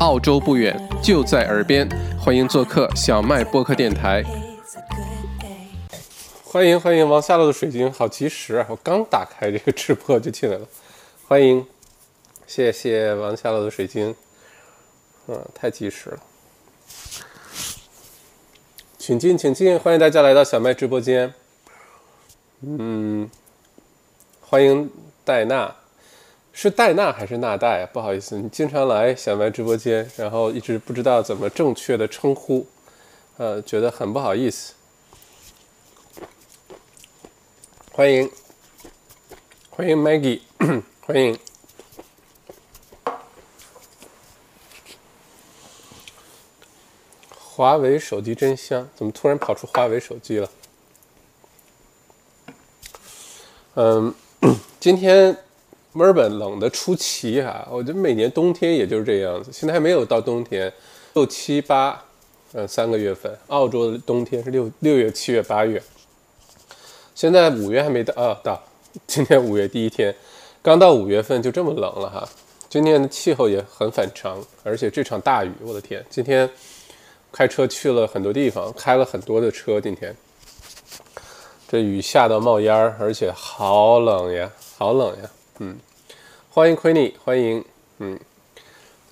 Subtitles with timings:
[0.00, 1.88] 澳洲不远，就在耳边，
[2.20, 4.22] 欢迎做客小麦播客电台。
[6.44, 8.66] 欢迎欢迎，王下落的水晶，好及时啊！
[8.70, 10.66] 我刚打开这个直播就进来了，
[11.26, 11.66] 欢迎，
[12.46, 14.14] 谢谢王下落的水晶，
[15.26, 16.20] 嗯，太及时了。
[18.98, 21.34] 请进，请进，欢迎大家来到小麦直播间。
[22.60, 23.28] 嗯，
[24.40, 24.88] 欢迎
[25.24, 25.74] 戴娜，
[26.60, 27.88] 是戴娜还是纳戴啊？
[27.92, 32.66] 不好意思，你经常来小麦直播间，然后一直不知道怎么正确的称呼，
[33.36, 34.74] 呃，觉得很不好意思。
[37.92, 38.28] 欢迎，
[39.70, 40.40] 欢迎 Maggie，
[41.02, 41.38] 欢迎。
[47.38, 50.50] 华为手机真香，怎么突然跑出华为手机了？
[53.74, 54.12] 嗯，
[54.80, 55.36] 今天
[55.92, 59.50] 墨尔本冷的出奇哈，我觉得每年冬天也就是这样子。
[59.52, 60.72] 现在还没有到冬天，
[61.14, 62.02] 六七八，
[62.52, 63.36] 嗯，三个月份。
[63.48, 65.82] 澳洲的冬天是六六月、七月、八月。
[67.14, 68.62] 现在五月还没到啊，到
[69.06, 70.14] 今天五月第一天，
[70.62, 72.28] 刚到五月份就这么冷了哈。
[72.68, 76.48] 今天的气候也很反常，而且这场大雨，我的天，今天。
[77.30, 79.78] 开车去了很多地方，开了很多的车。
[79.78, 80.16] 今天
[81.68, 85.30] 这雨下到冒烟儿，而且好冷呀，好冷呀。
[85.58, 85.76] 嗯，
[86.50, 87.64] 欢迎 Queenie，欢迎。
[87.98, 88.18] 嗯，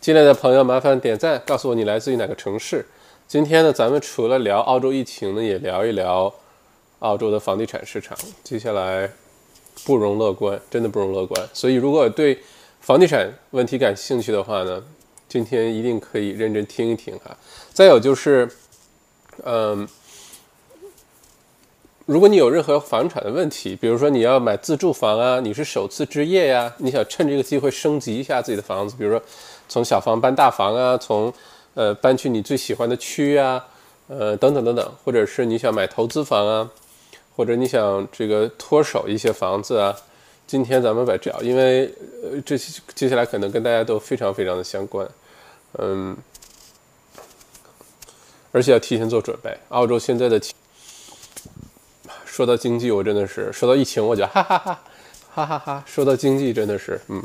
[0.01, 2.87] 进来的朋友麻烦点赞，告诉我你来自于哪个城市。
[3.27, 6.33] 今天呢，咱们除了聊澳洲疫情呢，也聊一聊
[7.01, 8.17] 澳洲的房地产市场。
[8.45, 9.11] 接下来
[9.85, 11.49] 不容乐观，真的不容乐观。
[11.53, 12.39] 所以，如果对
[12.81, 14.83] 房地产问题感兴趣的话呢？
[15.29, 17.37] 今天一定可以认真听一听哈。
[17.73, 18.49] 再有就是，
[19.43, 19.87] 嗯，
[22.07, 29.21] 如果你有任何房产的问题，比如说你要买自住房啊，你是首次置业呀，你想趁这个机会升级一下自己的房子，比如说
[29.69, 31.35] 从小房搬大房啊，从
[31.75, 33.63] 呃搬去你最喜欢的区啊，
[34.07, 36.71] 呃等等等等，或者是你想买投资房啊，
[37.35, 39.95] 或者你想这个脱手一些房子啊。
[40.47, 41.93] 今天咱们把这，因为
[42.23, 45.05] 呃，这些接下来可能跟大家都非常非常的相关，
[45.79, 46.17] 嗯，
[48.53, 49.53] 而且要提前做准备。
[49.71, 50.41] 澳洲现在的，
[52.37, 54.79] 说到经济，我真的是说到疫情，我就哈哈哈，
[55.35, 55.83] 哈哈哈。
[55.87, 57.23] 说到经济，真的是，嗯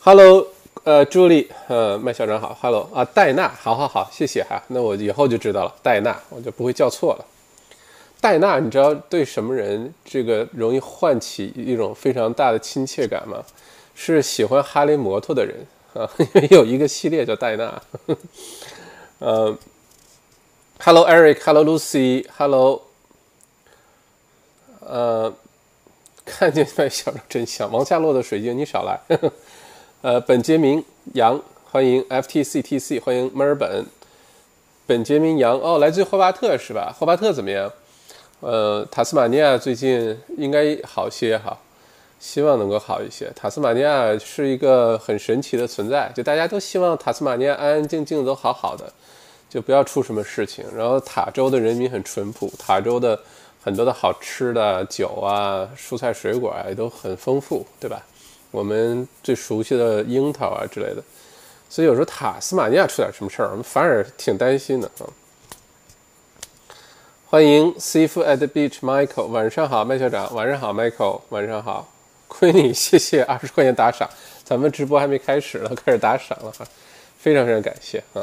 [0.00, 0.46] ，Hello，
[0.84, 7.26] 呃，朱莉，呃，麦校长好，Hello，啊，戴娜，好好好，谢谢哈，那我以后就知道了，戴娜，我就不会叫错了。
[8.18, 13.44] 戴娜，你知道对什么人这个容易唤起一种非常大的亲切感吗？
[13.94, 15.54] 是喜欢哈雷摩托的人
[15.92, 17.82] 啊，因为有一个系列叫戴娜。
[19.20, 19.54] 呃
[20.78, 22.80] ，Hello Eric，Hello Lucy，Hello，
[24.92, 25.32] 呃，
[26.22, 29.00] 看见麦小真香，王夏洛的水晶你少来。
[29.08, 29.32] 呵 呵
[30.02, 33.86] 呃，本杰明杨，欢迎 FTCTC，欢迎墨尔本。
[34.86, 36.94] 本杰明杨，哦，来自霍巴特是吧？
[36.94, 37.72] 霍巴特怎么样？
[38.40, 41.56] 呃，塔斯马尼亚最近应该好些哈，
[42.20, 43.32] 希望能够好一些。
[43.34, 48.92] 塔斯马尼亚是一个很神奇的存在，就大家都希望塔斯马尼亚安安静静都好好的，
[49.48, 50.66] 就不要出什么事情。
[50.76, 53.18] 然后塔州的人民很淳朴，塔州的
[53.62, 58.04] 很多的好吃的酒啊、蔬菜水果啊也都很丰富，对吧？
[58.50, 61.02] 我们最熟悉的樱桃啊之类的，
[61.70, 65.08] 所以有时候塔斯马尼亚出点什么事儿，我们反而挺担心的啊。
[67.30, 71.88] 欢迎 Seafood at the Beach Michael，晚上好，麦校长，晚上好，Michael，晚上好，
[72.28, 74.06] 亏你，谢谢二十块钱打赏，
[74.44, 76.66] 咱们直播还没开始呢，开始打赏了哈，
[77.16, 78.20] 非常非常感谢啊，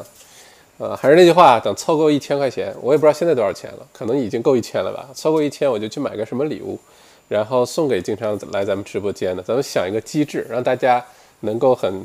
[0.79, 6.79] 呃，还是那句话，等凑够一千块钱，我也不知道现在多少钱了，可能已经够一千了吧，凑够一千我就去买个什么礼物，
[7.27, 11.05] 然后送给经常来咱们直播间的，咱们想一个机制，让大家
[11.41, 12.03] 能够很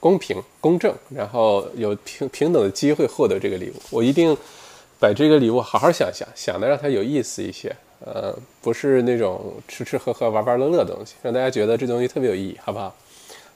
[0.00, 4.36] 公平公正，然后有平平等的机会获得这个礼物，我一定。
[5.00, 7.72] 把这个礼物好好想想，想的让它有意思一些，
[8.04, 12.92] 呃，不是那种吃吃喝喝、玩玩乐乐的东西，让大家觉得这东西特别有意义，好不好？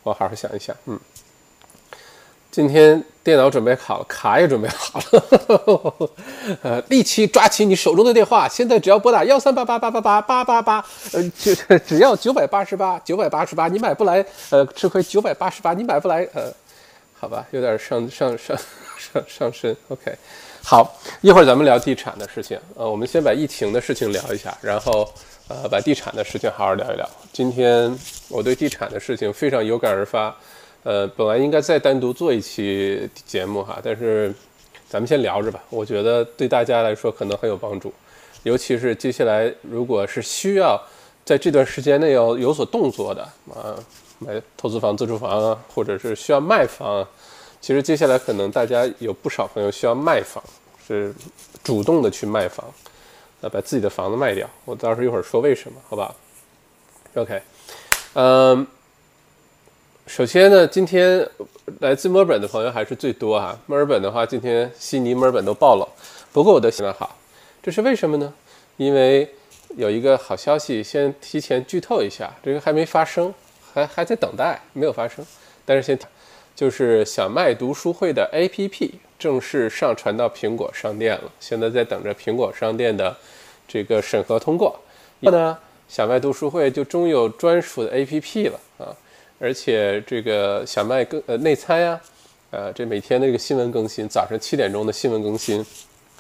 [0.04, 1.00] 我好好想一想，嗯。
[2.52, 6.10] 今天电脑准备好了，卡也准备好了，
[6.62, 11.54] 呃，立即抓起你手中的电话，现在只要拨打幺三八八八八八八八八，呃，就
[11.86, 16.52] 只要九百八十八，九百八十八，你买不来，呃，吃亏九百八十八，你买不来，呃，
[17.19, 18.56] 好吧，有点上上上
[18.98, 20.12] 上上身，OK。
[20.64, 22.58] 好，一会儿咱们聊地产的事情。
[22.74, 25.08] 呃，我们先把疫情的事情聊一下，然后
[25.46, 27.08] 呃，把地产的事情好好聊一聊。
[27.32, 27.96] 今天
[28.28, 30.34] 我对地产的事情非常有感而发。
[30.84, 34.34] 呃，本来应该再单独做一期节目哈，但是
[34.88, 35.62] 咱们先聊着吧。
[35.70, 37.93] 我觉得对大家来说可能很有帮助，
[38.43, 40.81] 尤其是接下来如果是需要
[41.25, 43.23] 在这段时间内要有所动作的
[43.55, 43.79] 啊，
[44.19, 47.06] 买投资房、自住房啊，或者是需要卖房。
[47.61, 50.43] 其实接下来可能大家有不少朋友需要卖房，
[50.84, 51.14] 是
[51.62, 52.67] 主动的去卖房，
[53.40, 54.50] 呃，把自己的房子卖掉。
[54.64, 56.12] 我到时候一会儿说为什么，好吧
[57.14, 57.40] ？OK，
[58.14, 58.67] 嗯，
[60.14, 61.26] 首先呢，今天
[61.81, 63.59] 来自墨尔本的朋友还是最多啊。
[63.64, 65.88] 墨尔本的话，今天悉尼、墨尔本都爆冷，
[66.35, 67.17] 不过我的新闻好，
[67.62, 68.31] 这是为什么呢？
[68.76, 69.26] 因为
[69.75, 73.32] 有一个好消息，先提前剧透一下，这个还没发生，
[73.73, 75.25] 还还在等待，没有发生，
[75.64, 75.99] 但是先。
[76.55, 83.17] 就是小麦读书会的 APP 正式上传到苹果商店了，现在在等着苹果商店的
[83.67, 84.79] 这个审核通过。
[85.23, 85.56] 后呢，
[85.88, 88.61] 小麦读书会就终于有专属的 APP 了！
[89.43, 92.00] 而且这个小麦更呃内参呀，
[92.50, 95.67] 呃这每天的这个新闻更新，早上七点钟的新闻更新，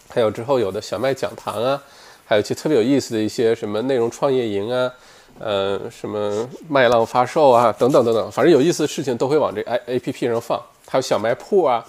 [0.08, 1.80] 还有之后有的小麦讲堂啊，
[2.26, 4.92] 还有一些特别有意思的一些什么内容创业营啊。
[5.38, 10.60] 呃，什么麦浪发售啊，等等等等，反正有意思的事情都会往这 A A P P 上放。
[10.86, 11.82] 还有小卖铺啊，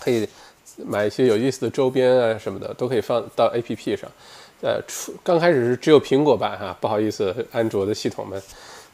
[0.00, 0.26] 可以
[0.78, 4.10] 买一些有意思的周边啊什么的，都可以放到 A P P 上。
[4.60, 8.42] 呃，出刚开始是只有苹果版哈，不好意思，安卓的系统们。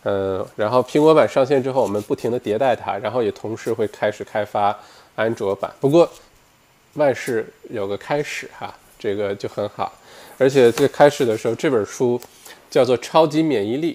[0.04, 4.78] 嗯，然后苹果版上线之后，我们不停的迭代它，然后也同时会开始开发
[5.16, 5.72] 安卓版。
[5.80, 6.10] 不过
[6.94, 9.92] 万事有个开始哈，这个就很好。
[10.38, 12.20] 而且最开始的时候，这本书。
[12.70, 13.94] 叫做《超级免疫力》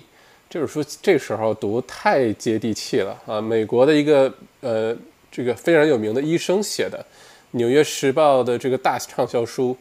[0.49, 3.39] 这本书，这时候读太接地气了啊！
[3.39, 4.29] 美国的一个
[4.59, 4.93] 呃，
[5.31, 6.97] 这个非常有名的医生写的，
[7.51, 9.77] 《纽约时报》的这个大畅销书。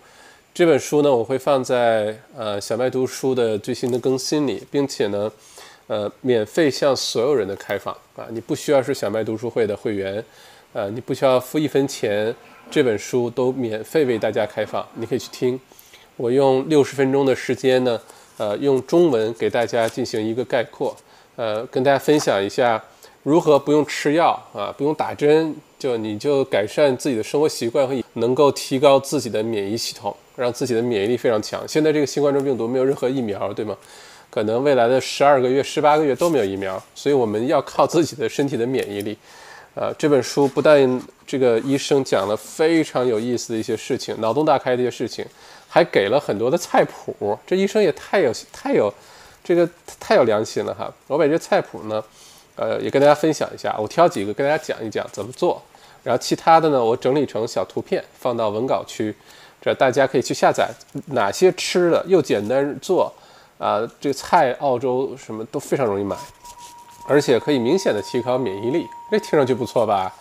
[0.54, 5.28] 这本书呢，我会放在呃小麦读书的最新的更新里，并且呢，
[5.86, 8.26] 呃，免费向所有人的开放啊！
[8.30, 10.24] 你不需要是小麦读书会的会员，
[10.72, 12.34] 呃，你不需要付一分钱，
[12.70, 15.60] 这本书都免费为大家开放，你可以去听。
[16.16, 18.00] 我用六十分钟的时间呢。
[18.36, 20.92] 呃，用中文给大家进行一个概括，
[21.36, 22.82] 呃，跟大家分享一下
[23.22, 31.62] 如何不用吃药啊，不用打针，就你就改善自己的生活习惯和能够提高自己的免疫系统，让自己的免疫力非常强。
[31.68, 33.76] 现在这个新冠状病毒没有任何疫苗，对吗？
[34.34, 39.16] 可能未来的十二个月、十八个月都没有疫苗，所以我们要靠自己的身体的免疫力。
[39.76, 45.24] 呃，这本书不但这个医生讲了非常有意思的一些事情，脑洞大开的一些事情。
[45.68, 48.92] 还给了很多的菜谱，这医生也太有太有，
[49.44, 49.68] 这个
[50.00, 50.92] 太有良心了哈！
[51.06, 52.02] 我把这菜谱呢，
[52.56, 55.60] 呃，也跟大家分享一下，我挑几个跟大家讲一讲怎么做，
[56.04, 59.14] 然后其他的呢，我整理成小图片放到文稿区，
[59.60, 60.70] 这大家可以去下载。
[61.06, 63.12] 哪些吃的又简单做
[63.64, 63.90] 啊？
[63.98, 66.14] 这个菜澳洲什么都非常容易买，
[67.06, 70.14] 而且可以明显的提高免疫力，这听上去不错吧？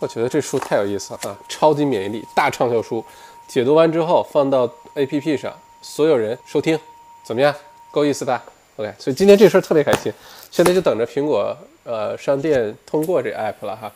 [0.00, 1.38] 我觉得这书太有意思了啊！
[1.48, 3.02] 超级免疫力大畅销书。
[3.46, 6.78] 解读完之后放到 APP 上，所有人收听，
[7.22, 7.54] 怎么样？
[7.90, 8.42] 够意思吧
[8.76, 10.12] ？OK，所以今天这事儿特别开心，
[10.50, 13.90] 现在就等着苹果呃商店通过这 App 了哈。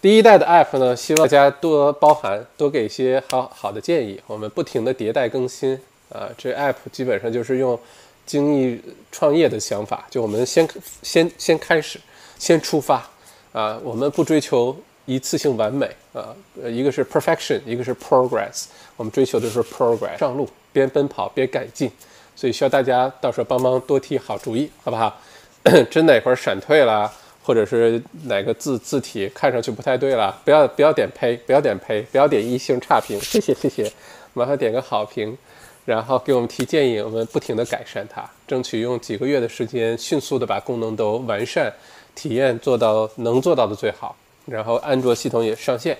[0.00, 4.20] 第一代的 App 呢，希望大家多包涵，多给一些好好的建议。
[4.26, 5.78] 我们不停的迭代更新
[6.10, 7.78] 啊，这 App 基本上就是用
[8.26, 8.80] 精益
[9.10, 10.68] 创业的想法，就我们先
[11.02, 11.98] 先先开始，
[12.38, 13.08] 先出发
[13.52, 14.76] 啊，我们不追求。
[15.06, 15.84] 一次性完美
[16.14, 18.64] 啊，呃，一个是 perfection，一个是 progress。
[18.96, 21.90] 我们追求的是 progress，上路边奔跑边改进，
[22.34, 25.20] 所以需要大家到时候帮忙多提好主意，好不好？
[25.90, 27.12] 真哪块闪退了，
[27.42, 33.92] 或者是哪个字字体看上去不太对了，不要不要点呸，不要点呸，不要点一星差评，谢谢谢谢，
[34.32, 35.36] 麻烦点个好评，
[35.84, 41.72] 然后给我们提建议，我们不停的改善它，争取用几个月的时间迅速的把功能都完善，
[42.14, 44.16] 体验做到能做到的最好。
[44.46, 45.96] 然后安卓系统也上线，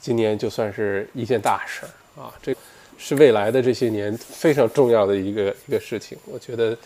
[0.00, 2.32] 今年就算是一件大事儿啊！
[2.40, 2.54] 这
[2.96, 6.16] 是未来的这些年非常重要的一个一个事情。
[6.24, 6.76] 我觉得，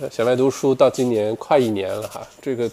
[0.00, 2.70] 呃，小麦读书到今年快一年了哈，这个，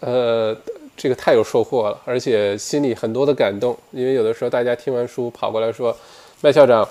[0.00, 0.56] 呃，
[0.96, 3.76] 这个太有收获了，而且心里很多的感动。
[3.90, 5.96] 因为有的时候大家听完书跑过来说
[6.42, 6.88] ：“麦校长，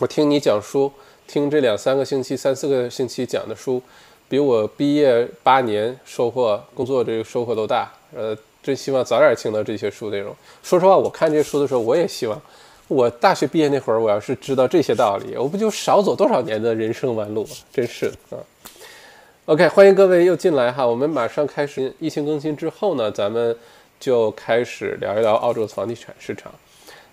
[0.00, 0.90] 我听你讲书，
[1.28, 3.80] 听这两三个星期、三四个星期讲的书。”
[4.28, 10.34] 比我毕业八年收获工作这个收获都大，呃，真希望早点听到这些书内容。
[10.64, 12.42] 说实话，我看这些书的时候，我也希望
[12.88, 18.42] 我大学毕业那会儿，我要是知道这些道理，我不就少走多少年的人生弯路真是啊。
[19.44, 23.56] OK，欢迎各位又进来哈，我们马上开始疫情更新之后呢，咱们
[24.00, 26.52] 就开始聊一聊澳洲房地产市场。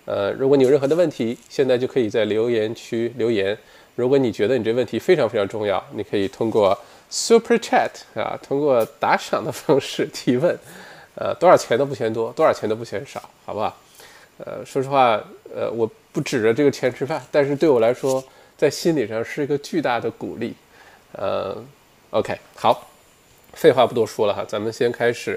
[0.04, 3.56] 呃，如果你有任何的问题，现在就可以在留言区留言。
[3.96, 6.78] 如果你觉得你这问题非常非常重要，你可以通过。
[7.12, 10.56] Super Chat 啊，通过打赏的方式提问，
[11.16, 13.76] 呃，多少钱都不嫌多，多少钱都不嫌少，好不好？
[14.38, 15.20] 呃，说实话，
[15.52, 18.22] 呃，我不指着这个钱吃饭，但是对我来说，
[18.56, 20.54] 在心理上是一个巨大的鼓励。
[21.14, 21.60] 呃
[22.10, 22.88] ，OK，好，
[23.54, 25.36] 废话不多说了哈，咱们先开始，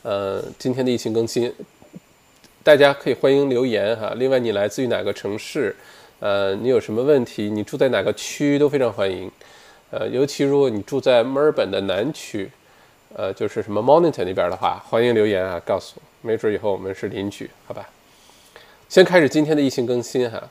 [0.00, 1.52] 呃，今天的疫情更新，
[2.62, 4.12] 大家可以欢迎留言哈。
[4.16, 5.74] 另外，你来自于哪个城市？
[6.18, 7.48] 呃，你有什么问题？
[7.48, 9.30] 你住在哪个区都非常欢迎。
[9.90, 12.50] 呃，尤其如果你住在墨尔本的南区，
[13.14, 17.88] 呃，就是什么 Monnton 那边的话，欢迎留言啊，告诉我，没准以后我们是邻居，好吧？
[18.90, 20.50] 先开始今天的疫情更新哈。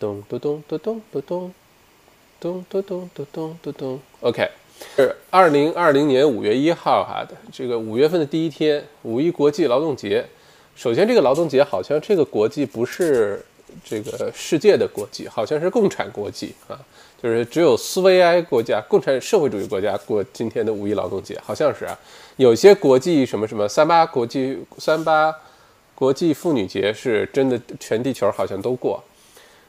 [0.00, 1.52] 咚咚咚咚咚咚咚
[2.40, 4.00] 咚咚咚咚咚咚咚。
[4.20, 4.50] OK，
[4.96, 10.24] 是二零二零年五月一号哈这个五月份的第一天，五一国际劳动节。
[10.74, 13.42] 首先，这个劳动节好像这个国际不是
[13.82, 16.78] 这个世界的国际，好像是共产国际啊，
[17.22, 21.98] 就是只有苏维埃国家、共产社会主义国家过今天的五一劳动节，好像是啊。
[22.36, 25.34] 有些国际什么什么三八国际、三八
[25.94, 29.02] 国际妇女节是真的，全地球好像都过。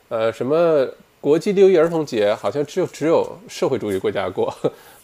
[0.09, 0.85] 呃，什么
[1.21, 4.53] 国际六一儿童节好像只有只有社会主义国家过，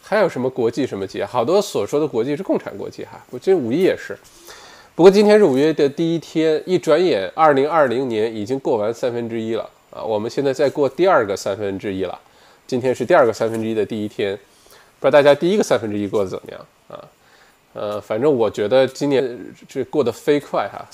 [0.05, 1.25] 还有什么国际什么节？
[1.25, 4.15] 好多所说的国际是共产国际哈，我觉得五一也是。
[4.93, 10.03] 不过今天是五月的第一天，一转眼，二零二零年已经过完三分之一了啊！
[10.03, 12.19] 我们现在在过第二个三分之一了。
[12.67, 14.38] 今天是第二个三分之一的第一天，
[15.00, 17.07] 不知道大家第一个三分之一过得怎么样啊？
[17.74, 20.86] 呃，反正我觉得今年这过得飞快哈，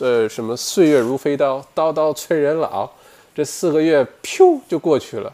[0.00, 2.90] 呃，什么岁月如飞刀，刀刀催人老，
[3.34, 5.32] 这四个月噗就过去了。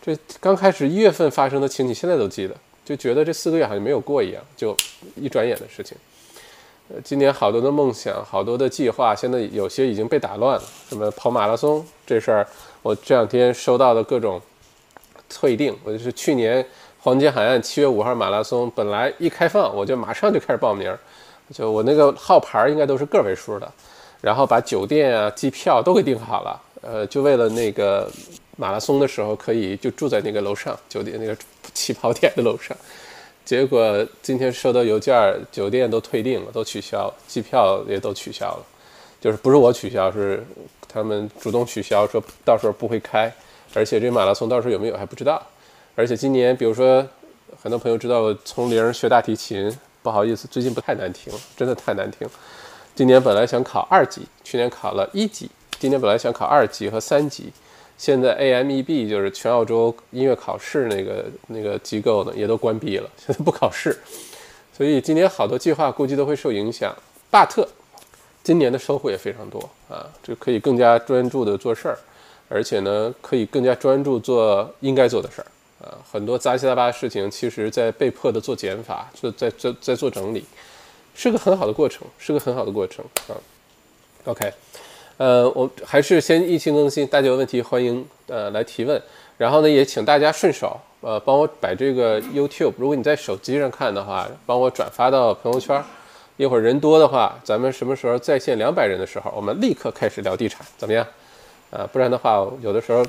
[0.00, 2.54] 这刚开始一月份发生的情景，现在都记得，
[2.86, 4.74] 就觉得这四个月好像没有过一样，就
[5.16, 5.98] 一转眼的事情。
[6.88, 10.62] 呃，今年好多的梦想，好多的计划，现在有些已经被打乱了。
[10.88, 12.46] 什么跑马拉松这事儿，
[12.82, 14.40] 我这两天收到的各种
[15.28, 15.76] 退订。
[15.82, 16.64] 我就是去年
[17.00, 20.96] 黄金海岸七月五号马拉松，本来一开放我就马上就开始报名，
[21.52, 23.68] 就我那个号牌应该都是个位数的，
[24.20, 26.62] 然后把酒店啊、机票都给订好了。
[26.82, 28.08] 呃，就为了那个
[28.56, 31.36] 马拉松的时候可以就住在那个楼上酒店那个
[31.74, 32.76] 起跑点的楼上。
[33.44, 35.14] 结果今天收到邮件，
[35.52, 38.66] 酒店都退订了，都取消，机票也都取消了。
[39.20, 40.44] 就是不是我取消，是
[40.88, 43.32] 他们主动取消，说到时候不会开。
[43.72, 45.40] 而且这马拉松到时候有没有还不知道。
[45.94, 47.06] 而且今年，比如说
[47.62, 52.28] 很多朋友知道我从零学大提琴，不好意思，最近不太难听，真的太难听。
[52.94, 57.52] 今年本来想考二级，去年考了一级，今年本来想考二级和三级。
[57.98, 63.98] 现在 AMEB 就是全澳洲音乐考试那个那个机构呢，也都关闭了， 现在不考试，
[64.76, 66.94] 所以今年好多计划估计都会受影响。
[67.30, 67.66] But
[68.44, 71.98] 今年的收获也非常多啊，就可以更加专注的做事儿，
[72.48, 75.46] 而且呢，可以更加专注做应该做的事儿
[75.84, 75.98] 啊。
[76.12, 80.44] 很多杂七杂八的事情，其实在被迫的做减法，做在在在做整理，
[81.14, 83.34] 是个很好的过程，是个很好的过程啊。
[84.26, 84.52] OK。
[85.16, 89.00] 呃，我还是先疫情更新，大家有问题欢迎呃来提问。
[89.38, 95.82] 然后呢，也请大家顺手呃帮我把这个 YouTube，如果你在手机上看的话，帮我转发到朋友圈。
[96.36, 101.06] 一会儿人多的话，咱们什么时候在线两百人的时候，我们立刻开始聊地产，怎么样？
[101.70, 103.02] 啊，不然的话，有的时候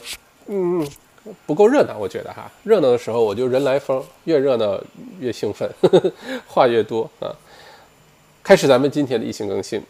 [0.47, 0.87] 嗯
[1.45, 4.79] 不够热闹，我觉得哈，热闹的时候我就人来疯，越热闹
[5.19, 5.69] 越兴奋，
[6.47, 7.35] 话越多啊。
[8.41, 9.81] 开始咱们今天的疫情更新。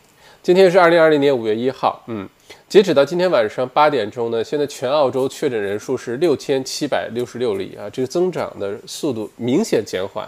[0.43, 2.27] 今天是二零二零年五月一号，嗯，
[2.69, 10.27] 截止到今天晚上八点钟呢，现在全澳洲确诊人数是六千七百六十六例啊，这个增长的速度明显减缓，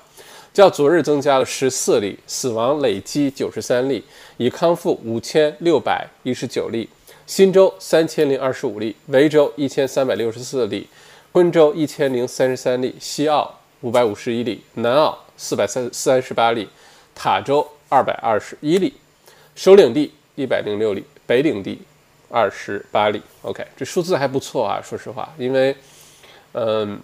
[0.53, 4.03] 较昨日增加了十四例，死亡累计九十三例，
[4.35, 6.89] 已康复五千六百一十九例，
[7.25, 10.85] 新州三千零二十五例，维州一千三百六十四例，
[11.31, 13.49] 昆州一千零三十三例，西澳
[13.79, 16.67] 五百五十一例，南澳四百三三十八例，
[17.15, 18.93] 塔州二百二十一例。
[19.59, 21.77] 首领地一百零六例，北领地
[22.29, 23.21] 二十八例。
[23.41, 25.75] OK，这数字还不错啊，说实话，因为，
[26.53, 26.97] 嗯，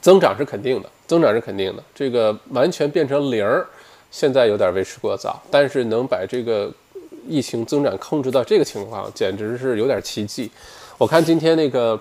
[0.00, 1.84] 增长是肯定的，增长是肯定的。
[1.94, 3.66] 这个完全变成零儿，
[4.10, 5.42] 现在有点为时过早。
[5.50, 6.72] 但是能把这个
[7.28, 10.50] 疫情增长控制到这个情况，简直是有点奇迹。
[10.96, 12.00] 我看今天那个，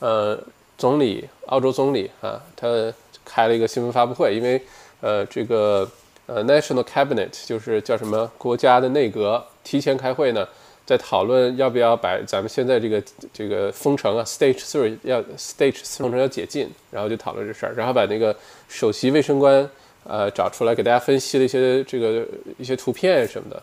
[0.00, 0.38] 呃，
[0.76, 2.92] 总理，澳洲总理啊，他
[3.24, 4.60] 开了一个新闻发布会，因为，
[5.00, 5.90] 呃，这个。
[6.26, 10.46] 呃，National Cabinet 就是叫什么国家的内阁提前开会呢，
[10.86, 13.02] 在讨论要不要把咱们现在这个
[13.32, 18.34] 这个封城啊，Stage Three 要 Stage 封城要解禁，然后就讨论这事儿，然后把那个
[18.68, 19.68] 首席卫生官
[20.04, 22.24] 呃找出来给大家分析了一些这个
[22.56, 23.60] 一些图片什么的，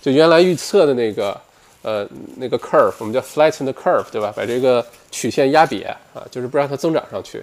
[0.00, 1.40] 就原来预测的那个
[1.80, 4.32] 呃那个 curve，我们叫 flatten the curve，对吧？
[4.36, 7.42] 把这个曲线压瘪啊，就是不让它增长上去，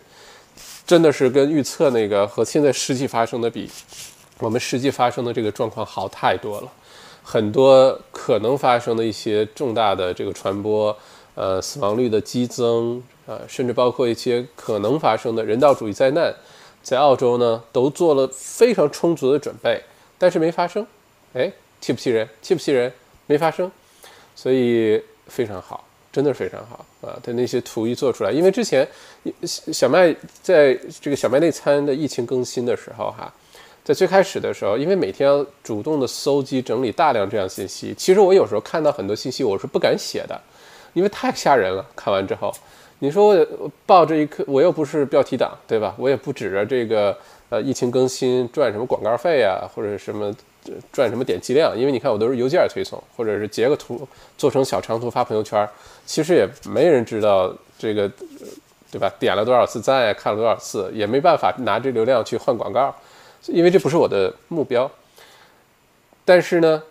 [0.86, 3.68] 真的是跟预测那个和现在实际发生的比。
[4.40, 6.72] 我们实际发生的这个状况好太多了，
[7.24, 10.96] 很多可能发生的一些重大的这个传播，
[11.36, 16.34] 呃，死亡率的激增，呃，甚至包括一些可能发生的人道主义灾难，
[16.82, 19.84] 在澳洲呢都做了非常充足的准备，
[20.18, 20.88] 但是没发生，
[21.34, 22.28] 哎，气不气人？
[22.42, 22.92] 气不气人？
[23.28, 23.70] 没发生，
[24.36, 27.20] 所以非常好，真的是非常好啊！
[27.22, 28.88] 他那些图一做出来，因为之前
[29.46, 33.32] 小麦在这个小麦内参的疫情更新的时候哈，
[33.90, 40.40] 在最开始的时候，因为每天要主动的搜集整理大量这样信息，其实我有时候看到很多信息，我是不敢写的，
[40.94, 41.84] 因为太吓人了。
[41.96, 42.54] 看完之后，
[43.00, 45.96] 你说我抱着一颗，我又不是标题党，对吧？
[45.98, 47.18] 我也不指着这个
[47.50, 50.32] 呃疫情更新赚什么广告费啊，或者什么。
[50.92, 51.76] 赚什么点击量？
[51.76, 55.68] 因为你看我都是邮件推送，或者是截个图做成小长图发朋友圈，
[56.06, 58.12] 其实也没人知道这个，
[58.92, 59.12] 对吧？
[59.18, 60.14] 点了多少次赞呀？
[60.14, 60.92] 看了多少次？
[60.94, 62.94] 也没办法拿这流量去换广告，
[63.48, 64.90] 因为这不是我的目标。
[66.26, 66.84] 但是呢，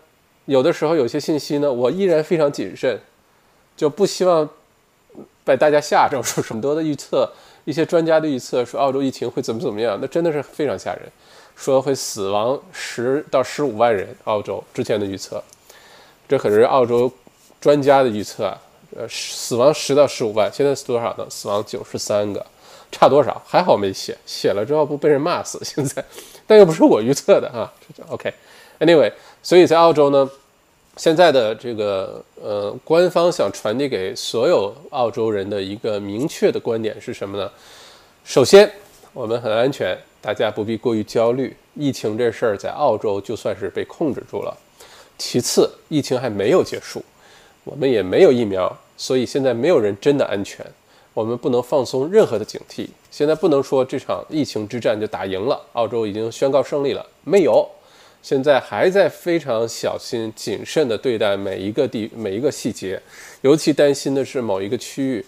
[0.47, 2.99] 有的时候有些信息呢，我依然非常谨慎，
[3.77, 4.49] 就不希望
[5.45, 7.31] 把大家吓着， 说很多的预测，
[7.65, 11.03] 一些专家的预测说澳洲疫情会怎么怎么样，那真的是非常吓人。
[11.55, 15.43] 说会死亡十到十五万人，澳洲之前的预测，
[16.29, 17.13] 这可是澳洲
[17.61, 18.57] 专家的预测啊。
[18.97, 21.27] 呃，死亡十到十五万，现在是多少呢？
[21.29, 22.45] 死亡九十三个，
[22.91, 23.43] 差多少？
[23.47, 25.61] 还好没写，写了之后不被人骂死。
[25.63, 26.03] 现在，
[26.49, 27.73] 但又不是我预测的啊。
[28.11, 30.29] OK，Anyway，所以在澳洲呢，
[30.97, 37.49] 现在的这个呃官方想传递给所有澳洲人的一个明确的观点是什么呢？
[38.25, 38.69] 首先，
[39.13, 39.97] 我们很安全。
[40.21, 44.57] 大家不必过于焦虑，疫情这事儿在澳洲就算是被控制住了。
[45.17, 47.01] 其次，疫情还没有结束，
[47.63, 50.67] 我们也没有疫苗，所以现在没有人真的安全。
[51.15, 52.89] 我们不能放松任何的警惕。
[53.11, 57.69] 现在不能说这场疫情之战就打赢了，澳洲已经宣告胜利了，没有。
[58.21, 63.01] 现在还在非常小心谨慎地对待每一个地每一个细节，
[63.43, 65.25] 尤其担心的是某一个区域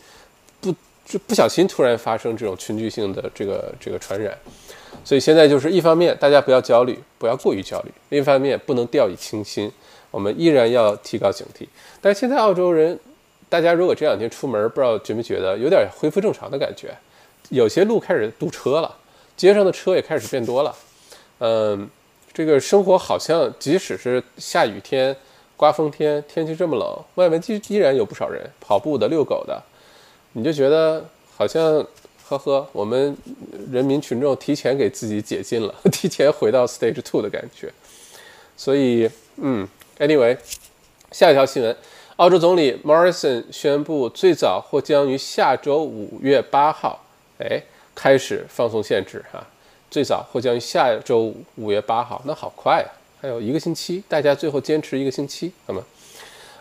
[0.61, 4.37] 不就不小心突然发生这种群聚性的这个这个传染。
[5.05, 9.71] 所以现在就是一方面，大家不要焦虑，不要过于焦虑；另一方面，不能掉以轻心，
[10.11, 11.67] 我们依然要提高警惕。
[12.01, 12.99] 但现在澳洲人，
[13.49, 16.93] 大家如果这两天出门，不知道觉没觉得有点恢复正常的感觉？
[17.51, 18.97] 有些路开始堵车了，
[19.37, 20.75] 街上的车也开始变多了。
[21.39, 21.89] 嗯，
[22.33, 25.15] 这个生活好像即使是下雨天、
[25.57, 29.63] 刮风天，天气这么冷，外面依依然有不少人跑步的、遛狗的，
[30.33, 31.05] 你就觉得
[31.37, 31.87] 好像。
[32.31, 33.17] 呵呵，我们
[33.73, 37.73] 人民群众提前给自己解禁了， 提前回到 Stage Two 的感觉。
[38.57, 39.67] 所以，嗯
[39.99, 40.39] ，Anyway，
[41.11, 41.77] 下一条新闻，
[42.19, 47.05] 澳洲总理 Morrison 宣布，最早或将于下周五月八号，
[47.41, 47.63] 哎，
[47.95, 49.45] 开始放松限制哈。
[49.91, 55.83] 最早或将于下周五月八号，那好快啊，还有一个星期，大家最后坚持一个星期，好吗？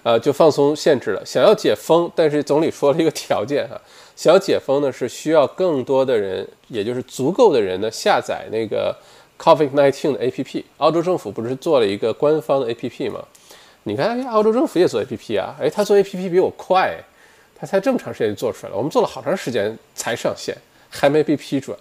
[0.02, 1.22] 呃，就放松限制了。
[1.26, 3.80] 想要解封，但是总理说了一个条件哈。
[4.16, 8.96] 想要解封呢，是需要更多的人，也就是足够的人呢下载那个
[9.38, 10.64] COVID-19 的 APP。
[10.78, 13.24] 澳洲政府不是做了一个官方的 APP 吗？
[13.84, 16.98] 你看，澳洲政府也做 APP 啊，哎，他做 APP 比我快，
[17.56, 18.78] 他才这么长时间就做出来了。
[18.78, 20.58] 我们做了好长时间才上线，
[20.90, 21.78] 还没被批准，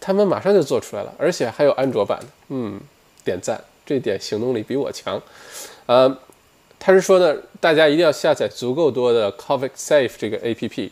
[0.00, 2.26] 他们马上就做出来了，而且还有安卓版的。
[2.48, 2.80] 嗯，
[3.24, 5.20] 点赞，这点行动力比我强。
[5.86, 6.18] 呃，
[6.78, 10.90] 他是说呢，大家一定要下载足够多的 COVID Safe 这个 APP。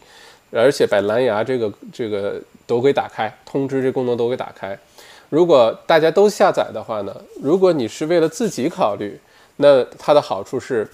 [0.53, 4.79] 而且把蓝牙这个这个都给打开，通知这功能都给打开。
[5.29, 9.19] 如果大家都下载的话呢，如果你是为了自己考虑，
[9.57, 10.89] 那它的好处是，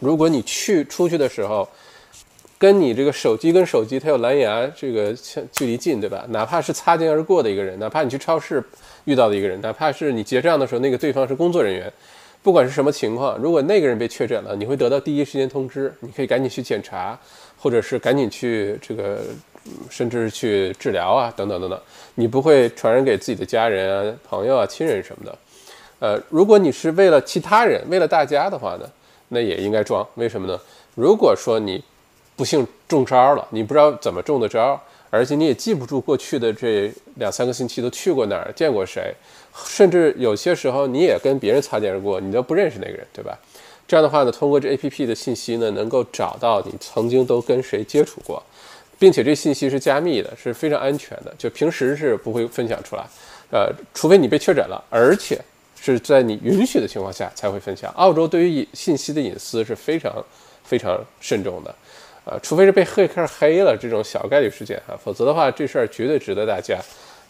[0.00, 1.66] 如果你去出去的时候，
[2.64, 5.12] 跟你这个手机跟手机它有蓝牙这个
[5.52, 6.24] 距离近，对吧？
[6.30, 8.64] 哪怕是擦肩而过的一个人，哪怕你去超市
[9.04, 11.92] 遇到的一个人，哪怕是你结账的时候那个对方是工作人员，
[12.42, 17.18] 不管是什么情况，如果那个人被确诊了，你会得到第一时间通知，你可以赶紧去检查。
[17.56, 19.20] 或者是赶紧去这个，
[19.88, 21.80] 甚至去治疗啊，等等等等，
[22.16, 25.38] 你不会传染给自己的家人啊、朋友啊、亲人什么的。
[25.98, 28.84] 呃，如果你是为了其他人、为了大家的话呢，
[29.28, 30.06] 那也应该装。
[30.16, 30.60] 为什么呢？
[30.94, 31.82] 如果说你
[32.36, 39.14] 不幸中招了，你不知道怎么中的招，而且你也记不住过去的这两三个星期都去过哪儿、见过谁，
[39.66, 43.38] 甚至有些时候你也跟别人擦肩而过，你都不认识那个人，对吧？
[43.86, 48.42] 这样的话呢，通过这 A P P 的信息呢，能够找到你曾经都跟谁接触过，
[48.98, 53.04] 并且这信息是加密的，是非常安全的，就平时是不会分享出来，
[53.52, 55.38] 呃，除非你被确诊了，而且
[55.78, 57.92] 是在你允许的情况下才会分享。
[57.92, 60.24] 澳洲对于信息的隐私是非常
[60.64, 61.74] 非常慎重的，
[62.24, 66.78] 呃，除非是被黑客黑了这种小概率事件哈，否则的话这事儿绝对值得大家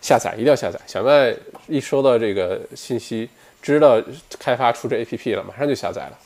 [0.01, 0.79] 下载，一定要下载。
[0.87, 1.35] 小麦
[1.67, 3.29] 一收到这个信息，
[3.61, 4.01] 知道
[4.39, 6.19] 开发出这 A P P 了，马上就下载了。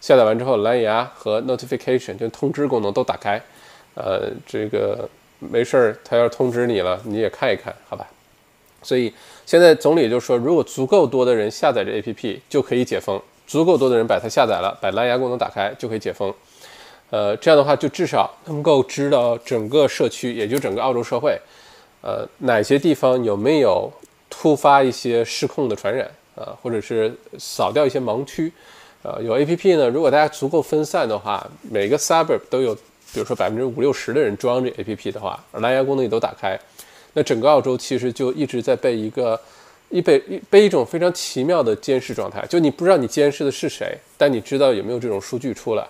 [0.00, 3.40] 下载完之后，蓝牙和 notification 就通知功能都打开，
[3.94, 8.06] 呃，这个没事儿，他要通知你了，你也看一看，好吧？
[8.82, 9.12] 所以
[9.46, 16.32] 现在总理就说，如果足够多的人下载这 APP，就可以解封；足够多的人把它下载了，把蓝牙功能打开，就可以解封。
[17.10, 21.38] 呃，这样的话，就至少能够知道整个社区，也就整个澳洲社会，
[22.00, 23.92] 呃，哪些地方有没有
[24.28, 28.52] 突发一些失控的传染啊，或者是扫掉一些盲区。
[29.02, 32.74] 呃，有 APP 呢，如果大家足够分散的话，每个 suburb 都有，
[33.12, 36.58] 比如说百分之五六十的人装这 APP 的话，蓝牙功能也都打开，
[37.12, 39.38] 那整个澳洲其实就一直在被一个
[39.90, 45.86] 一被一被一种非常奇妙的监视状态，就你不知道你监视的是谁，但你知道有没有这种数据出来，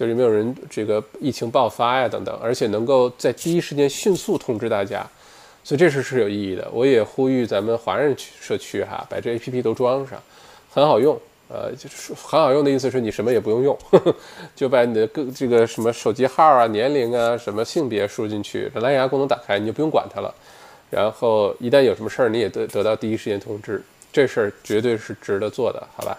[0.00, 5.06] 就是没有人这个疫情爆发呀等等，而且能够在第一时间迅速通知大家，
[5.62, 6.66] 所以这事是有意义的。
[6.72, 10.18] 我也呼吁咱们华人区社区哈，把这 APP 都装上，
[10.72, 11.20] 很好用。
[11.50, 13.78] 呃，就是很好用的意思是你什么也不用用，
[14.56, 20.34] 就把你的各这个什么手机号啊、年龄啊、什么性别输进去，蓝牙功能打开，你就不用管它了。
[20.88, 26.16] 然后一旦有什么事儿，你也得得到第一时间通知，这事儿绝对是值得做的，好吧？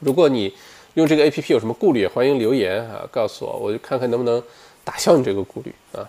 [0.00, 0.52] 如果你
[0.94, 4.42] 用这个 APP 有什么顾虑，欢迎留言啊，告诉我，我就看看能不能
[4.84, 6.08] 打消你这个顾虑啊。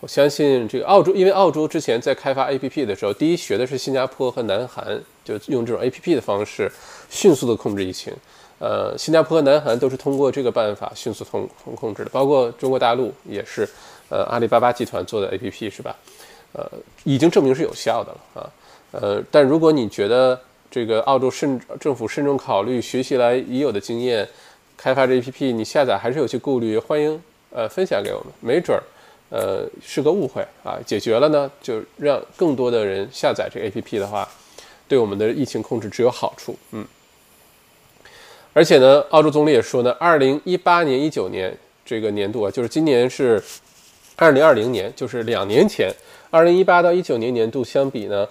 [0.00, 6.70] 我相信这个澳洲，因为澳洲之前在开发 APP 的时候，第一学的是新加坡和南韩，就用这种 APP 的方式
[7.10, 8.12] 迅速的控制疫情。
[8.58, 13.68] 呃，新加坡和南韩都是通过这个办法迅速控控控制的，包括中国大陆也是，
[14.10, 15.96] 呃，阿里巴巴集团做的 APP 是吧？
[16.52, 16.70] 呃，
[17.04, 18.50] 已经证明是有效的了啊。
[18.92, 20.38] 呃，但如果你觉得
[20.70, 24.28] 这个澳洲慎政府慎重考虑学习来已有的经验，
[24.76, 28.82] 开发这 APP，你下载还是有些顾虑，欢迎呃分享给我们，没准儿。
[29.32, 34.28] 呃，是个误会啊，解决了呢，就让更多的人下载这 APP 的话，
[34.88, 36.56] 对我们的疫情控制只有好处。
[36.72, 36.84] 嗯，
[38.52, 43.40] 而且呢，澳洲总理也说呢，二零一八年、一九年这个年度啊，就是今年是
[44.16, 45.94] 二零二零年，就是两年前，
[46.30, 48.26] 二零一八到一九年年度相比呢，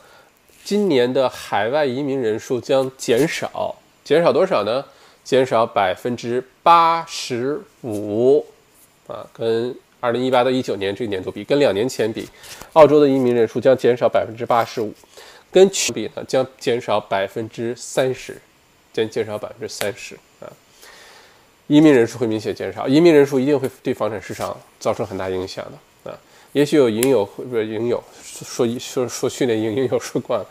[0.69, 4.85] 今年的海外移民人数将减少，减少多少呢？
[5.23, 8.45] 减少百分之八十五
[9.07, 9.75] 啊，跟。
[9.99, 12.29] 二零一八到一九年这个年度比，跟两年前比，
[12.73, 14.93] 澳洲的移民人数将减少百分之八十五，
[15.51, 18.39] 跟去年比呢将减少百分之三十，
[18.93, 20.45] 将减少百分之三十啊。
[21.65, 25.71] 移民人数会明显减少，移民人数一定会对房产市场造成很大影响的。
[26.53, 30.45] 也许有影友会不影友说说说训练营影友说惯了，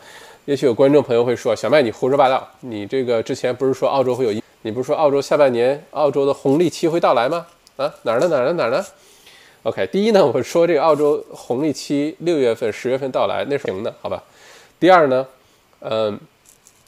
[0.45, 7.45] 也许有观众朋友会说小麦你胡说八道，你这个之前不是说澳洲会有，你不是说澳洲下半年澳洲的红利期会到来吗？
[7.75, 8.85] 啊哪儿呢哪儿呢哪儿呢
[9.63, 14.23] ？OK，第一呢，我说这个澳洲红利期六月份、十月份到来，那是行的，好吧？
[14.79, 15.27] 第二呢，
[15.81, 16.17] 嗯，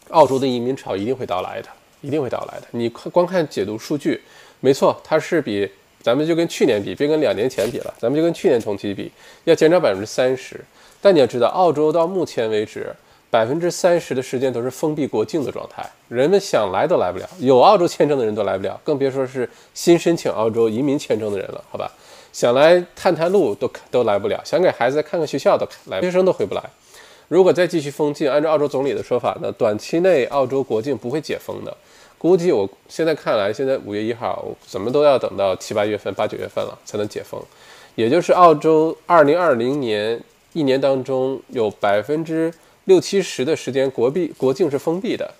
[0.09, 1.67] 澳洲的移民潮一定会到来的，
[1.99, 2.67] 一定会到来的。
[2.71, 4.21] 你光看解读数据，
[4.61, 5.69] 没错，它是比
[6.03, 9.11] 咱们就跟去年比，别跟两年前比了，咱们就跟去年同期比，
[9.43, 10.59] 要减少百分之三十。
[11.01, 12.93] 但你要知道，澳洲到目前为止，
[13.29, 21.91] 百分之三十的时间都是封闭国境的状态，人们想来都来不了，有澳洲签证的人都来不了，更别说是新申请澳洲移民签证的人了，好吧？
[22.33, 26.63] 想来探探路都都来不了，想给孩子看看学校都来，学生都回不来。
[27.27, 31.75] 如果再继续封禁，按照澳洲总理的说法呢，短期内澳洲国境不会解封的。
[32.21, 37.41] 估计我现在看来，现在五月一号，怎么都要等到七八月份、八九月份了才能解封。
[37.95, 40.21] 也就是澳洲二零二零年
[40.53, 42.53] 一年当中有百分之
[42.83, 45.33] 六七十的时间国闭国境是封闭的。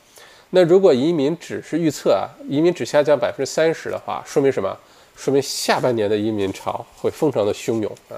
[0.50, 4.76] 那如果移民只是预测啊，移民只下降百分之三十的话，说明什么？
[5.16, 8.18] 说明下半年的移民潮会非常的汹涌啊！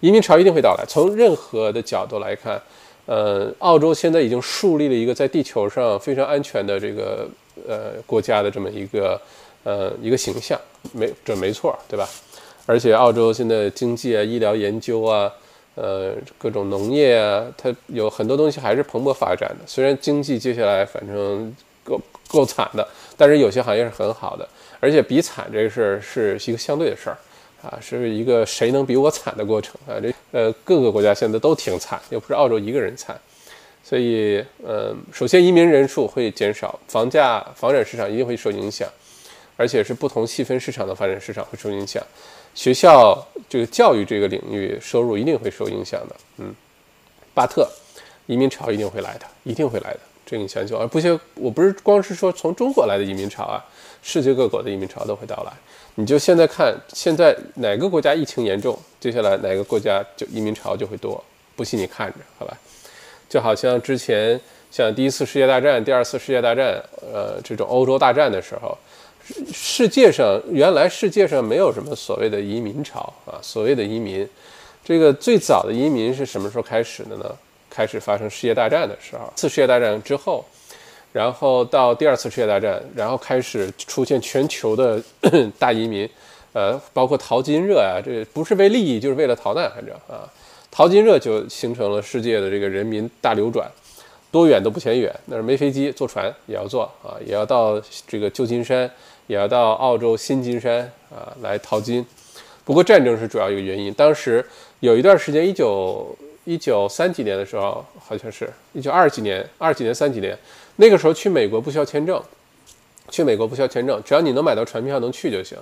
[0.00, 0.84] 移民潮一定会到来。
[0.88, 2.60] 从任何的角度来看，
[3.06, 7.28] 呃，澳洲现在已经树立了一个在地球上非常安全的这个
[7.68, 9.20] 呃国家的这么一个
[9.64, 10.60] 呃一个形象，
[10.92, 12.08] 没这没错，对吧？
[12.64, 15.32] 而且澳洲现在经济啊、医疗研究啊、
[15.74, 19.66] 呃各种农业啊，它有很多东西还是蓬勃发展的。
[19.66, 24.48] 虽然经济接下来反正够够惨的，但是有些行业是很好的。
[24.78, 27.16] 而且比惨这个事儿是一个相对的事儿，
[27.62, 29.94] 啊，是一个谁能比我惨的过程啊。
[30.00, 33.16] 这呃各个国家现在都挺惨，又不是澳洲一个人惨，
[33.92, 38.88] 所以嗯，首先移民人数会减少，房价房产市场一定会受影响，
[39.54, 42.02] 而且是不同细分市场的发展市场会受影响，
[42.54, 46.16] 学校这个教育这个领域收入一定会受影响的。
[46.38, 46.54] 嗯，
[47.34, 47.70] 巴特
[48.24, 50.98] 移民潮一定会来的，一定会来的，这你想想啊，不，
[51.34, 53.62] 我不是光是说从中国来的移民潮啊。
[54.02, 55.52] 世界各国的移民潮都会到来，
[55.96, 61.22] 你就现在看，现在哪个国家疫情严重，接下来哪个国家就移民潮就会多。
[61.54, 62.56] 不信你看着，好吧？
[63.32, 64.38] 就好像之前
[64.70, 66.78] 像第一次世界大战、第二次世界大战，
[67.10, 68.76] 呃，这种欧洲大战的时候，
[69.50, 74.28] 世界上原来世界上没有什么所谓的移民潮啊，所谓的移民，
[74.84, 77.24] 这个最早的移民是什么时候开始的呢？
[77.70, 80.44] 开始发生世界大战的时候，次世界大战之后，
[81.10, 85.02] 然后到第二次世界大战，然后开始出现全球的
[85.58, 86.06] 大移民，
[86.52, 90.28] 呃，包括淘金热啊，这不是为利益，就是为了逃难，反正啊，
[90.74, 93.70] 淘金热就形成了世界的这个人民大流转，
[94.30, 98.90] 多远都不嫌远，那是没飞机，坐船也要坐啊，也要到这个旧金山，
[99.26, 102.04] 也要到澳洲新金山啊来淘金。
[102.64, 103.92] 不过战争是主要一个原因。
[103.92, 104.42] 当时
[104.80, 110.34] 有一段时间，一九一九三几年的时候，好像是一九二几年、二几年、三几年，
[110.76, 112.18] 那个时候去美国不需要签证，
[113.10, 115.58] 去美国不需要签证，只要你能买到船票能去就行。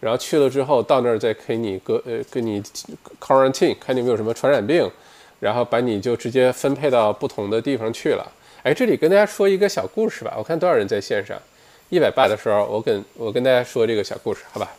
[0.00, 2.62] 然后去了之后，到那儿再给你隔呃给你
[3.20, 4.90] quarantine，看你有没有什么传染病，
[5.40, 8.32] 然后把你就直接分配到不同的地方去了。
[8.62, 10.34] 哎，这里跟大家说一个小故事吧。
[10.36, 11.36] 我看多少人在线上，
[11.88, 14.70] 一百八的时候，我跟我跟大家说这个小故事，好吧？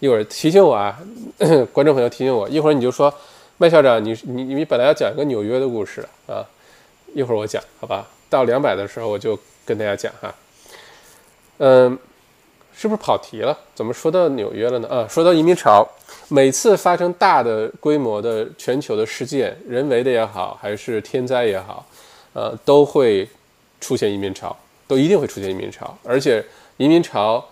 [0.00, 0.98] 一会儿提醒我啊，
[1.72, 3.12] 观众朋友提醒我，一会儿你就说
[3.58, 6.42] 麦校长，你你你本来要讲一个纽约的故事啊，
[7.14, 8.06] 一会儿我讲，好吧？
[8.30, 10.34] 到两百的时候我就跟大家讲哈，
[11.58, 11.98] 嗯，
[12.80, 13.58] 是不是跑题了？
[13.74, 14.88] 怎么说到纽约了呢？
[14.88, 15.86] 啊，说到移民潮，
[16.28, 21.84] 每次发生大的规模的全球的事件，人为的也好，还是天灾也好，
[22.32, 23.28] 呃，都会
[23.82, 24.56] 出现移民潮，
[24.88, 26.42] 都一定会出现移民潮，而且
[26.78, 27.46] 移民潮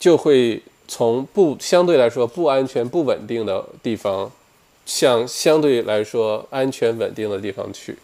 [0.00, 0.60] 就会。
[0.86, 4.30] 从不相对来说不安全、不稳定的地方，
[4.84, 7.96] 向相对来说安全稳定的地方去，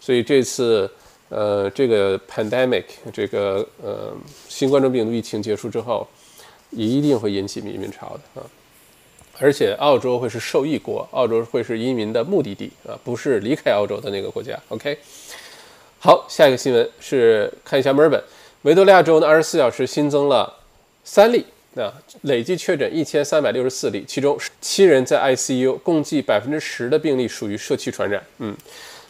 [0.00, 0.90] 所以这次，
[1.28, 4.10] 呃，这个 pandemic 这个呃
[4.54, 6.06] 新冠状病毒疫情结束之后，
[6.70, 8.46] 一定会引起移民潮的啊，
[9.40, 14.56] 而且澳洲会是受益国，澳洲会是移民的目的地啊，不是离开澳洲的那个国家。
[14.68, 14.96] OK，
[15.98, 18.22] 好，下一个新闻是看一下墨尔本，
[18.62, 20.54] 维多利亚州呢，二十四小时新增了
[21.02, 21.44] 三例。
[21.72, 28.22] 那累计确诊一千三百六十四例，其中七人在 ICU，共计百分之十的病例属于社区传染。
[28.38, 28.56] 嗯，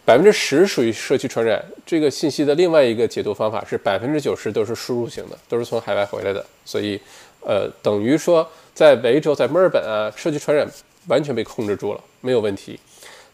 [0.05, 1.65] 百分之十属于社区传染。
[1.87, 6.45] 这个信息的另外一个解读方法是百分之九十都是输入型的，都是从海外回来的。
[6.65, 7.01] 所以，
[7.41, 10.67] 呃，等于说在维州、在墨尔本啊，社区传染
[11.09, 12.79] 完全被控制住了，没有问题。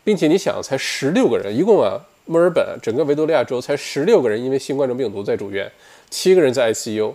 [0.02, 5.70] 并且你想，才十六个人，一共啊，墨尔本整个维多利亚州才十六个人因为新冠状病毒在住院，
[6.08, 7.12] 七个人在 ICU。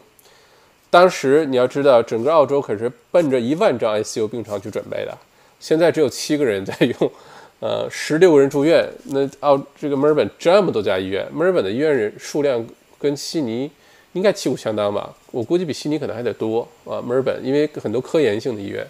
[0.89, 5.17] 当时你要知道，整个澳洲可是奔着一万张 ICU 病床去准备的，
[5.59, 7.11] 现在只有七个人在用，
[7.59, 8.87] 呃，十六个人住院。
[9.05, 12.65] 那澳这个墨尔本这么多家医院，墨尔本的医院人数量
[12.99, 13.69] 跟悉尼
[14.13, 15.13] 应该旗鼓相当吧？
[15.31, 17.01] 我估计比悉尼可能还得多啊。
[17.01, 18.85] 墨尔本因为很多科研性的医院，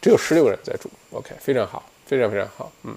[0.00, 0.90] 只有十六个人在住。
[1.10, 2.72] OK，非常好，非常非常好。
[2.84, 2.96] 嗯，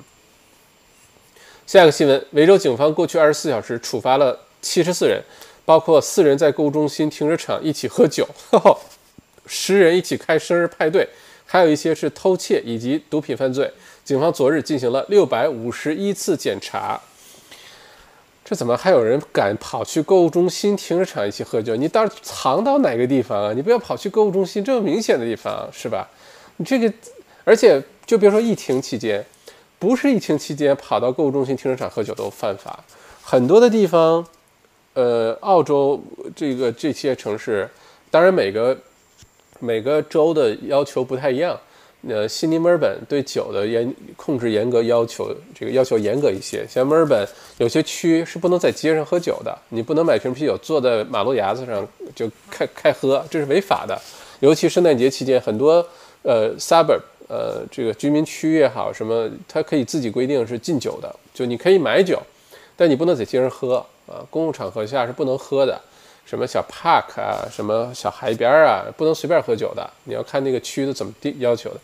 [1.67, 5.21] 下一个新闻，维州警方过去二十四小时处罚了七十四人。
[5.65, 8.27] 包括四人在购物中心停车场一起喝酒，
[9.45, 11.07] 十人一起开生日派对，
[11.45, 13.71] 还有一些是偷窃以及毒品犯罪。
[14.09, 16.99] 警方昨日进行了六百五十一次检查。
[18.43, 21.75] 这怎么还有人敢跑去购物中心停车场一起喝酒？
[21.75, 23.53] 你到底藏到哪个地方啊？
[23.53, 26.09] 你不要跑去购物中心这么明显的地方，是吧？
[26.57, 26.91] 你这个，
[27.43, 29.23] 而且就别说疫情期间，
[29.77, 32.83] 不是疫情期间跑到购物中心停车场喝酒都犯法，
[33.21, 34.25] 很多的地方。
[34.95, 36.01] 呃，澳洲
[36.35, 37.69] 这个这些城市，
[38.09, 38.75] 当然每个
[39.59, 41.55] 每个州的要求不太一样。
[42.07, 46.65] 呃，悉尼、墨尔本对酒的严控制严格，要求这个要求严格一些。
[46.69, 51.85] 像墨尔本有些区是不能在街上喝酒的，你不能买瓶啤酒坐在马路牙子上
[52.15, 53.99] 就开开喝，这是违法的。
[54.39, 55.85] 尤其圣诞节期间，很多
[56.23, 62.21] 呃 suburb 呃这个居民区也好，什么它可以自己规定是禁酒的，就你可以买酒，
[62.77, 63.85] 但你不能在街上喝。
[64.09, 65.79] 啊，公共场合下是不能喝的，
[66.29, 69.89] 什么小 park 啊，什么小海边啊，不能随便喝酒的。
[70.03, 71.79] 你要看那个区的怎么定要求的。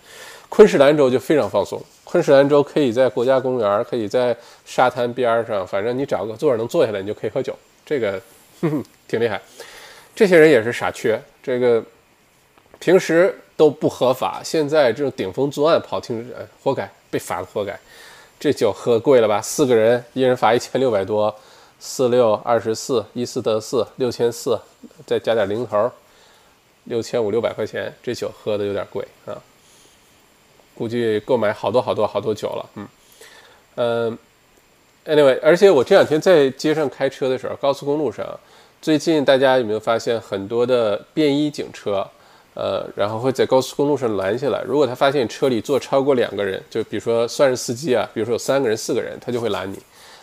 [0.49, 7.57] 昆士兰州就非常放松，昆士兰州可以在国家公园，可以在沙滩边上，反正你找个座能坐下来，你就可以喝酒。
[7.83, 8.21] 这个
[9.07, 9.41] 挺厉害。
[10.13, 11.83] 这些人也是傻缺，这个
[12.77, 17.75] 平时都不合法，现在这种顶风作案跑停车，活该被罚了，活该。
[18.39, 19.41] 这酒喝贵了吧？
[19.41, 21.35] 四个人一人罚一千六百多。
[21.79, 24.59] 四六二十四，一四得四，六千四，
[25.05, 25.91] 再加点零头，
[26.85, 27.93] 六千五六百块钱。
[28.01, 29.37] 这酒喝的有点贵啊，
[30.73, 32.69] 估计购买好多好多好多酒了。
[32.75, 32.87] 嗯
[33.75, 34.17] 嗯
[35.05, 38.25] ，anyway，而且我这两天在街上开车的时候，高速公路上，
[38.81, 42.07] 最近大家有没有发现很多的便衣警车？
[42.55, 49.77] 呃，然后会在高速公路上拦下来，如果他发现车里坐超过两个人，就比如说算是司机啊，比如说有三个人、四个人，他就会拦你。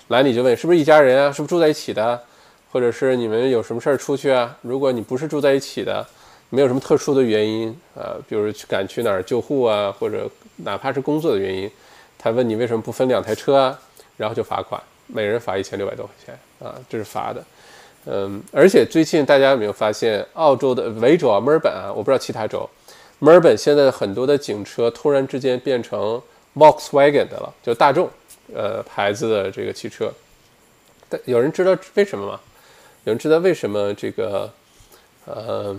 [0.09, 1.33] 来你就问是不是一家人啊？
[1.33, 2.21] 是不是住在一起的？
[2.71, 4.57] 或者是你们有什么事儿出去啊？
[4.63, 6.07] 如果你不是住在一起的，
[6.51, 11.71] 没有什么特殊的原因啊，比如去赶去哪儿救护啊，或者哪怕是工作的原因，
[12.19, 13.79] 他问你为什么不分两台车啊？
[14.17, 17.45] 然后就罚款每人罚一千六百多块钱啊，这是罚的。
[18.07, 22.69] 嗯，而且最近大家有没有发现，澳洲的维州啊，墨尔本啊，我不知道其他州，
[23.19, 26.21] 墨尔本现在很多的警车突然之间变成
[26.57, 28.09] Volkswagen 的了，就大众
[28.55, 30.13] 呃牌子的这个汽车。
[31.09, 32.41] 但有人知道为什么吗？
[33.05, 34.51] 有人知道为什么这个
[35.25, 35.77] 呃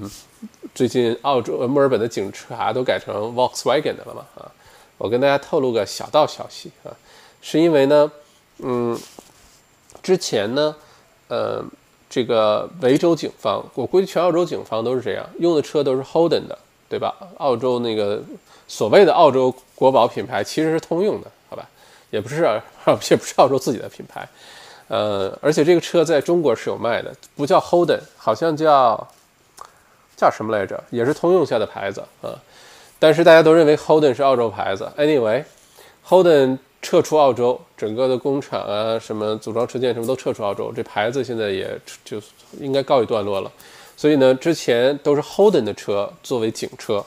[0.76, 4.26] 最近澳洲墨尔本的警车都改成 Volkswagen 的了吗？
[4.36, 4.52] 啊，
[4.98, 6.92] 我跟大家透露个小道消息啊，
[7.42, 8.12] 是因为呢，
[8.60, 9.00] 嗯，
[10.02, 10.76] 之前呢，
[11.28, 11.64] 呃。
[12.10, 16.56] 这个维州警方，我估计全澳洲警方都是这样用的车都是 Holden 的，
[16.88, 17.12] 对吧？
[17.40, 18.22] 澳洲那个
[18.68, 21.32] 所谓的澳洲国宝品牌其实是通用的，
[22.14, 22.44] 也不是，
[23.10, 24.28] 也不是澳洲自己的品牌。
[24.88, 29.08] 呃，而且这个车在中国是有卖的，不叫 Holden，好像叫
[30.16, 30.82] 叫什么来着？
[30.92, 32.40] 也是通用下的牌子啊。
[33.00, 34.90] 但是大家都认为 Holden 是澳洲牌子。
[34.98, 36.60] Anyway，Holden。
[36.86, 42.22] 撤出澳洲，整个的工厂啊，什么组装车间什么都撤出澳洲，这牌子现在也就
[42.60, 43.50] 应该告一段落了。
[43.96, 47.02] 所以呢，之前都是 Holden 的车作为警车，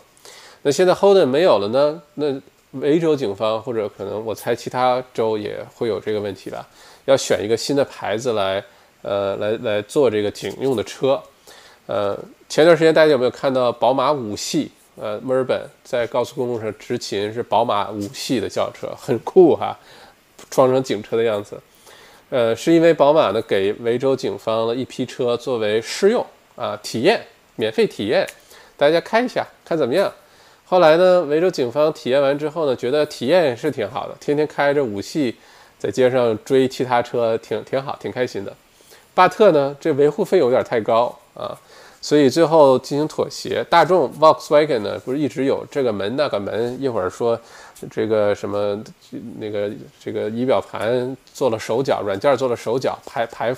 [0.63, 2.33] 那现在 Holden 没有了呢，那
[2.73, 6.67] 维州警方或者可能我猜其他州也会有这个问题吧，
[7.07, 8.63] 要选一个新的牌子来，
[9.03, 11.21] 呃，来来做这个警用的车。
[11.87, 14.71] 呃，前段时间大家有没有看到宝马五系？
[14.97, 19.79] 呃，墨尔本在高速公路上执勤是宝马五系的轿车， 很酷哈，
[20.51, 21.61] 装成警车的样子。
[22.31, 26.27] 呃，是因为宝马呢给维州警方了一批车作为试用
[26.57, 27.25] 啊体验，
[27.55, 28.27] 免费体验，
[28.77, 30.13] 大家开一下看怎么样。
[30.69, 35.37] 后来呢，维州警方体验完之后呢，觉得体验是挺好的，天天开着五系
[35.79, 38.53] 在街上追其他车，挺挺好，挺开心的。
[39.15, 41.57] 巴特呢，这维护费有点太高啊。
[41.99, 47.41] 所以最后进行妥协，大众 Volkswagen 呢不是一直有这个门那个门，一会儿说
[47.91, 48.81] 这个什么
[49.39, 53.57] 那个这个仪表盘做了手脚，软件做了手脚，排排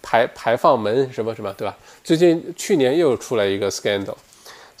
[0.00, 1.76] 排排放门什么什么，对吧？
[2.02, 4.14] 最近去年又出来一个 scandal，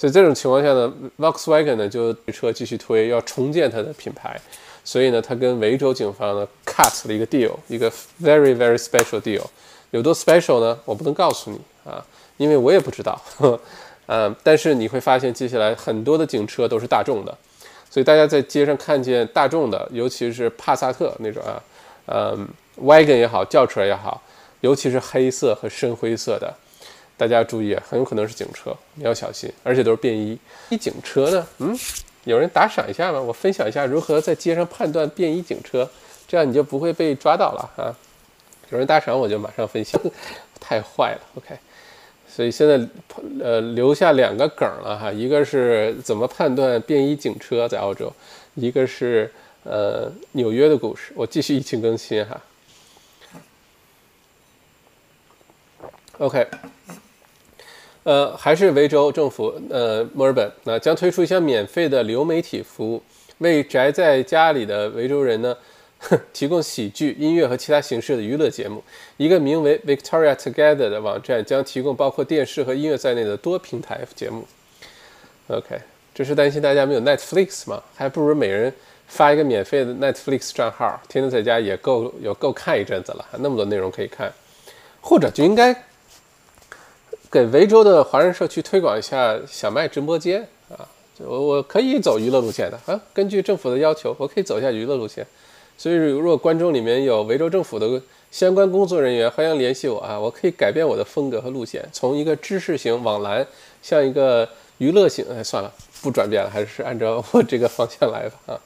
[0.00, 4.40] 所以这种情况下呢，Volkswagen 呢就车继续推，要重建它的品牌，
[4.82, 7.90] 所以呢，他跟维州警方呢 cut 了一个 deal，一个
[8.22, 9.42] very very special deal，
[9.90, 10.78] 有多 special 呢？
[10.86, 12.02] 我不能告诉你啊。
[12.38, 13.60] 因为我也不知道，呵
[14.08, 17.38] 嗯，但是你会发现接下来很多的警车都是大众的，
[17.90, 21.62] 所以大家在街上看见大众的，尤其是帕萨特那种啊，
[22.06, 22.48] 嗯
[22.82, 24.22] ，wagon 也好，轿车也好，
[24.62, 26.50] 尤其是黑色和深灰色的，
[27.20, 30.38] 大家注意啊，很有可能是警车，你要小心，而且都是便衣。
[30.70, 31.78] 一警车呢，嗯，
[32.24, 33.20] 有人打赏一下吗？
[33.20, 35.86] 我分享一下如何在街上判断便衣警车，
[36.26, 37.94] 这样你就不会被抓到了啊。
[38.70, 40.00] 有人打赏我就马上分享，
[40.58, 41.58] 太坏了，OK。
[42.26, 42.80] 所以现在，
[43.42, 48.10] 呃，留下两个梗了哈，一个是怎么判断便衣警车在澳洲，
[48.54, 49.30] 一个是
[49.64, 51.12] 呃纽约的故事。
[51.14, 52.40] 我继续一起更新哈。
[56.16, 56.46] OK，
[58.02, 63.02] 呃，还是维州政府呃墨尔本那将推出一项免费的流媒体服务，
[63.38, 65.56] 为宅在家里的维州人呢。
[66.32, 68.82] 提供喜剧、音乐和其他形式的娱乐节目。
[69.18, 74.42] 一个名为 Victoria Together 的网站将提供包括电视和音乐在内的多平台节目。
[75.48, 75.78] OK，
[76.14, 77.82] 这是担心大家没有 Netflix 吗？
[77.94, 78.72] 还不如每人
[79.08, 84.32] 发一个免费的 Netflix 账号，天天在家也够有够看一阵子了，那么多内容可以看。
[85.02, 85.76] 或者就应该
[87.30, 90.82] 给维州的华人社区推广一下小麦直播间啊！
[91.18, 95.24] 我我可以走娱乐路线的啊，根据政府的要求，我可以走一下娱乐路线。
[95.78, 100.18] 所以，如果观众里面有维州政府的相关工作人员，欢迎联系我啊！
[100.18, 103.46] 我可以改变我的风格和路线，从一个知识型往蓝，
[103.80, 105.24] 向一个娱乐型。
[105.30, 108.60] 哎，算了，不转变了，还是按照我这个方向来吧啊！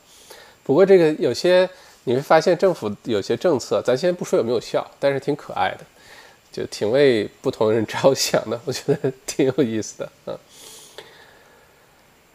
[0.63, 1.69] 不过这个有些
[2.05, 5.85] 你会发现，政府有些政策，咱先不说有没有效，但是挺可爱的，
[6.55, 10.39] 就挺为不同人着想的，我觉得挺有意思的啊。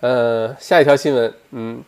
[0.01, 1.81] 呃，下一条新闻，嗯，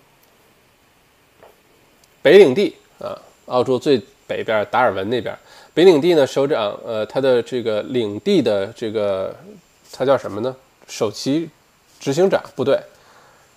[2.22, 2.78] 北领地。
[3.00, 5.36] 啊，澳洲最北边达尔文那边，
[5.74, 9.36] 北领地呢，首长，呃，他的这个领地的这个，
[9.92, 10.56] 他叫什么呢？
[10.88, 11.50] 首席
[12.00, 12.80] 执行长不对，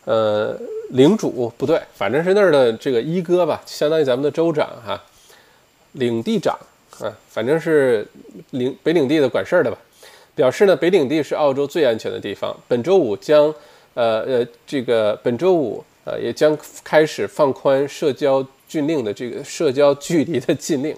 [0.06, 0.58] 呃，
[0.92, 5.04] 领主不对，反正是那儿的这个一哥吧，相当于咱们的州长哈，
[5.92, 6.58] 领地长
[7.00, 8.06] 啊，反正是
[8.50, 9.78] 领北领地的管事儿的吧，
[10.34, 12.56] 表示呢，北领地是澳洲最安全的地方。
[12.68, 13.54] 本周五将，
[13.94, 18.46] 呃呃，这个本周五呃也将开始放宽社交。
[18.66, 20.96] 禁令的这个社交距离的禁令，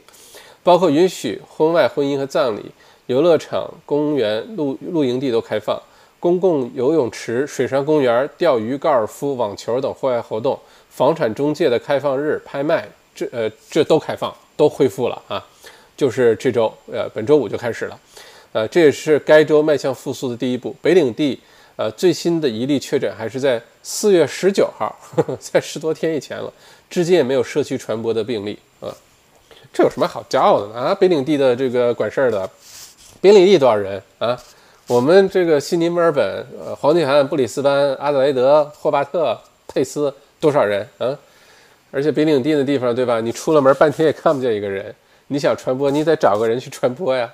[0.63, 2.63] 包括允许婚外婚姻和葬礼、
[3.07, 5.79] 游乐场、公园、露露营地都开放，
[6.19, 15.45] 公共游泳池、水上公园、钓鱼、高尔夫、网球等户外活动，房产中介的开放日、拍卖，这呃这都开放，都恢复了啊。
[15.97, 17.99] 就是这周，呃，本周五就开始了，
[18.53, 20.77] 呃，这也是该州迈向复苏的第一步。
[20.83, 21.41] 北领地，
[21.77, 26.53] 呃，最新的一例确诊还是在四月十九号，呵 呵在十多天以前了，
[26.91, 28.95] 至今也没有社区传播的病例啊。
[29.73, 30.75] 这有什么好骄傲的呢？
[30.75, 32.49] 啊，北领地的这个管事儿的，
[33.21, 34.39] 北领地多少人啊？
[34.87, 39.37] 我们这个悉尼、墨尔本、呃，黄金海岸、布里斯班、阿德莱德、霍巴特、
[39.67, 41.19] 佩斯多少人啊？
[41.91, 43.21] 而且北领地的地方，对吧？
[43.21, 44.95] 你出了门半天也看不见一个人。
[45.29, 47.33] 你想传播，你得找个人去传播呀。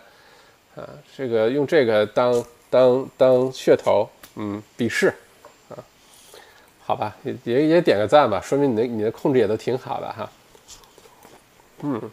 [0.74, 5.14] 啊，这个用这个当当当噱头，嗯，鄙视
[5.68, 5.76] 啊。
[6.84, 10.30] 好吧，也也也点个赞吧，说明你的你的控制也都挺好的哈。
[11.82, 12.10] 嗯。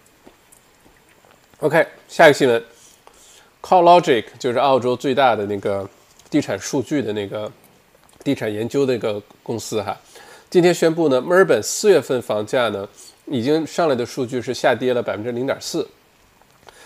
[1.62, 2.64] OK，下一个新闻
[3.62, 5.90] ，CoreLogic 就是澳洲最大的那个
[6.30, 7.52] 地产数据的那个
[8.24, 9.98] 地产研究的一个公司哈。
[10.50, 12.88] 今天宣布呢，墨尔本四月份房价呢
[13.30, 15.88] 已经上来的数据是下跌了百分之零点四，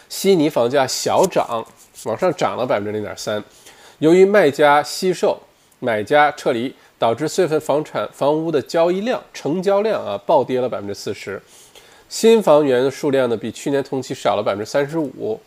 [0.10, 1.66] 悉尼房价小涨，
[2.06, 3.44] 往上涨了百分之零点三。
[4.00, 5.40] 由于卖家惜售，
[5.80, 11.42] 买家撤离，导致四月份房产房屋的交易量、成交量啊暴跌了百分之四十。
[12.10, 15.40] 新房源的数量呢，比去年同期少了百分之三十五，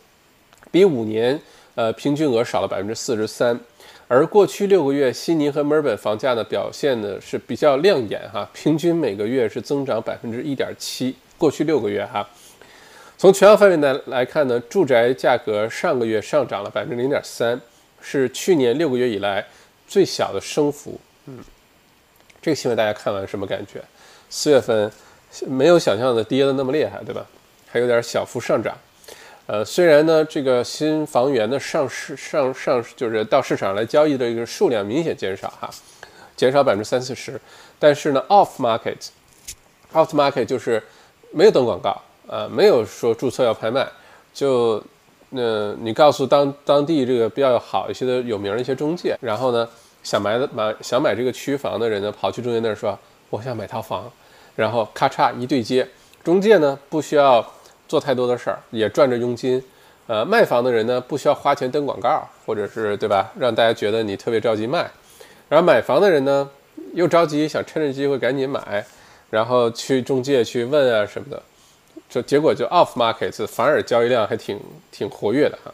[0.71, 1.39] 比五年
[1.75, 3.59] 呃平均额少了百分之四十三。
[4.07, 11.15] 而过去六个月，悉尼和墨尔本房价呢表现呢是比较亮眼哈，平均每个月是增长百分之一点七。
[11.37, 12.27] 过去六个月哈，
[13.17, 17.59] 从全澳范围来来看呢，住宅价格上个月上涨了百分之零点三，
[18.01, 19.45] 是去年六个月以来
[19.87, 20.99] 最小的升幅。
[21.25, 21.39] 嗯，
[22.41, 23.81] 这个新闻大家看完什么感觉？
[24.29, 24.91] 四月份。
[25.45, 27.23] 没有想象的跌的那么厉害，对吧？
[27.69, 28.75] 还有点小幅上涨。
[29.47, 35.69] 呃，虽然呢，这个新房源的上市上上就是到市场来交易的一个数量明显减少哈，
[36.35, 37.39] 减少百分之三四十，
[37.79, 40.83] 但是呢，off market，off market 就是
[41.31, 43.87] 没有登广告啊，没有说注册要拍卖，
[44.33, 44.83] 就
[45.29, 49.65] 那你告诉当当地这个比较好一些的有名的一些中介，然后呢，
[50.03, 54.11] 想买的买想买这个区房的人呢，跑去中介那儿说，我想买套房。
[54.57, 55.87] 然后咔嚓一对接，
[56.23, 57.41] 中介呢不需要
[57.87, 59.63] 做太多的事儿，也赚着佣金。
[60.07, 63.29] 呃，卖房的人呢不需要花钱登广告，或者是对吧？
[63.37, 64.89] 让大家觉得你特别着急卖。
[65.49, 66.49] 然后买房的人呢
[66.93, 68.85] 又着急，想趁着机会赶紧买，
[69.29, 71.43] 然后去中介去问啊什么的，
[72.09, 74.57] 就结果就 off market，反而交易量还挺
[74.91, 75.73] 挺活跃的哈。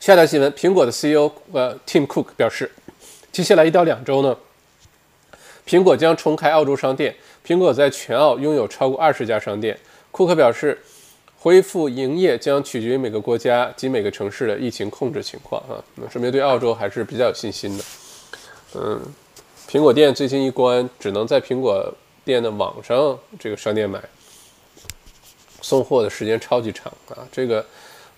[0.00, 2.70] 下条新闻，苹果的 CEO 呃 Tim Cook 表示，
[3.30, 4.36] 接下来一到两周呢。
[5.66, 7.14] 苹果将重开澳洲商店。
[7.48, 9.74] 苹果在全澳拥有超过二十家商店。
[10.10, 10.78] 库克表示，
[11.38, 15.58] 恢复营业将取决于每个国家及每个城市的疫情控制情况。
[15.62, 17.84] 啊，那说明对澳洲还是比较有信心的。
[18.74, 19.00] 嗯，
[19.66, 21.90] 苹果店最近一关，只能在苹果
[22.22, 23.98] 店的网上这个商店买，
[25.62, 27.26] 送货的时间超级长啊。
[27.32, 27.64] 这个，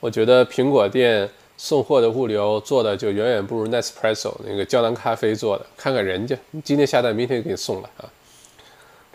[0.01, 1.31] 我觉得苹果店。
[1.62, 5.66] 送货的物流做的就远远不如 Nespresso 那个胶囊咖啡做的。
[5.76, 8.09] 看看人家，今天下单，明天就给你送了啊，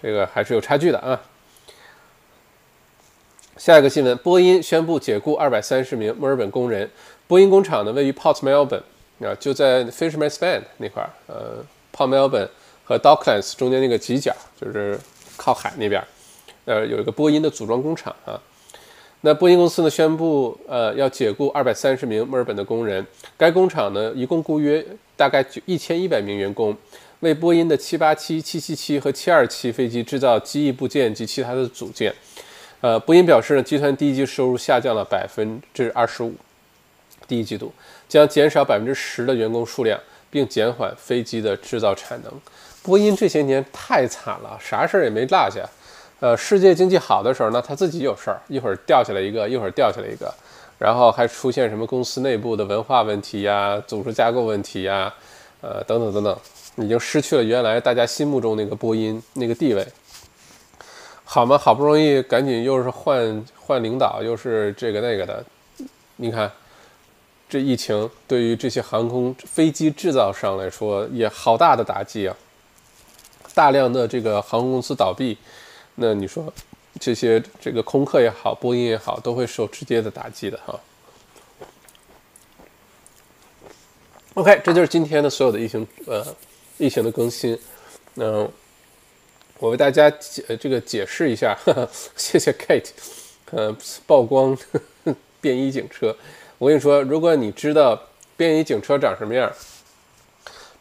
[0.02, 1.22] 这个还是有差距的啊。
[3.58, 6.90] 下一个新闻，波音宣布解雇二百三十名墨尔本工人。
[7.28, 8.84] 波音工厂呢位于 Port Melbourne
[9.26, 11.66] 啊，就在 Fisherman's Bend 那块儿，呃
[11.96, 12.50] ，Port Melbourne
[12.84, 15.00] 和 Docklands 中间那个犄角，就是
[15.38, 16.04] 靠海那边，
[16.66, 18.40] 呃，有一个波音的组装工厂啊。
[19.22, 23.04] 那波音公司呢宣布，呃，要解雇二百三十名墨尔本的工人。
[23.38, 24.86] 该工厂呢一共雇约
[25.16, 26.78] 大概一千一百名员工，
[27.22, 32.14] 为波音的七八七、七七七和七二七飞机制造机翼部件及其他的组件。
[32.82, 36.34] 呃，波音表示呢，集团第一季收入下降了百分之二十五，
[37.28, 37.74] 第一季度
[38.08, 40.00] 将减少百分之十的员工数量，
[40.30, 42.32] 并减缓飞机的制造产能。
[42.84, 45.68] 波音这些年太惨了，啥事儿也没落下。
[46.20, 50.32] 呃，世界经济好的时候呢，他自己有事儿，一会儿掉下来一个，一会儿掉下来一个，
[50.78, 55.12] 然后还出现什么公司内部的文化问题呀、组织架构问题呀，
[55.62, 56.38] 呃，等等等等，
[56.78, 59.88] 已经失去了原来大家心目中那个波音那个地位，
[61.24, 61.58] 好吗？
[61.58, 65.46] 好不容易赶紧又是换换领导，又是这个那个的，
[66.18, 66.52] 你看，
[67.48, 72.36] 这疫情对于这些航空飞机制造商来说也好大的打击啊，
[73.54, 75.38] 大量的这个航空公司倒闭。
[75.96, 76.54] 那你说，
[77.00, 80.78] 这些这个空客也好，波音也好，都会受直接的打击的哈。
[84.34, 86.22] OK，这就是今天的所有的疫情呃
[86.78, 87.58] 疫情的更新。
[88.18, 88.50] 嗯
[89.60, 91.58] 我为大家解这个解释一下，
[92.16, 92.90] 谢谢 Kate，
[93.52, 94.58] 呃，曝光
[95.40, 96.16] 便衣警车。
[96.58, 98.02] 我跟你说，如果你知道
[98.36, 99.52] 便衣警车长什么样，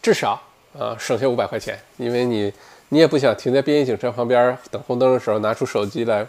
[0.02, 0.42] 至少
[0.78, 2.52] 啊省下五百块钱，因为你。
[2.90, 6.24] 你也不想停在便衣警车旁边等红灯的时候拿出手机来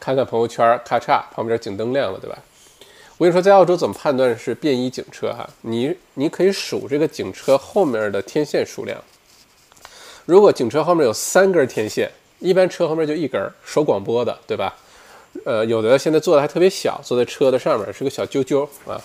[0.00, 2.36] 看看朋友圈，咔嚓，旁边警灯亮了，对吧？
[3.16, 5.48] 我跟你说，在澳洲怎么判断是便衣警车哈？
[5.60, 9.00] 你你可以数这个警车后面的天线数量。
[10.26, 12.10] 如果警车后面有三根天线，
[12.40, 14.74] 一般车后面就一根，收广播的，对吧？
[15.44, 19.00] 呃，有的现在做的还特别小，坐在车的上面是个小揪揪啊。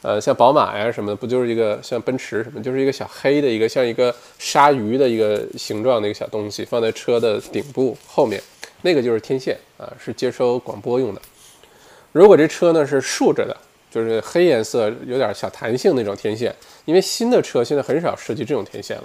[0.00, 8.42] 呃，像宝马呀什么的，不就是一个像奔驰什么，就是一个小黑的一个像一个鲨鱼的一个形状的一个小东西，放在车的顶部后面，
[8.80, 11.20] 那个就是天线啊，是接收广播用的。
[12.12, 13.56] 如果这车呢是竖着的，
[13.90, 16.54] 就是黑颜色，有点小弹性那种天线，
[16.84, 19.04] 因为新的车现在很少设计这种天线了。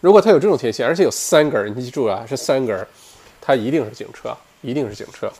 [0.00, 2.86] 如果它有这种天线，而且有三根，你记住啊，是三根，
[3.40, 5.30] 它一定是警车，一定是警车。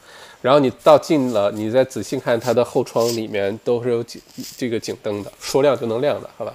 [0.43, 4.21] 然后你到近了，你再仔细看它的后窗里面都是有警
[4.57, 6.55] 这个警灯的，说亮就能亮的，好吧？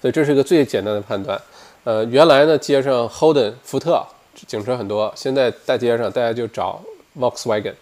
[0.00, 1.40] 所以这是一个最简单的判断。
[1.84, 4.04] 呃，原来呢，街上 Holden 福特
[4.46, 6.82] 警车很多，现在大街上大家就找
[7.18, 7.74] Volkswagen。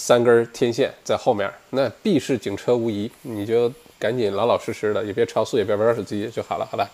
[0.00, 3.10] 三根天线在后面，那必是警车无疑。
[3.22, 6.88] 你就赶紧老老实实的，也别超速，也别玩手机就好了，好吧？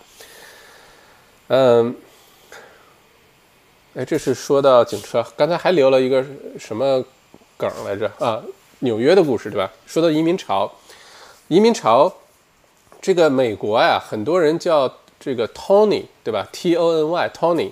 [1.49, 1.95] 嗯，
[3.93, 6.25] 哎，这是说到警车，刚才还留了一个
[6.57, 7.05] 什么
[7.57, 8.41] 梗来着啊？
[8.79, 9.71] 纽约的故事对吧？
[9.85, 10.73] 说到移民潮，
[11.47, 12.11] 移民潮，
[12.99, 17.69] 这个美国呀，很多人叫这个 Tony 对吧？T O N Y Tony，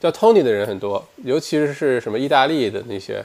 [0.00, 3.22] 叫 Tony 的人很多，尤其是是什么意大利的那些，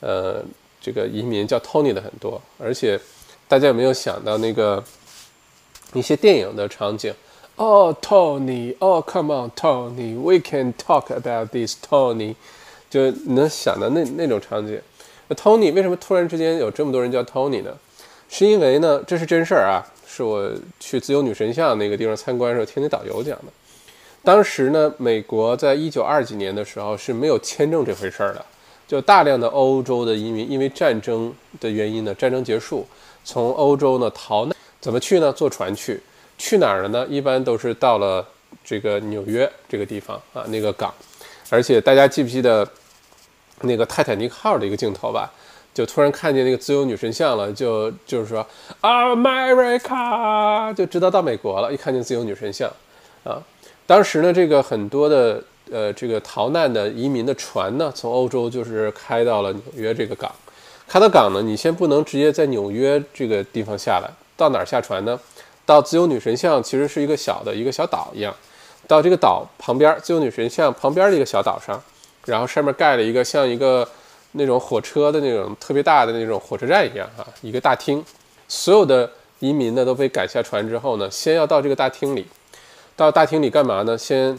[0.00, 0.44] 呃。
[0.80, 2.98] 这个移民叫 Tony 的很多，而且
[3.46, 4.82] 大家有没有想到那个
[5.92, 7.12] 一些电影的场景？
[7.56, 12.36] 哦，Tony，哦，Come on，Tony，We can talk about this，Tony，
[12.88, 14.80] 就能想到那那种场景。
[15.26, 17.76] 那 Tony 为什么突然之间有这么多人叫 Tony 呢？
[18.28, 23.52] 是因为呢，这是真事儿啊，是我去自由女神像那个地方参观的时候听那导游讲的。
[24.22, 28.44] 当时呢，美国在一九二几年的时候是没有签证这回事儿的。
[28.88, 31.30] 就大量的欧洲的移民，因为战争
[31.60, 32.86] 的原因呢，战争结束，
[33.22, 35.30] 从欧洲呢逃难，怎么去呢？
[35.30, 36.00] 坐船去，
[36.38, 37.06] 去哪儿了呢？
[37.06, 38.26] 一般都是到了
[38.64, 40.90] 这个纽约这个地方啊，那个港。
[41.50, 42.66] 而且大家记不记得
[43.60, 45.30] 那个泰坦尼克号的一个镜头吧？
[45.74, 48.46] 就突然看见那个自由女神像了，就就是说
[48.80, 51.70] America，就知道到美国了。
[51.70, 52.72] 一看见自由女神像，
[53.24, 53.42] 啊，
[53.86, 55.44] 当时呢，这个很多的。
[55.70, 60.30] 呃，这个逃难的移民的船呢，从欧洲就是开到了纽约这个港。
[60.86, 65.20] 开到港呢，你先不能直接在纽约这个地方下来，到哪儿下船呢？
[65.66, 68.34] 到自由女神像其实是一个小的一个小岛一样，
[68.86, 71.78] 到这个岛旁边，自由女神像旁边的一个小岛上，
[72.24, 73.86] 然后上面盖了一个像一个
[74.32, 78.02] 那种火车的那种特别大的那种火车站一样啊，一个大厅。
[78.48, 79.10] 所有的
[79.40, 82.26] 移民呢都被赶下船之后呢，先要到这个大厅里，
[82.96, 83.98] 到大厅里干嘛呢？
[83.98, 84.38] 先。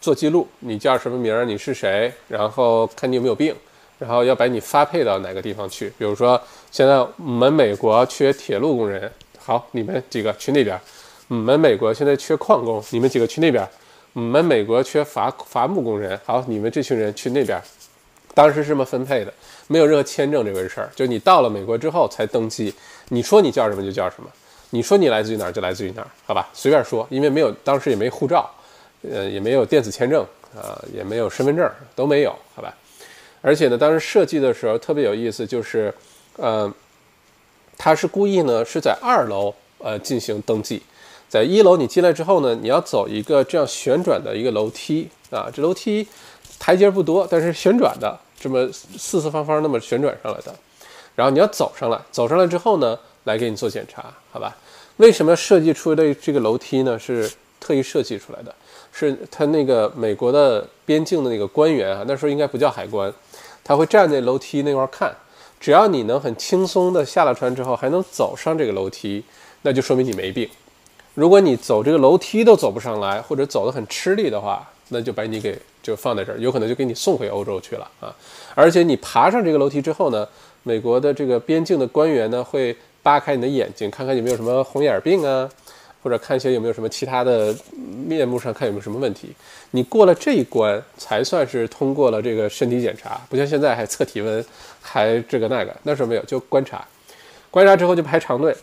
[0.00, 1.44] 做记录，你叫什么名儿？
[1.44, 2.10] 你是谁？
[2.26, 3.54] 然后看你有没有病，
[3.98, 5.92] 然后要把你发配到哪个地方去？
[5.98, 6.40] 比如说，
[6.70, 10.80] 现在我们美国缺铁路工人，好，你们几个去那边。
[11.28, 13.68] 我们美国现在缺矿工，你们几个去那边。
[14.14, 17.60] 我们美国缺伐伐木工人，好，你们这群人去那边。
[18.32, 19.32] 当时是这么分配的，
[19.68, 22.74] 没有任何签证这回事儿，就你到了美国之后才登记。
[23.10, 24.30] 你说你叫什么就叫什么，
[24.70, 26.48] 你说你来自于哪儿就来自于哪儿，好吧？
[26.54, 28.50] 随便说，因为没有当时也没护照。
[29.02, 32.74] 呃，也没有电子签证啊，也没有身份证，都没有，好吧。
[33.42, 35.92] 而且呢，当时设计的时候特别有意思，就是，
[36.36, 36.70] 呃，
[37.78, 40.82] 他是故意呢是在二楼呃进行登记，
[41.28, 46.06] 在一楼你进来之后呢，你要走一个这样旋转的一个楼梯啊，这楼梯
[46.58, 50.54] 台阶不多，但是旋转的，这么四四方方那么旋转上来的，
[51.14, 54.54] 然后你要走上来，走上来之后呢，来给你做检查，好吧？
[54.98, 56.98] 为什么设计出的这个楼梯呢？
[56.98, 58.54] 是特意设计出来的。
[59.08, 63.12] 是他那个美国的边境的那个官员啊，那时候应该不叫海关，
[63.64, 65.12] 他会站在楼梯那块看，
[65.58, 69.24] 只要你能很轻松的下了船之后还能走上这个楼梯，
[69.62, 70.48] 那就说明你没病。
[71.14, 78.14] 如果你走这个楼梯都走不上来，或者走得很吃力的话，那就把你给就放在这儿，有可能就给你送回欧洲去了啊。
[78.54, 80.26] 而且你爬上这个楼梯之后呢，
[80.62, 85.48] 美国的这个边境的官员呢会扒开你的眼睛，看看有没有什么红眼病啊。
[86.02, 87.54] 或者看一些有没有什么其他的
[88.06, 89.34] 面目上看有没有什么问题，
[89.72, 94.44] 你过了这一关才算是通过了这个身体检查，不像现在还测体温，
[94.80, 96.82] 还这个那个，那时候没有，就观察，
[97.50, 98.56] 观察之后就排长队，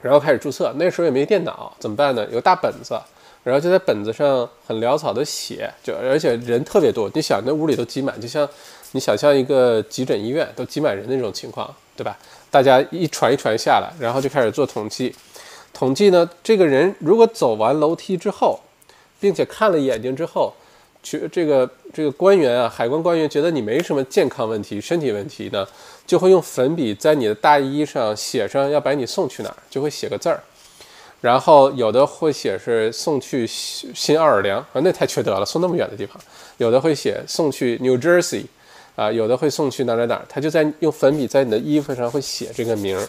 [0.00, 0.72] 然后开始注册。
[0.76, 2.26] 那时候也没电脑，怎么办呢？
[2.32, 2.98] 有大本子，
[3.42, 8.48] 然后就在本子上很潦草的写，就而且人特别多，你想那屋里都挤满，就像
[8.92, 12.16] 你想象一个急诊医院都挤满人那种情况，对吧？
[12.50, 15.14] 大家一传一传下来，然后就开始做统计。
[15.74, 18.60] 统计呢，这个人如果走完楼梯之后，
[19.20, 20.54] 并且看了眼睛之后，
[21.02, 25.66] 觉这个这个官员啊，海关官员觉得你没什么健康问题、身体问题呢，
[26.06, 30.40] 就会用粉笔在你的大衣上写上要把你送去哪儿，就会写个字儿。
[31.20, 36.16] 然后有的会写是送去新奥尔良啊，那太缺德了，送那么远的地方。
[36.58, 38.44] 有的会写送去 New Jersey，
[38.94, 43.08] 啊，有的会送去哪哪哪，他就在用粉笔在你的衣服上会写这个名儿。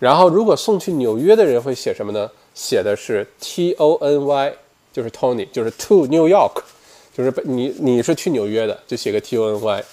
[0.00, 2.28] 然后如果送去纽约的人会写什么呢？
[2.52, 4.52] 写的是 T O N Y，
[4.92, 6.62] 就是 Tony，就是 To New York，
[7.16, 9.84] 就是你你是去纽约的，就写个 T O N Y。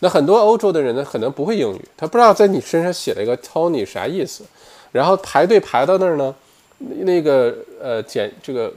[0.00, 4.42] 那很多欧洲的人呢，可能不会英语，他不知道在你身上写了一个 Tony 啥意思，
[4.90, 6.34] 然后排队排到那儿呢。
[6.78, 8.72] 那个呃检这个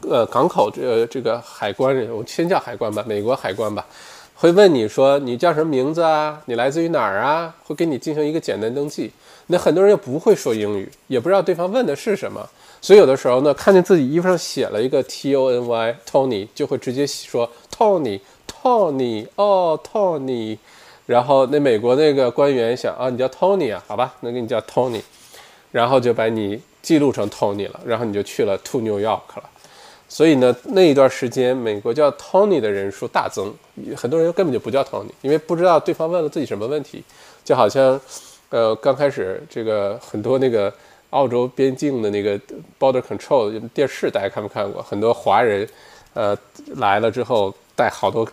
[0.00, 3.86] 呃港口这这个海关人，我先叫海关吧，美国海关吧，
[4.34, 6.42] 会问你说你叫什么名字啊？
[6.46, 7.54] 你来自于哪儿啊？
[7.64, 9.12] 会给你进行一个简单登记。
[9.48, 12.48] 那很多人又不会说英语，也不知道对方问的是什么，
[12.80, 20.58] 所以有的时候呢，看见自己衣服上写了一个 T O N Y Tony，就会直接说 Tony Tony 哦 Tony，
[21.06, 25.02] 然后那美国那个官员想啊，你叫 Tony 啊，好吧，那给你叫 Tony，
[25.72, 26.60] 然后就把你。
[26.82, 29.50] 记录成 Tony 了，然后你就去了 To New York 了。
[30.08, 33.52] 所以呢，那一段时间，美国叫 Tony 的人数大增，
[33.96, 37.02] 很多人根本就不叫 Tony，因为不知道对方问了自己什么问题。
[37.44, 38.00] 就好像，
[38.50, 40.72] 呃，刚开始这个很多那个
[41.10, 42.38] 澳洲边境的那个
[42.78, 44.82] Border Control 电视，大家看没看过？
[44.82, 45.68] 很多华人，
[46.14, 46.36] 呃，
[46.76, 48.26] 来了之后带好多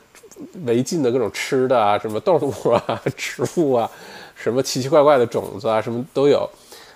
[0.66, 3.90] 违禁的各种吃的啊，什么动物啊、 植物啊，
[4.36, 6.50] 什么奇奇怪怪的种子啊，什么都有。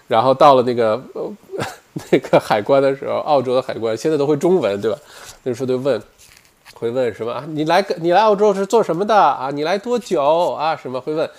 [0.08, 1.32] 然后到了那个呃
[2.12, 4.98] 那个海关的时候，澳洲的海关现在都会中文，对吧？
[5.44, 6.02] 那时候就问，
[6.76, 7.44] 会问什么啊？
[7.50, 9.50] 你来你来澳洲是做什么的啊？
[9.52, 10.76] 你来多久啊？
[10.76, 11.30] 什么会问？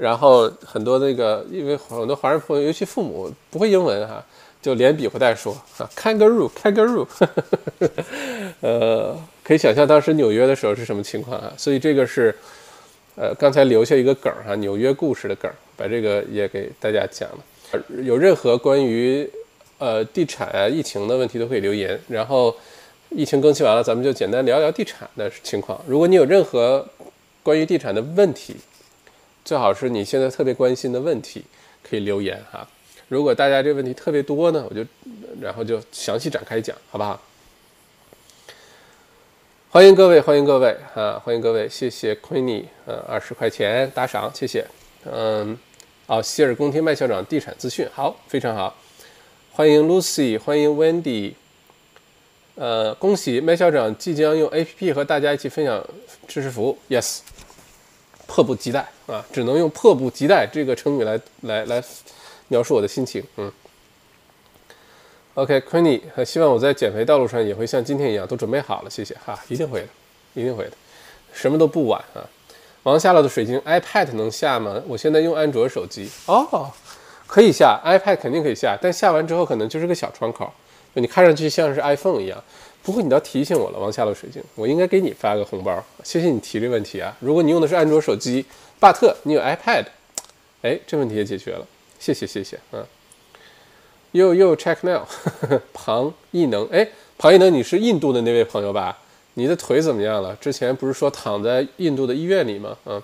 [0.00, 4.24] 然后很多那个因为很多华人朋友，尤其父母不会英文哈，
[4.60, 7.06] 就连比划带说啊，kangaroo，kangaroo，
[8.60, 11.52] 呃，可以想象当时纽约的时候是什么情况啊？
[11.56, 12.34] 所以这个是
[13.16, 17.38] 呃刚才留下一个梗儿哈，纽约故事的梗儿，把这个也给大家讲了。
[18.04, 19.28] 有任何关于
[19.78, 21.98] 呃地产啊、疫情的问题都可以留言。
[22.08, 22.54] 然后
[23.10, 25.80] 疫情更新完了，咱们就简单聊聊地产的情况。
[25.86, 26.86] 如果你有任何
[27.42, 28.56] 关于地产的问题，
[29.44, 31.44] 最好是你现在特别关心的问题，
[31.82, 32.66] 可以留言哈。
[33.08, 34.84] 如果大家这问题特别多呢，我就
[35.40, 37.20] 然后就详细展开讲，好不好？
[39.70, 44.66] 欢迎各位，欢迎各位啊，欢迎各位，谢谢 Queenie，呃，二十块钱打赏，谢谢，
[45.04, 45.58] 嗯。
[46.04, 48.76] 好，希尔宫廷麦校长地产资讯，好，非常好，
[49.52, 51.32] 欢迎 Lucy，欢迎 Wendy，
[52.56, 55.82] 呃，恭喜麦校长即将用 APP 和大家一起分享
[56.26, 57.20] 知识服务，Yes，
[58.34, 61.84] 迫不及待啊，只能用迫不及待这个成语来来来
[62.48, 63.52] 描述我的心情，嗯
[65.34, 69.88] ，OK，Queenie，希望我在减肥道路上也会像今天一样都准备好了，谢谢哈，一定会的，
[70.32, 70.72] 一定会的，
[71.34, 72.24] 什么都不晚啊。
[72.84, 74.82] 王下了的水晶 iPad 能下吗？
[74.88, 76.72] 我现在用安卓手机哦，
[77.26, 80.50] 可以下 iPad 肯定可以下，但下完之后可能就是个小窗口，
[80.94, 82.42] 就你看上去像是 iPhone 一样。
[82.82, 87.16] 不过你倒提醒我了，王下了水晶，我应该给你发个红包，谢谢你提这问题啊。
[87.20, 88.44] 如果你用的是安卓手机，
[88.80, 89.84] 巴特你有 iPad，
[90.62, 91.66] 哎，这问题也解决了，
[91.98, 92.84] 谢谢谢谢，嗯。
[94.12, 95.02] 又又 check now，
[95.72, 98.98] 庞艺能，哎，庞艺能，你是印度的那位朋友吧？
[99.34, 100.36] 你的腿怎么样了？
[100.36, 102.76] 之前不是说躺在印度的医院里吗？
[102.84, 103.02] 嗯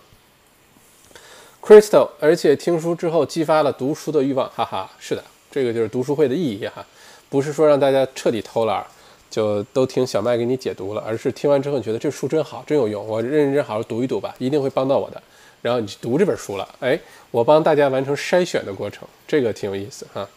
[1.62, 6.84] ，Crystal，而且听书之后激发了读书的欲望，哈哈，是的，这个就是读书会的意义哈，
[7.30, 8.86] 不是说让大家彻底偷懒，
[9.30, 15.22] 就都听小麦给你解读了，而是听完之后你觉得这书真好，真有用，我认认真好好读一读吧，一定会帮到我的。
[15.60, 16.98] 然后你去读这本书了，哎，
[17.30, 20.28] 我帮大家完成筛选的过程，这个挺有意思哈。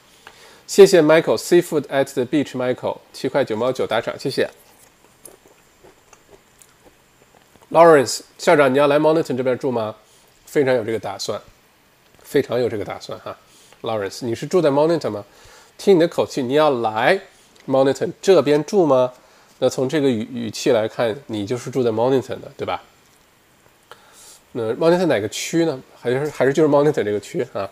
[0.66, 4.50] 谢谢 Michael Seafood at the Beach，Michael 七块九毛九打赏，谢谢。
[7.72, 9.96] Lawrence 校长，你要来 Moniton 这边住吗？
[10.46, 11.40] 非常有这个打算，
[12.22, 13.38] 非常有这个打算哈。
[13.82, 15.24] Lawrence，你是住在 Moniton 吗？
[15.78, 17.20] 听你的口气，你要来
[17.68, 19.12] Mountain 这边住吗？
[19.60, 22.82] 那从这个语语气来看，你就是住在 Mountain 的，对吧？
[24.54, 25.82] 那 Mountain 哪个区呢？
[26.00, 27.70] 还是还是就是 Mountain 这个区啊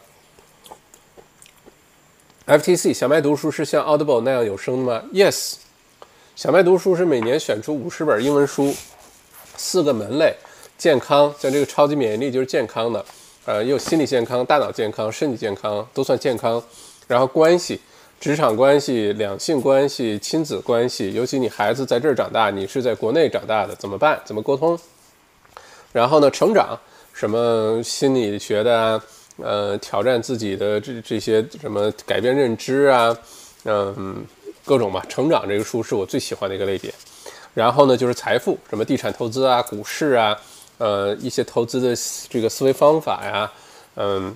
[2.46, 5.56] ？FTC 小麦读书是像 Audible 那样有声的吗？Yes，
[6.36, 8.74] 小麦读书是每年选出五十本英文书。
[9.62, 10.34] 四个门类，
[10.78, 13.06] 健康像这个超级免疫力就是健康的，
[13.44, 16.64] 呃，也有心理健康、大脑健康、身体健康都算健康。
[17.08, 17.82] 然后关系，
[18.20, 24.20] 职场关系、两性关系、亲子关系，尤其你孩子在这儿长大，你是在国内长大的，怎么办？
[24.26, 24.78] 怎么沟通？
[25.94, 26.78] 然后呢，成长，
[27.14, 29.04] 什么心理学的啊，
[29.38, 33.18] 呃，挑战自己的这这些什么改变认知啊，
[33.64, 34.26] 嗯，
[34.66, 35.02] 各种吧。
[35.08, 36.94] 成长这个书是我最喜欢的一个类别。
[37.54, 40.38] 然后呢就是财富，什么地产投资啊、股市啊，
[40.78, 41.96] 呃一些投资的
[42.30, 43.52] 这个思维方法呀，
[43.96, 44.36] 嗯，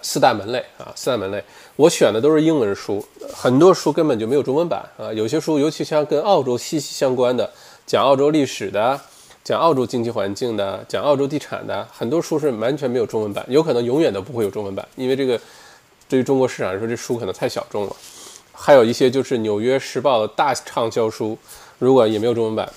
[0.00, 1.42] 四大门类啊，四大门类。
[1.76, 5.12] 我选的都是英文书，很多书根本就没有中文版啊。
[5.12, 7.50] 有些书，尤其像跟澳洲息息相关的，
[7.84, 9.00] 讲澳洲历史的，
[9.42, 15.40] 讲澳洲经济环境的，讲澳洲地产的，很多书是完全没有中文版，有可能永远都不会有中文版，因为这个
[16.08, 17.96] 对于中国市场来说，这书可能太小众了。
[18.52, 21.36] 还有一些就是《纽约时报》的大畅销书，
[21.80, 22.72] 如果也没有中文版，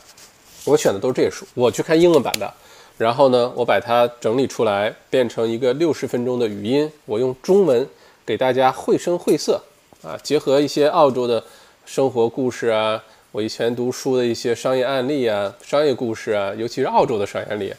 [0.65, 2.51] 我选的都是这些书，我去看英文版的。
[2.97, 7.87] 然后呢，我把它整理出来，变成一个六十分钟的语音，我用中文
[8.27, 9.61] 给大家绘声绘色
[10.03, 11.41] 啊，结合一些澳洲的
[11.85, 13.01] 生活故事啊，
[13.31, 17.73] 我以前读书的一些商业案例啊，商业故事啊，尤其是澳洲的商业案例，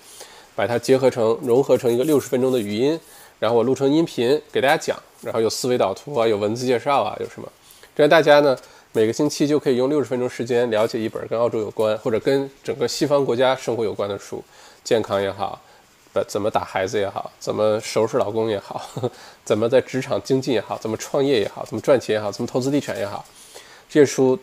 [0.56, 2.98] 把它结合成融合成一个六十分钟的语音，
[3.38, 7.46] 然后我录成音频给大家讲，然后有思维导图啊，有文字介绍啊，有什么，
[7.94, 8.56] 这样大家呢
[8.92, 14.42] 每个星期就可以用六十分钟时间了解一本跟澳洲有关或者跟整个西方国家生活有关的书。
[14.82, 15.60] 健康也好，
[16.12, 18.88] 不怎么打孩子也好，怎么收拾老公也好，
[19.44, 23.24] 怎么在职场精进也好，怎么创业也好，怎么赚钱也好，怎么投资地产也好，
[23.90, 24.38] 这些书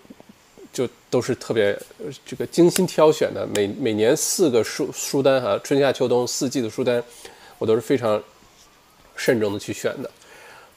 [0.72, 1.78] 就都是特别
[2.26, 3.48] 这个精心挑选的。
[3.48, 7.04] 每每年四个书书单哈，春夏秋冬四季的书单，
[7.58, 8.22] 我都是非常
[9.16, 10.12] 慎重的去选的。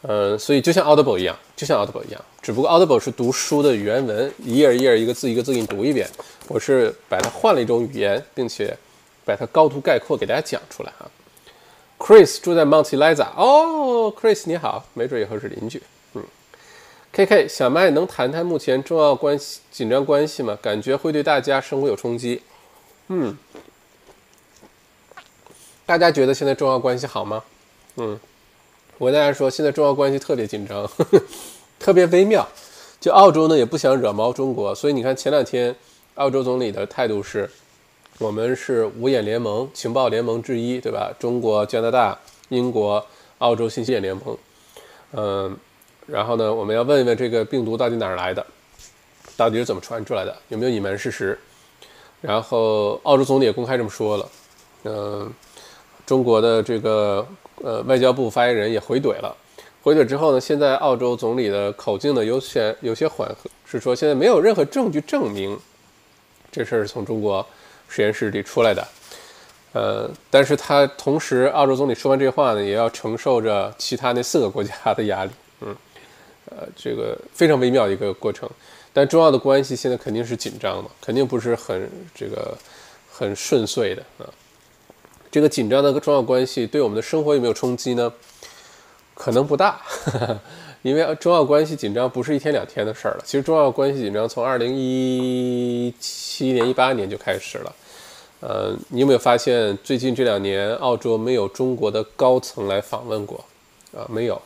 [0.02, 6.08] 嗯，所以就像 Audible 一样，就像 Audible 一样，只不过 Audible 是读书的原文，一页一页，一个字一个字给你读一遍。
[6.46, 8.74] 我是把它换了一种语言，并且。
[9.28, 11.10] 把它高度概括给大家讲出来哈。
[11.98, 15.82] Chris 住在 Mount Eliza，哦，Chris 你好，没准以后是邻居。
[16.14, 16.24] 嗯
[17.12, 20.56] ，KK 小麦能谈谈目前中澳关系紧张关系吗？
[20.62, 22.40] 感觉会对大家生活有冲击。
[23.08, 23.36] 嗯，
[25.84, 27.44] 大家觉得现在中澳关系好吗？
[27.96, 28.18] 嗯，
[28.96, 31.22] 我跟大家说，现在中澳关系特别紧张，呵 呵
[31.78, 32.48] 特别微妙。
[32.98, 35.76] 就澳洲呢也不想惹毛中国，所以你看前两天
[36.14, 37.50] 澳洲总理的态度是。
[38.18, 41.12] 我们是五眼联盟、情报联盟之一，对吧？
[41.20, 43.04] 中国、加拿大、英国、
[43.38, 44.36] 澳洲信息眼联盟，
[45.12, 45.56] 嗯，
[46.04, 48.44] 然后呢，我们要问一问这个病毒到底哪儿来的，
[49.36, 51.38] 到底是怎么传出来的，有没有隐瞒事实？
[52.20, 54.28] 然后澳洲总理也公开这么说了，
[54.82, 55.32] 嗯，
[56.04, 57.24] 中国的这个
[57.62, 59.32] 呃外交部发言人也回怼了，
[59.80, 65.56] 回怼之后呢，现在澳洲总理的口径呢有些有些缓和，是说现在没有任何证据证明
[66.50, 67.46] 这事儿是从中国。
[67.88, 68.86] 实验室里出来的，
[69.72, 75.30] 呃，但是他同时，澳洲总理说完这话呢，也要承受着其他那四个国家的压力，
[75.62, 75.76] 嗯，
[76.50, 78.48] 呃，这个非常微妙的一个过程。
[78.92, 82.56] 但中澳的关系现在肯定是紧张的，肯定不是很这个
[83.10, 84.26] 很顺遂的啊。
[85.30, 88.12] 这个紧张的中澳关系对我们的生活有没有冲击呢？
[89.14, 89.80] 可能不大，
[90.82, 93.22] 因为中澳关系紧张不是一天两天的事儿了。
[93.24, 97.74] 其实中澳关系紧张从二零一七年、一八年就开始了。
[98.40, 103.44] 呃，你有没有发现最近这两年澳洲没有中国的高层来访问过？
[103.96, 104.40] 啊，没有。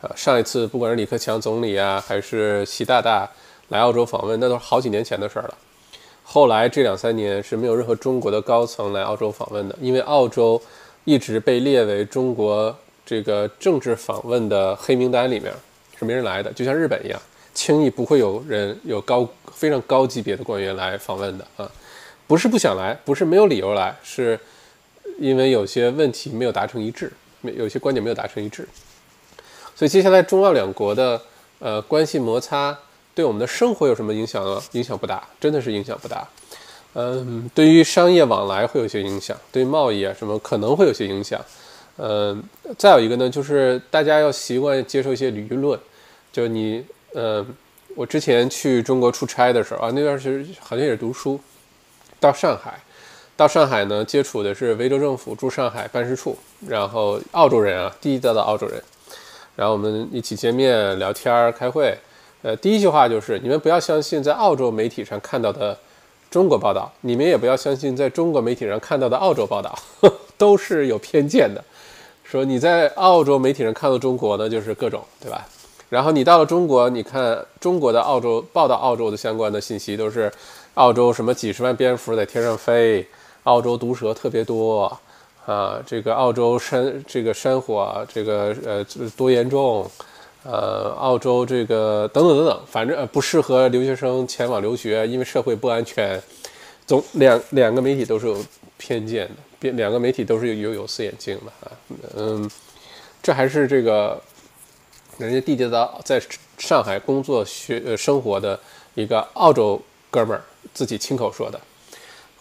[0.00, 3.28] 啊，上一次不管是李克强总理啊，还是习大大
[3.68, 5.54] 来澳洲访问，那都是好几年前的事儿了。
[6.22, 10.60] 后来这两三年是没有任何中国的高层来澳洲访问的，因为澳洲
[11.04, 12.72] 一直被列为中国
[13.04, 15.52] 这个政治访问的黑名单里面，
[15.98, 17.18] 是没人来的，就像日本一样，
[17.54, 21.68] 轻易不会有人有高非常高级别的官员来访问的啊。
[22.28, 24.38] 不是不想来，不是没有理由来，是
[25.18, 27.10] 因为有些问题没有达成一致，
[27.42, 28.68] 有些观点没有达成一致。
[29.74, 31.20] 所以接下来中澳两国的
[31.58, 32.76] 呃关系摩擦
[33.14, 34.62] 对我们的生活有什么影响呢？
[34.72, 36.28] 影响不大，真的是影响不大。
[36.94, 41.40] 嗯，对于商业往来会有些影响，对贸易啊什么可能会有些影响。
[41.96, 42.42] 嗯，
[42.76, 45.78] 再有一个呢，就是大家要习惯接受一些舆论。
[46.30, 47.44] 就你，嗯，
[47.94, 51.40] 我之前去中国出差的时候啊，那段时间好像也是读书。
[52.20, 52.80] 到上海，
[53.36, 58.82] 到上海呢，接触的是维州政府驻上海办事处，然后澳洲人啊，地地道道澳洲人，
[59.54, 61.96] 然后我们一起见面聊天儿、开会。
[62.42, 65.78] 呃，第一句话就是：你们不要相信在澳洲媒体上看到的
[66.28, 69.78] 中国报道，你们也不要相信在中国媒体上看到的澳洲报道，
[70.36, 71.62] 都是有偏见的。
[72.24, 75.46] 说你在澳洲媒体上看到中国呢，就是各种，对吧？
[75.88, 80.32] 然后你到了中国，你看中国的澳洲报道澳洲的相关的信息都是。
[80.78, 83.04] 澳洲什么几十万蝙蝠在天上飞，
[83.42, 84.96] 澳洲毒蛇特别多
[85.44, 89.90] 啊，这个澳洲山这个山火这个呃多严重，
[90.44, 96.20] 呃澳洲这个等等等等，反正不适合留学生前往留学，因为社会不安全。
[96.86, 98.36] 总两两个媒体都是有
[98.76, 101.72] 偏见的，两两个媒体都是有有色眼镜的啊，
[102.16, 102.48] 嗯，
[103.20, 104.16] 这还是这个
[105.18, 106.22] 人家地地道在
[106.56, 108.60] 上海工作学呃生活的
[108.94, 109.82] 一个澳洲。
[110.10, 110.42] 哥们儿
[110.72, 111.60] 自己亲口说的。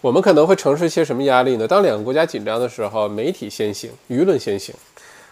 [0.01, 1.67] 我们可能会承受一些什么压力呢？
[1.67, 4.73] 当两个国家紧张的时候，媒体先行，舆论先行，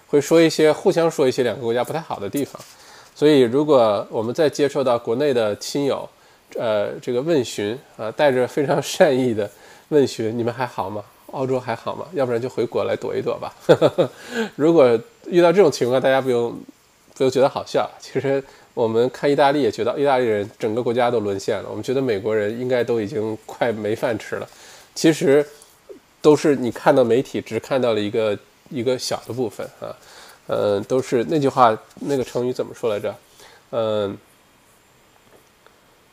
[0.08, 2.60] 会说一些互相说一些两个国家不太好的地方。
[3.14, 6.10] 所以，如果我们在接受到国内的亲友，
[6.58, 9.50] 呃，这个问询啊，带着非常善意的
[9.90, 11.04] 问询，你们还好吗？
[11.32, 12.06] 澳洲还好吗？
[12.14, 13.54] 要不然就回国来躲一躲吧。
[14.56, 16.52] 如果遇到这种情况，大家不用
[17.14, 17.90] 不用觉得好笑。
[18.00, 18.44] 其实
[18.76, 21.68] 我们看意大利也觉得意大利人整个国家都沦陷了。
[21.68, 24.48] 我们觉得美国人应该都已经快没饭吃了。
[24.94, 25.44] 其实
[26.22, 28.38] 都是你看到媒体只看到了一个
[28.70, 29.90] 一个小的部分啊。
[30.48, 33.16] 嗯，都是那句话，那个成语怎么说来着？
[33.72, 34.16] 嗯。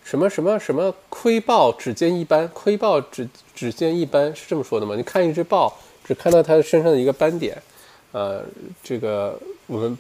[0.05, 4.97] 什么什么什么窥豹只见一斑，窥豹只只见一斑是这么说的吗？
[4.97, 5.73] 你看一只豹，
[6.05, 7.57] 只看到它身上的一个斑点，
[8.11, 8.43] 呃，
[8.83, 9.39] 这个
[9.69, 9.97] 我们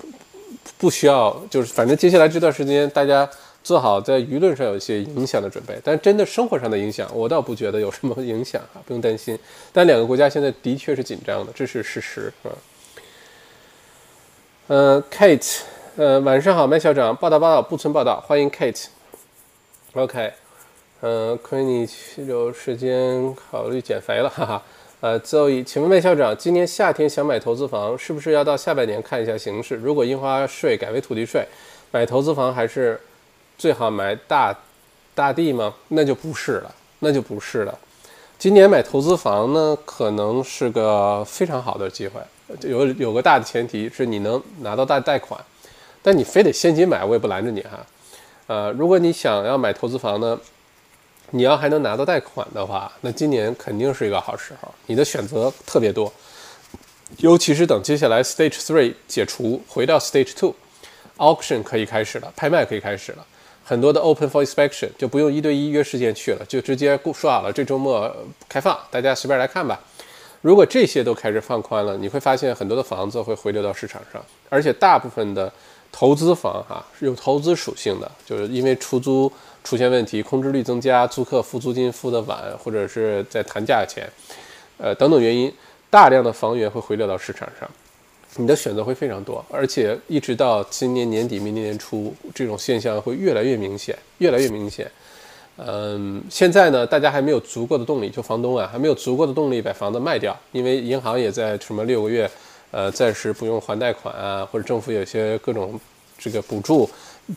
[0.78, 3.28] 不需要，就是反正接下来这段时间大家
[3.62, 9.38] 做好在舆论上有一些影响的准备，但真的生活上的影响，我倒不觉得有什么影响啊，不用担心。
[9.72, 12.50] 但两个国家现在的确是紧张的，这是事实啊。
[14.68, 15.60] 呃，Kate，
[15.96, 18.86] 呃，晚上好，麦校长，报道报道，不存报道，欢迎 Kate。
[19.94, 20.32] OK，
[21.02, 21.88] 嗯，亏你
[22.26, 24.62] 有时间考虑减肥了，哈哈。
[25.02, 29.74] 呃，Zoe，请问魏校长，今年夏天想买投资房，是不是要到下半年看一下形势？
[29.74, 31.44] 如果印花税改为土地税，
[31.90, 33.00] 买投资房还是
[33.58, 34.56] 最好买大
[35.12, 35.74] 大地吗？
[35.88, 37.76] 那就不是了，那就不是了。
[38.38, 42.20] 今年买投资房呢，可能是个非常好的机会，
[42.60, 45.44] 有有个大的前提是你能拿到大贷款，
[46.00, 47.84] 但你非得现金买，我也不拦着你哈。
[48.46, 50.38] 呃，如果你想要买投资房呢，
[51.34, 54.72] 你要还能拿到贷款的话，那今年肯定是一个好时候。
[54.86, 56.12] 你的选择特别多，
[57.16, 63.24] 尤其是等接下来 Stage Three 解除，回到 Stage Two，Auction 可以开始了，拍卖可以开始了，
[63.64, 68.14] 很多的 Open for Inspection 就不用一对一约时间去了，就直接说好了这周末
[68.46, 69.80] 开放，大家随便来看吧。
[70.42, 75.50] 如果这些都开始放宽了，你会发现很多的房子会回流到市场上，而且大部分的。
[75.94, 79.30] 投资房哈是有投资属性的，就是因为出租
[79.64, 84.08] 出现问题，空置率增加，租客付租金付的晚，或者是在谈价钱，
[84.78, 85.52] 呃等等原因，
[85.88, 87.68] 大量的房源会回流到市场上，
[88.36, 94.90] 你的选择会非常多，而且一直到今年年底、明年年初，这种现象会越来越明显，越来越明显。
[95.58, 102.30] 嗯，现在呢，大家还没有足够的动力，就房东啊，还没有足够的动力把房子卖掉，因为银行也在什么六个月。
[102.70, 105.78] 呃，暂时不用还贷款啊，或者政府有些各种
[106.16, 106.88] 这个补助，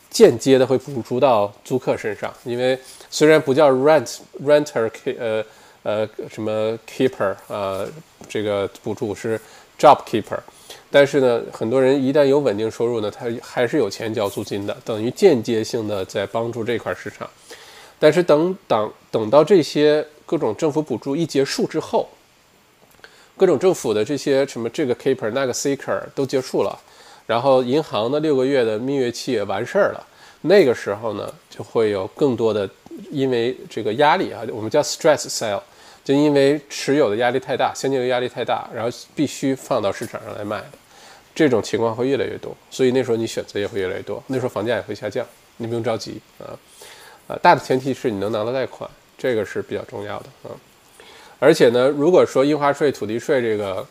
[0.09, 2.33] 间接的会补助到租客身上。
[2.43, 2.77] 因为
[3.09, 5.43] 虽然不叫 rent renter，呃
[5.83, 7.85] 呃什么 keeper 啊，
[8.27, 9.39] 这个补助是
[9.79, 10.39] job keeper，
[10.89, 17.29] 但是呢，很多人一旦有稳定收入呢，他还是有钱交租金的，等于间接性的在帮助这块市场。
[17.99, 22.07] 但是等等等到这些各种政府补助一结束之后。
[23.37, 26.79] 各种政府的这些什么这个 keeper 那个 seeker 都结束了，
[27.25, 30.07] 然后银行的六个月的蜜月期也完事儿了，
[30.41, 32.69] 那个时候呢就会有更多的
[33.11, 35.61] 因为这个压力啊，我们叫 stress sale，
[36.03, 40.71] 就因为持有的压力太大，现金流压力太大，然后必须放到市场上来卖的，
[41.33, 45.25] 这种情况会越来越多，所以那时候你选择也会越来越多，那时候房价也会下降，
[45.57, 46.53] 你不用着急啊，
[47.27, 50.55] 啊，大的前提是你能拿到贷款，这个是比较重要的啊。
[51.39, 53.85] 而且呢，如果说印花税、土地税这个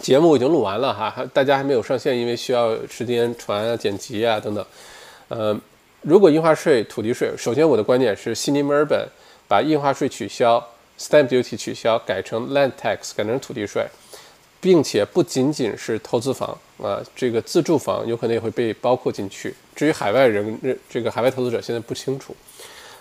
[0.00, 4.64] 节目已经录完了哈，大家还没有上线，因为需要时间传啊、剪辑啊等等。
[5.28, 5.56] 呃，
[6.00, 9.06] 如果印花税、土地税，首先我的观点是，悉尼、墨尔本
[9.46, 10.58] 把印花税取消
[10.98, 13.86] ，stamp duty 取消，改成 land tax，改成土地税，
[14.60, 19.54] 并且不仅仅是投资房啊，这个自住房有可能也会被包括进去。
[19.76, 20.58] 至于海外人，
[20.90, 22.34] 这个海外投资者现在不清楚。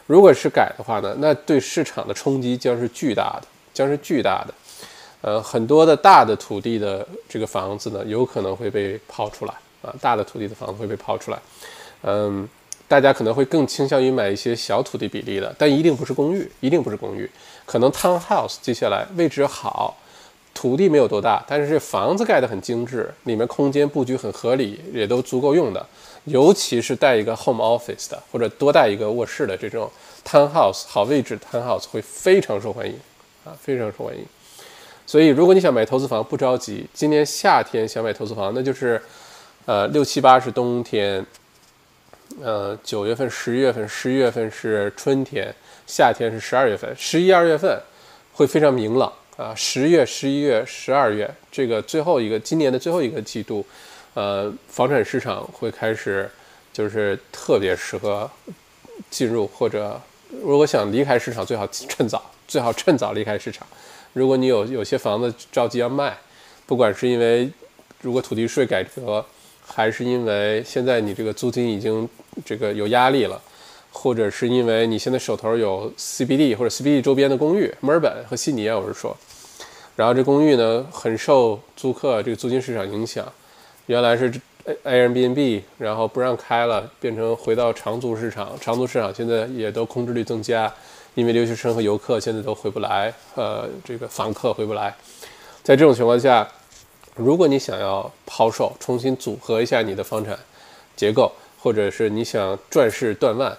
[0.05, 3.47] 如果是改的话呢，那对市场的冲击将是巨大的。
[3.73, 4.53] 将是巨大的，
[5.21, 9.53] 呃，很多的大的土地的这个房子呢，有可能会被抛出来
[9.83, 11.39] 啊，大的土地的房子会被抛出来，
[12.01, 12.49] 嗯，
[12.87, 17.29] 大家可能会更倾向于买一些小土地比例的，但一定不是公寓，一定不是公寓，
[17.65, 19.95] 可能 townhouse 接下来位置好，
[20.55, 25.85] 土地没有多大，但是这房子盖得很精致，里面空间布局很合理，也都足够用的，
[26.25, 29.87] 尤其是带一个 home office 的，或者多带一个卧室的这种
[30.27, 32.99] townhouse，好位置 townhouse 会非常受欢迎。
[33.43, 34.23] 啊，非常受欢迎。
[35.11, 36.87] 所以，如果你想买投资房，不着急。
[36.93, 39.01] 今年夏天想买投资房，那就是，
[39.65, 41.25] 呃，六七八是冬天，
[42.41, 45.53] 呃，九月份、十月份、十一月份是春天，
[45.85, 46.95] 夏天是十二月份。
[46.97, 47.77] 十一二月份
[48.31, 49.53] 会非常明朗啊。
[49.53, 53.65] 十月、十一月、十二月这个最后一个今年的最后一个季度，
[54.13, 56.31] 呃，房产市场会开始
[56.71, 58.31] 就是特别适合
[59.09, 59.99] 进入或者
[60.41, 63.67] 如果想离开市场，最好趁早，最好趁早离开市场。
[64.13, 66.17] 如果你有有些房子着急要卖，
[66.65, 67.49] 不管是因为
[68.01, 69.25] 如果土地税改革，
[69.65, 72.07] 还是因为现在你这个租金已经
[72.43, 73.41] 这个有压力了，
[73.91, 79.15] 或者是因为你现在手头有 CBD 或者 CBD 周边的公寓，墨尔本和悉尼啊，我是说，
[79.95, 83.25] 然后这公寓呢很受租客这个租金市场影响，
[83.85, 84.31] 原来是
[84.83, 90.71] Airbnb，然后不让开了，变成回到长租市场，长租市场现在也都空置率增加，
[91.15, 94.95] 因为留学生和游客现在都回不来，呃，这个访客回不来，
[95.63, 96.47] 在这种情况下。
[97.13, 100.39] 如果你想要抛售，重新组合一下你的房产
[100.95, 103.55] 结构，或者是你想转势断腕，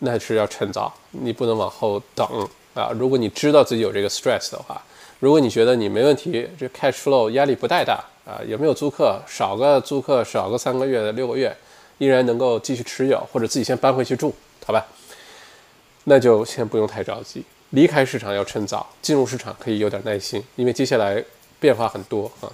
[0.00, 2.26] 那是要趁早，你不能往后等
[2.74, 2.90] 啊！
[2.98, 4.82] 如果你知道自己有这个 stress 的话，
[5.20, 11.56] 如果你觉得你没问题，这 cash flow 压力不太大啊，有没有租客少个租客少个三个月的六个月，
[11.98, 14.34] 依然能够继续持有，或者自己先搬回去住，
[14.66, 14.84] 好吧？
[16.08, 21.24] 那就先不用太着急，离开市场要趁早，进入市场可以有点耐心，因为接下来
[21.58, 22.46] 变化很多啊。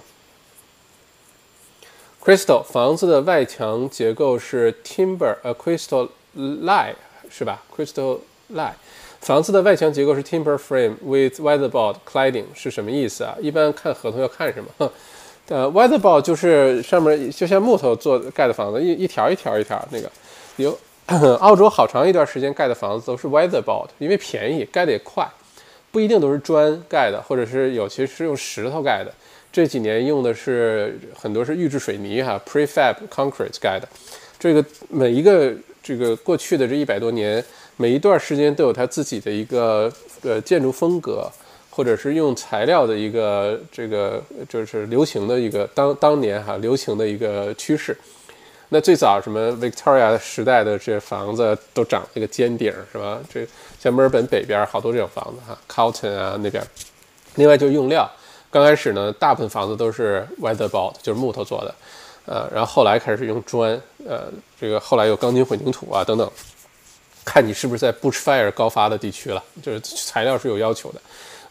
[2.23, 6.95] Crystal 房子的外墙结构是 timber，呃，crystal lie
[7.29, 8.19] 是吧？crystal
[8.53, 8.73] lie
[9.21, 13.37] 房子的外墙结构是 timber frame with weatherboard cladding 是什么意思啊？
[13.39, 14.91] 一般看合同要看什么？
[15.49, 20.09] 呃，weatherboard 就是上面就像木头做盖的房子，一一条一条一条那个。
[20.55, 20.77] 有
[21.41, 25.27] 澳洲好长一段时间盖的房子都是 weatherboard，因为便宜，盖的也快，
[25.91, 29.13] 不一定都是砖盖的，或者是有些是用石头盖的。
[29.51, 33.87] 这几年用的是很多是预制水泥哈，prefab concrete 盖的。
[34.39, 37.43] 这个每一个这个过去的这一百多年，
[37.77, 39.91] 每一段时间都有它自己的一个
[40.23, 41.29] 呃建筑风格，
[41.69, 47.95] 或者是用材料的一个这个就是流行的一个当当年哈流行的一个趋势。
[48.69, 53.19] 那最早什么 Victoria 时代的这房子都长这个尖顶是吧？
[53.31, 53.47] 这
[53.79, 56.63] 像墨尔本北边好多这种房子哈，Carlton 啊那边。
[57.35, 58.09] 另外就是用料。
[58.49, 61.75] 刚开始呢，大部分房子都是 weatherboard，就是木头做的，
[62.27, 63.71] 呃，然后后来开始用砖，
[64.07, 64.25] 呃，
[64.61, 66.31] 这个后来有钢筋混凝土啊等等，
[67.25, 71.01] 看你是不是在 bushfire 高发的地区了，就是材料是有要求的。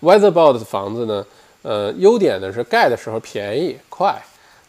[0.01, 1.27] weatherboard 的房子呢，
[1.63, 4.17] 呃，优点呢是盖的时候便宜快，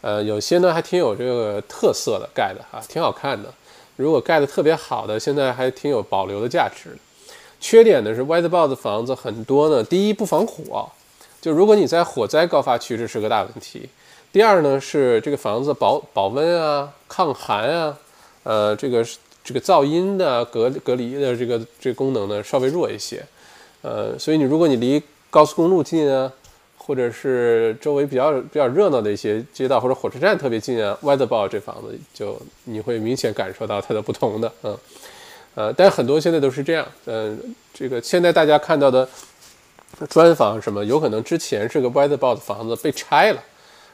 [0.03, 3.47] 呃，有些呢还挺有这个特色的盖的哈，挺好看的。
[3.95, 6.89] 如果盖的特别好的，现在还挺有保留的价值。
[7.61, 10.89] 缺点呢是 weatherboard 的房子很多呢，第一不防火。
[11.39, 13.87] 就如果你在火灾高发区，这是个大问题。
[14.33, 17.97] 第二呢，是这个房子保保温啊、抗寒啊，
[18.43, 19.05] 呃，这个
[19.41, 23.23] 这个噪音的隔隔离的这个这个功能呢稍微弱一些。
[23.81, 26.29] 呃，所以你如果你离高速公路近啊，
[26.85, 34.77] 或者是周围比较比较热闹的一些街道或者火车站特别近啊，Weatherboard 这房子就你会明显感受到它的不同的，嗯，
[35.55, 39.07] 呃，但很多现在都是这样，嗯，这个现在大家看到的。
[40.09, 43.39] 砖房什么有可能之前是个 weatherboard 房子被拆了，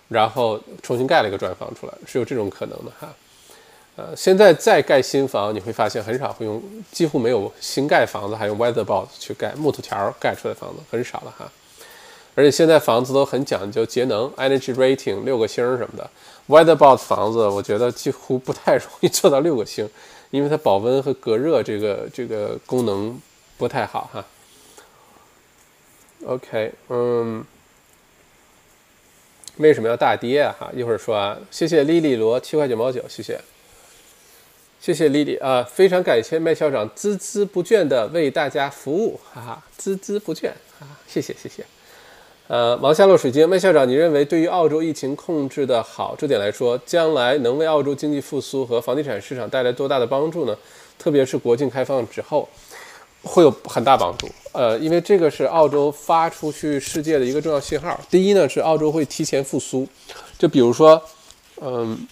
[0.07, 3.13] 然后重新盖了一个砖房出来，是有这种可能的哈。
[3.97, 11.51] 呃，现在再盖新房，你会发现很少会用，几乎没有新盖房子还用 weatherboard 去盖木头条盖出来的房子很少了哈。
[12.39, 16.09] 而且现在房子都很讲究节能，energy rating 六个星什么的
[16.47, 19.89] ，weatherboard 房子我觉得几乎不太容易做到六个星，
[20.31, 23.19] 因为它保温和隔热这个这个功能
[23.57, 24.25] 不太好哈。
[26.25, 27.43] OK，嗯，
[29.57, 30.55] 为什么要大跌啊？
[30.57, 31.37] 哈，一会儿说啊。
[31.51, 33.41] 谢谢莉莉罗七块九毛九，谢谢，
[34.79, 41.65] 谢谢莉莉啊，非常感谢麦校长孜孜不倦的为大家服务，哈哈，孜孜不倦啊，谢谢谢谢。
[42.50, 50.58] 呃，王夏洛水晶麦校长，你认为对于澳洲疫情控制的好这点来说，将来能为澳洲经济复苏和房地产市场带来多大的帮助呢？
[50.97, 52.50] 特别是国境开放之后。
[53.22, 58.00] 会有很大帮助，呃，因为这个是澳洲发出去世界的一个重要信号。
[58.10, 59.86] 第一呢，是澳洲会提前复苏，
[60.38, 61.00] 就比如说，
[61.60, 62.08] 嗯，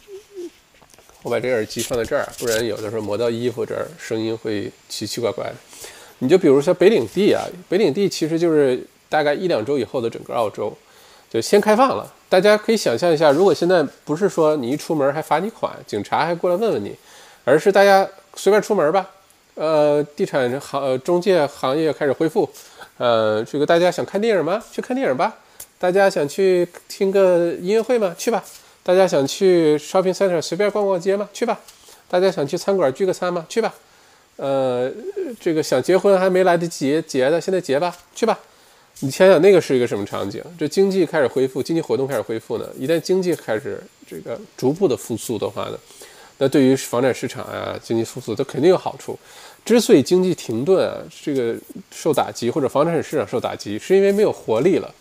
[1.24, 5.56] 我把这个耳机放在这儿，不然有的时候磨到衣服这儿，声音会奇奇怪怪的。
[6.20, 10.76] 你就比如说北领地啊，北领地其实就是大概一两周以后的整个澳洲，
[11.30, 12.14] 就先开放了。
[12.30, 16.95] 大家可以想象一下，如果现在不是说你一出门还罚你款，警察还过来问问你，
[17.45, 19.10] 而是大家随便出门吧。
[19.55, 22.47] 呃，地产行呃中介行业开始恢复，
[22.97, 24.62] 呃，这个大家想看电影吗？
[24.72, 25.36] 去看电影吧。
[25.80, 28.14] 大家想去听个音乐会吗？
[28.18, 28.43] 去吧。
[28.84, 31.28] 大家想去 shopping center 随便逛逛街吗？
[31.34, 31.60] 去吧。
[32.08, 33.45] 大家想去餐馆聚个餐吗？
[33.49, 33.74] 去吧。
[34.36, 34.91] 呃，
[35.39, 38.38] 这个想结婚还没来得及结的，现在结吧，去吧。
[39.02, 40.43] 你想想那个是一个什么场景？
[40.58, 42.68] 这经济开始恢复，经济活动开始恢复呢？
[42.80, 43.80] 一旦经济开始
[44.10, 45.78] 这个逐步的复苏的话呢？
[46.39, 49.18] 那对于房产市场啊、经济复苏它肯定有好处。
[49.64, 51.56] 之所以经济停顿啊，这个
[51.91, 54.91] 受打击或者房产市场受打击，是因为没有活力了。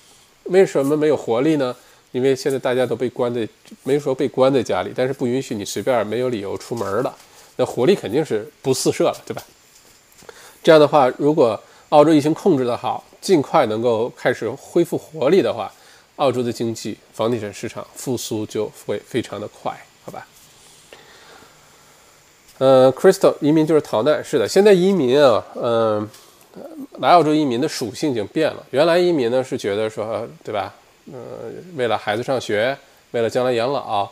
[0.44, 1.74] 为什么没有活力呢？
[2.12, 3.48] 因为现在大家都被关在，
[3.82, 7.16] 没说被关在家里，但是不允许你随便没有理由出门了。
[7.56, 9.42] 那活力肯定是不四射了，对吧？
[10.62, 11.58] 这样的话，如果
[11.90, 15.68] 澳洲疫情控制得好，尽快能够开始恢复活力的话，
[16.14, 20.24] 澳洲的经济、房地产市场复苏就会非常的快，好吧？
[22.58, 26.08] 呃，Crystal，移民就是逃难，是的，现在移民啊，嗯，
[27.00, 28.64] 来澳洲移民的属性已经变了。
[28.70, 30.72] 原来移民呢是觉得说，对吧？
[31.12, 32.78] 呃，为了孩子上学，
[33.10, 34.08] 为了将来养老，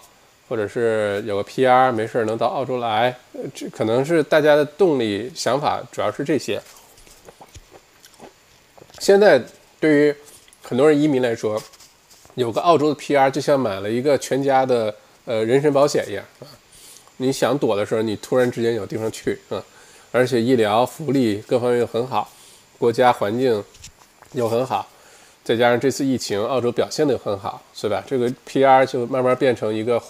[0.49, 3.17] 或者是有个 PR，没事能到澳洲来，
[3.55, 6.61] 这可能是大家的动力想法，主要是这些。
[9.05, 9.39] 现在
[9.79, 10.15] 对于
[10.63, 11.63] 很多人移民来说，
[12.37, 14.95] 有个澳洲的 PR 就像买了一个全家的
[15.27, 16.49] 呃人身保险一样啊。
[17.19, 19.63] 你想躲的时候，你突然之间有地方去啊，
[20.11, 22.33] 而且医疗福利各方面又很好，
[22.79, 23.63] 国家环境
[24.33, 24.89] 又很好，
[25.45, 28.03] 再加上这次疫情，澳洲表现的又很好，是吧？
[28.07, 30.03] 这个 PR 就慢慢变成一个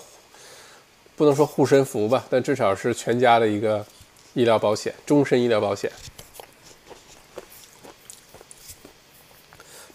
[1.16, 3.84] 不能说护身符吧，但至少是全家的一个
[4.34, 5.90] 医疗保险，终身医疗保险。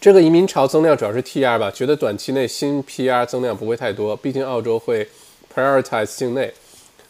[0.02, 5.08] 这个移民潮增量主要是 TR 吧，觉得短期内新 PR 增量不会太多，毕竟澳洲会
[5.54, 6.54] prioritize 境内。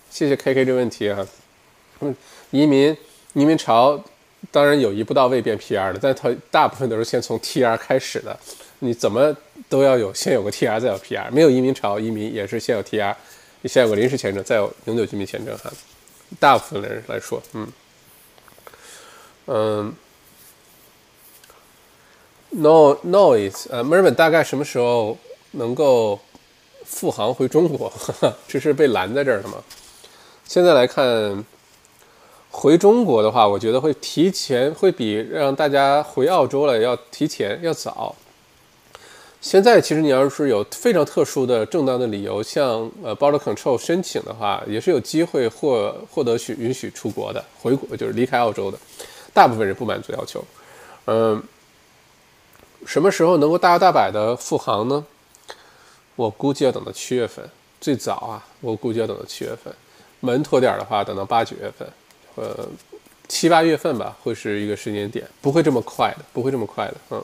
[0.10, 1.28] 谢谢 KK 这问题啊，
[2.00, 2.16] 嗯，
[2.50, 2.98] 移民
[3.34, 4.04] 移民潮
[4.50, 8.38] 当然有一步到位变 PR 的，但它大部分都是先从 TR 开始的。
[8.80, 9.36] 你怎么
[9.68, 13.14] 都要有先有个 TR 再有 PR，没有移民潮，移民也是先有 TR，
[13.62, 15.72] 你先有个临时签证，再有永久居民签证哈。
[16.40, 17.68] 大部分的人来说，嗯
[19.46, 19.94] 嗯
[22.52, 25.18] ，No noise，呃，墨尔本大概什么时候
[25.52, 26.20] 能够
[26.84, 27.92] 复航回中国？
[28.48, 29.56] 这是被拦在这儿了吗？
[30.46, 31.46] 现在来看，
[32.50, 38.16] 回中国的话，我觉得会提前，会比让大家回澳洲了要提前要早。
[39.42, 48.78] 现在其实你要是有非常特殊的正当的理由，向呃 border control 申请的话，也是有机会获获得许允许出国的，回国就是离开澳洲的。
[49.34, 50.44] 大部分人不满足要求。
[51.06, 51.42] 嗯，
[52.86, 55.06] 什么时候能够大摇大摆的复航呢？
[56.16, 57.50] 我估计要等到七月份，
[57.80, 59.74] 最早啊，我估计要等到七月份。
[60.22, 61.88] 稳妥点的话，等到八九月份，
[62.36, 62.68] 呃，
[63.28, 67.24] 七八月份吧，会是一个时间点，不会这么快的，不会这么快的，嗯。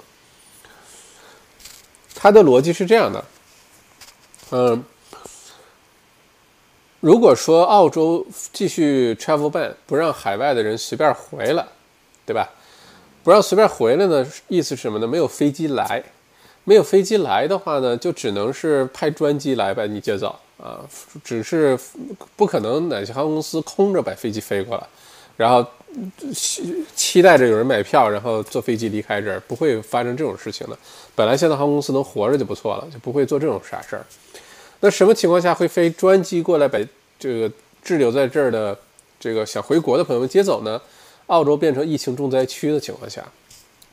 [2.13, 3.25] 它的逻辑是这样的，
[4.51, 4.81] 嗯，
[7.01, 11.67] 如果说澳洲继续 travel ban，不让海外的人随便回来，
[12.25, 12.49] 对吧？
[13.25, 15.07] 不让随便回来呢，意思是什么呢？
[15.07, 16.03] 没有飞机来，
[16.63, 20.35] 没有飞机来的话呢，就只能是派专机来把你接走。
[20.57, 20.79] 啊，
[21.23, 21.77] 只是
[22.35, 24.87] 不可能哪些航空公司空着把飞机飞过来，
[25.35, 25.65] 然后
[26.31, 30.77] 期期待着有人买票，然后坐飞机离开这儿，不会发生这种事情的。
[31.15, 34.05] 本来现在航空公司能活着就不错了，就不会做这种傻事儿。
[34.81, 36.77] 那什么情况下会飞专机过来把
[37.17, 37.51] 这个
[37.83, 38.77] 滞留在这儿的
[39.19, 40.79] 这个想回国的朋友们接走呢？
[41.27, 43.25] 澳洲变成疫情重灾区的情况下，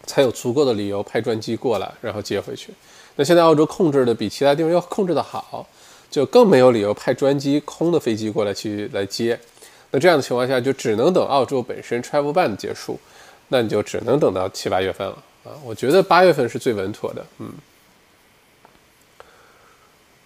[0.06, 2.72] 才有足够的理由派专机过来，然后接回去。
[3.16, 5.68] 那现在澳洲控制的比其他地方要控制的好。
[6.12, 9.40] 就更没有理由派专机空的飞机过来去来接，
[9.92, 13.00] 那这样的情况下就只能等澳洲本身 travel ban 的结束，
[13.48, 15.14] 那你就只能等到七八月份了
[15.44, 15.56] 啊！
[15.64, 17.52] 我觉得八月份是最稳妥的，嗯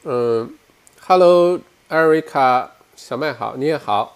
[0.03, 0.55] 嗯
[1.07, 2.67] ，Hello Erica
[2.97, 4.16] 小麦好，你也好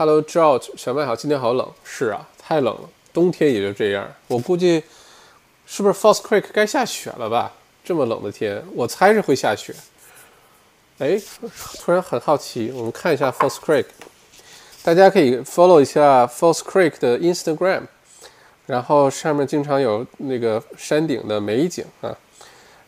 [0.00, 4.82] ，Hello George 小麦好，今天好冷，是啊，太冷了，冬天也就这样，我估计
[5.66, 7.52] 是不是 False Creek 该下雪了吧？
[7.84, 9.74] 这么冷的天，我猜是会下雪。
[11.00, 11.20] 哎，
[11.78, 13.84] 突然很好奇，我们看一下 False Creek，
[14.82, 17.82] 大家可以 follow 一下 False Creek 的 Instagram，
[18.64, 22.16] 然后上面经常有那个山顶的美景啊，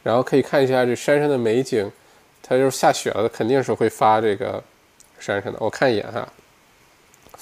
[0.03, 1.93] 然后可以看一下这山上的美景，
[2.43, 4.65] 它就是下雪了，肯定是会发这个
[5.19, 5.59] 山上的。
[5.61, 6.27] 我看一眼哈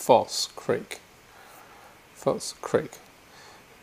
[0.03, 2.91] ，False Creek，False Creek，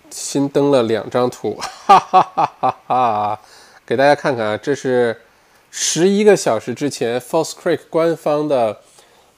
[0.10, 3.40] 新登了两张图， 哈哈哈哈哈，
[3.86, 5.22] 给大家看看啊，这是。
[5.70, 8.80] 十一个小时之前，False Creek 官方的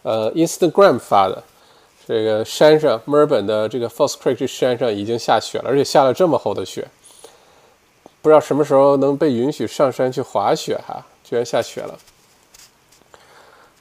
[0.03, 1.43] 呃 Instagram 发的，
[2.07, 6.87] 这个山上墨尔本的这个 False Creek 这山上已经下雪了，而且下了这么厚的雪，
[8.21, 11.97] 不知道什么时候能被允许上山去滑雪哈，居然下雪了。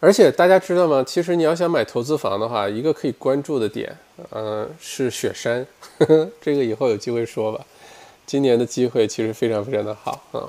[0.00, 1.02] 而且大家知道吗？
[1.04, 3.96] 其实你要想买投资房的话，一个可以关注的点，
[4.30, 5.66] 嗯，是雪山
[5.98, 7.64] 呵呵， 这个以后有机会说吧。
[8.24, 10.46] 今年的机会其实非常非常的好啊。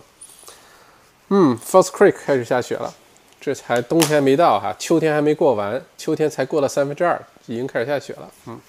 [1.30, 2.94] 嗯，False Creek 开始下雪了，
[3.40, 8.32] 这才冬天没到哈，秋天还没过完，秋天才过了三分之二，已经开始下雪了。
[8.48, 8.62] 嗯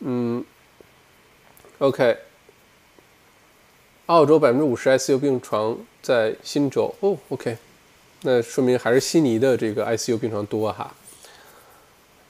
[0.00, 0.44] 嗯
[1.78, 2.18] ，OK，
[4.06, 7.56] 澳洲百分之五十 ICU 病床在新州哦，OK，
[8.22, 10.94] 那说明还是悉尼的这个 ICU 病床多哈。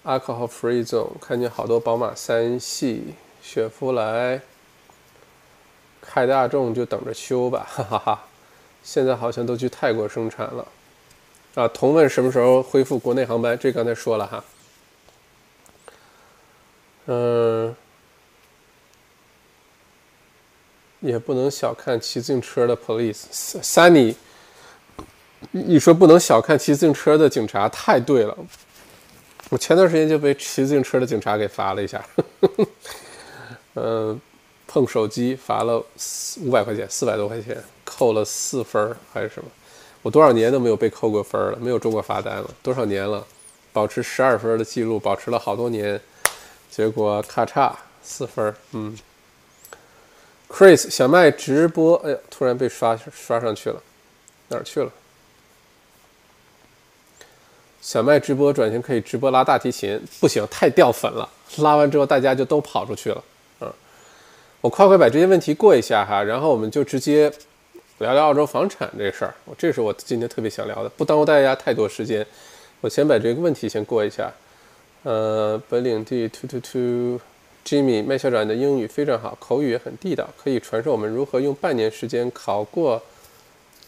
[0.04, 4.40] Alcohol Free Zone 看见好多宝马三系、雪佛兰、
[6.00, 8.24] 开大众就等着修吧，哈哈哈。
[8.84, 10.68] 现在好像都去泰国生产了。
[11.56, 13.58] 啊，同问什么时候恢复国内航班？
[13.58, 14.44] 这刚才说了哈。
[17.06, 17.74] 嗯，
[21.00, 23.24] 也不能小看骑自行车的 police。
[23.62, 24.14] Sunny，
[25.50, 28.36] 你说不能小看骑自行车的警察，太对了。
[29.48, 32.04] 我前段时间就被骑自行车的警察给罚了一下，
[33.74, 34.20] 嗯，
[34.66, 39.48] 碰手机罚了四五百块钱，四百多块钱，扣了四分还是什么？
[40.02, 43.24] 我多少年都没有被扣过分了，没有中过罚单了，多少年了，
[43.72, 46.00] 保持十二分的记录，保持了好多年，
[46.70, 48.98] 结果咔嚓四分，嗯。
[50.48, 53.82] Chris 小麦直播，哎呀，突然被刷刷上去了，
[54.48, 54.90] 哪儿去了？
[57.86, 63.24] 小麦直播转型可以直播拉大提琴，不行，太掉粉了，拉完之后大家就都跑出去了，
[63.60, 63.72] 嗯。
[64.60, 67.32] 我快快把这些问题过一下哈，然后我们就直接。
[67.98, 72.26] 聊聊澳洲房产这事儿，我这是我今天特别想聊的，不耽误大家太多时间。
[72.82, 74.30] 我先把这个问题先过一下。
[75.04, 83.00] 呃，本领地 two two two，Jimmy 麦校长的英语非常好，口语也很地道，可以传授我们如何用半年时间考过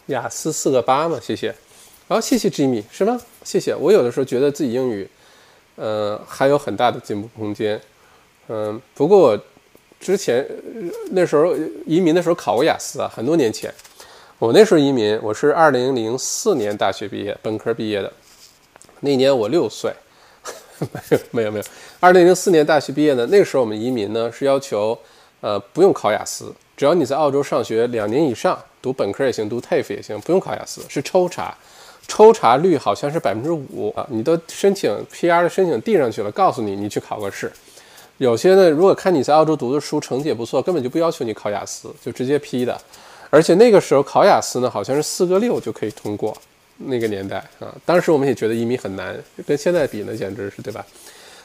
[0.07, 1.19] 雅思四个八吗？
[1.21, 1.53] 谢谢。
[2.09, 3.21] 好，谢谢 Jimmy，是吗？
[3.43, 3.75] 谢谢。
[3.75, 5.07] 我有的时候觉得自己英语，
[5.75, 7.79] 呃，还有很大的进步空间。
[8.47, 9.39] 嗯，不过我
[9.99, 10.43] 之前
[11.11, 11.55] 那时候
[11.85, 13.71] 移民的时候考过雅思啊，很多年前。
[14.39, 18.11] 我那时候移民，我是二零零四年大学毕业，本科毕业的。
[19.01, 19.93] 那年我六岁，
[20.79, 21.65] 没有没有没有。
[21.99, 24.97] 二零零四年大学毕业的，那个时候我们移民呢是要求，
[25.41, 31.55] 呃，不用考雅思，只要你在澳洲上学两年以上，读本科也行，读 TAFE 也行，不用考雅思，是抽查，
[32.09, 34.05] 抽查率好像是百分之五啊。
[34.09, 37.49] 你都申请 PR 的申请递上去了，告诉你你去考个试。
[38.17, 42.77] 有些呢，如果看你在澳洲读的书成绩也不错，根本就不要求你考雅思，就直接批的。
[43.29, 46.35] 而且那个时候考雅思呢，好像是四个六就可以通过。
[46.81, 49.13] 那个年代啊，当时我们也觉得移民很难，
[49.45, 50.85] 跟现在比呢，简直是对吧？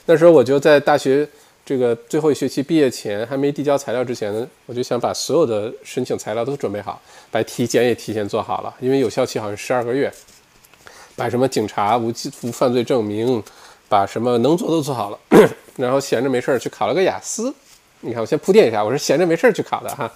[0.07, 1.29] 那时候我就在大学
[1.67, 10.13] 这个最后一学期毕业前，还没递交材料之前呢，我就想把所有的申请材料都准备好，把体检也提前做好了，因为有效期好像十二个月。
[11.17, 12.13] 把什么警察无
[12.43, 13.43] 无犯罪证明，
[13.89, 15.19] 把什么能做都做好了，
[15.77, 17.55] 然后闲着没事儿去考了个雅思。
[18.01, 20.11] 你看，我先铺垫一下，我是闲着没事儿去考的哈。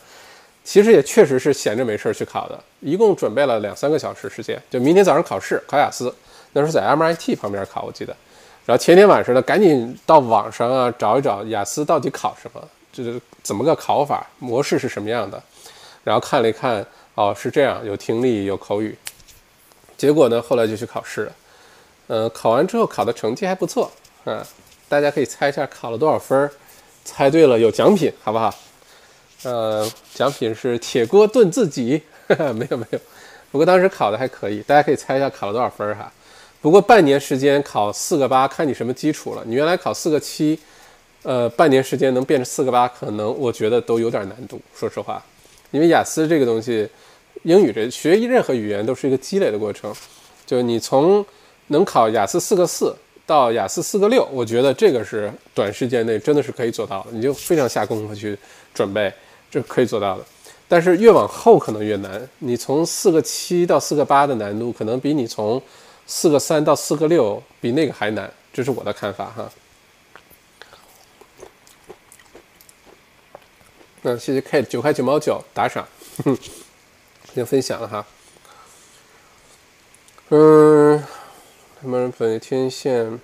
[0.62, 4.60] 其实也确实是闲着没事儿去考的，一共准备了两三个小时时间。
[4.68, 6.14] 就明天早上考试，考雅思，
[6.52, 8.14] 那时候在 MIT 旁边考，我记得。
[8.66, 12.62] 然后前天晚上呢，赶紧到网上啊找一找雅思到底考什么，
[12.92, 15.42] 就是怎么个考法，模式是什么样的。
[16.04, 16.84] 然后看了一看，
[17.14, 18.94] 哦，是这样，有听力，有口语。
[19.98, 21.32] 结果呢，后来就去考试了。
[22.06, 23.92] 嗯，考完之后考的成绩还不错，
[24.24, 24.42] 啊，
[24.88, 26.50] 大家可以猜一下考了多少分儿？
[27.04, 28.54] 猜对了有奖品，好不好？
[29.42, 32.98] 呃，奖品是铁锅炖自己， 没有没有，
[33.50, 36.10] 不过当时考的还可以，大家可以猜一下考了多少分儿哈。
[36.60, 39.42] 不过半年时间考四个八，看你什么基础了。
[39.46, 40.58] 你原来考四个七，
[41.22, 44.60] 呃，半年时间能变成四个八，可能我觉得都有点难度。
[44.74, 45.22] 说实话，
[45.70, 46.88] 因为雅思这个东西，
[47.42, 49.94] 英语这学任何语言都是一个积累的过程，
[50.46, 51.24] 就你从
[51.68, 52.94] 能考雅思四个四
[53.26, 58.38] 到雅思四个六，我觉得这个是短时间内真的是可以做到的，你就非常下功夫去
[58.74, 59.12] 准备。
[59.50, 60.24] 这可以做到的，
[60.68, 62.28] 但是越往后可能越难。
[62.40, 65.58] 你从四个七到四个八的难度，可能比你从
[66.06, 69.50] 四个三到四个六比那个还难，这是我的看法哈。
[74.02, 75.88] 那谢谢 Kate 九块九毛九打赏，
[77.34, 78.06] 先分享了哈。
[80.30, 81.02] 嗯，
[81.80, 83.18] 他们本天线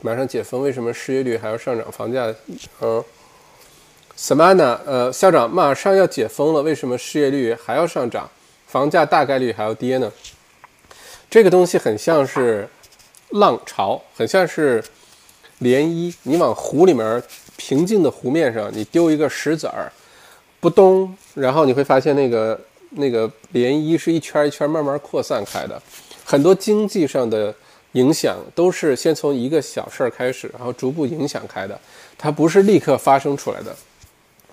[0.00, 1.90] 马上解封，为什么失业率还要上涨？
[1.90, 2.34] 房价
[2.80, 3.02] 嗯。
[4.16, 4.78] ，Samana，？
[4.86, 8.30] 呃，校长，马上要解封了，为什么失业率还要上涨，
[8.66, 10.12] 房价大概率还要跌呢？
[11.28, 12.68] 这个东西很像是
[13.30, 14.82] 浪潮，很像是
[15.60, 16.14] 涟漪。
[16.22, 17.22] 你往湖里面
[17.56, 19.92] 平静的湖面上，你丢一个石子儿，
[20.60, 22.58] 不动，然后你会发现那个
[22.90, 25.80] 那个涟漪是一圈一圈慢慢扩散开的。
[26.24, 27.54] 很多经济上的
[27.92, 31.78] 影响都是先从一个小事儿开始，然后逐步影响开的，
[32.18, 33.74] 它不是立刻发生出来的。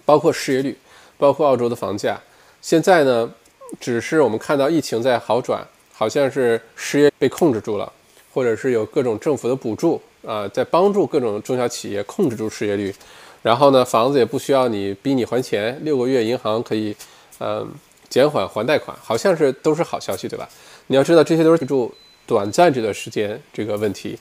[0.06, 0.78] 包括失业率，
[1.18, 2.20] 包括澳洲的房价，
[2.62, 3.32] 现在呢，
[3.80, 7.90] 只是我们看到疫情在好转，好像是失业被控制住了，
[8.34, 12.94] 或者是有各种政府的补助啊，在帮助各种中小企业控制住失业率。
[13.42, 16.96] 然后呢，房子也不需要你逼你还钱，六个月银行可以，
[17.40, 17.66] 嗯，
[18.14, 20.48] 减缓还贷款，好像是都是好消息，对吧？
[20.86, 21.92] 你要知道这些都是住
[22.28, 24.16] 短暂这段时间这个问题，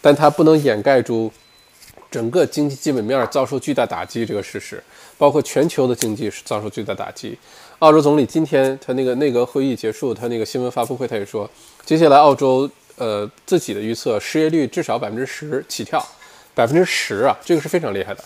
[0.00, 1.32] 但它不能掩盖住
[2.10, 4.82] 整个经济基本面遭受巨大打击这个事实，
[5.16, 7.38] 包括全球的经济是遭受巨大打击。
[7.78, 11.48] 澳洲总理今天他那个内阁会议结束，他那个新闻发布会他也说，
[11.84, 16.04] 接下来澳洲呃自己的预测失业率至少百分之十起跳，
[16.52, 18.24] 百分之十啊，这个是非常厉害的。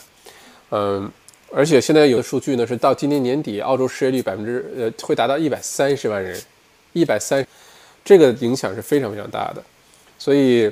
[0.70, 1.12] 嗯，
[1.52, 6.40] 而且现在有的数据呢，是到今年年底，澳洲失业率百分之呃会达到一百三十万人，
[6.92, 7.44] 一百三，
[8.04, 9.62] 这个影响是非常非常大的，
[10.16, 10.70] 所以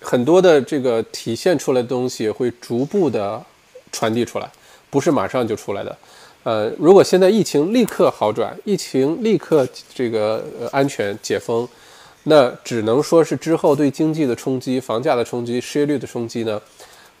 [0.00, 3.42] 很多的这个体现出来的东西会逐步的
[3.90, 4.48] 传递出来，
[4.88, 5.98] 不是马上就出来的。
[6.44, 11.66] 呃，如果现在疫情立刻好转，疫情立刻这个安全解封，
[12.24, 16.60] 那只能说是之后对经济的冲击、房价的冲击、失业率的冲击呢。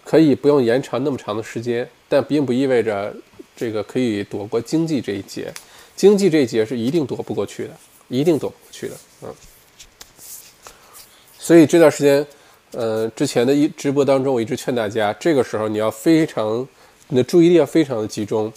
[0.04, 3.14] 可以不用延长那么长的时间，但并不意味着
[3.56, 5.52] 这个可以躲过经济这一劫。
[5.96, 7.70] 经济这一劫是一定躲不过去的，
[8.08, 8.94] 一定躲不过去的。
[9.22, 9.34] 嗯，
[11.38, 12.26] 所以这段时间，
[12.72, 16.66] 呃，之前的一直播当中，我一直劝大家，这个时候你要非常，
[17.08, 18.52] 你的注意力要非常的集中，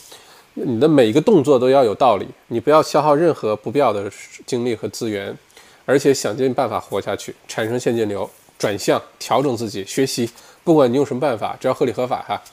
[0.56, 4.11] 你的每一个动作都要有道理，你不要消耗任何不必要的
[4.45, 5.38] 精力和资源，
[5.86, 10.28] 而且想尽办法活下去，产生现金流，转向，调整自己，学习。
[10.68, 12.44] 不管你用什么办法，只要合理合法哈，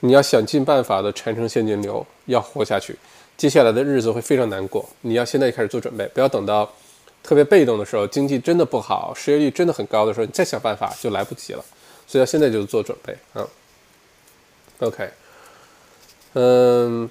[0.00, 2.98] 你要想尽办法的产生现金流，要活下去。
[3.36, 6.68] 接下来的日子会非常难过，你要现在开始做准备，不要等到
[7.22, 11.64] 特别被动的时候，经济真的不好，失业率真的很高的时候，你再想办法就来不及了。
[12.04, 13.46] 所以要现在就做准备啊。
[14.80, 15.08] OK，
[16.32, 17.08] 嗯，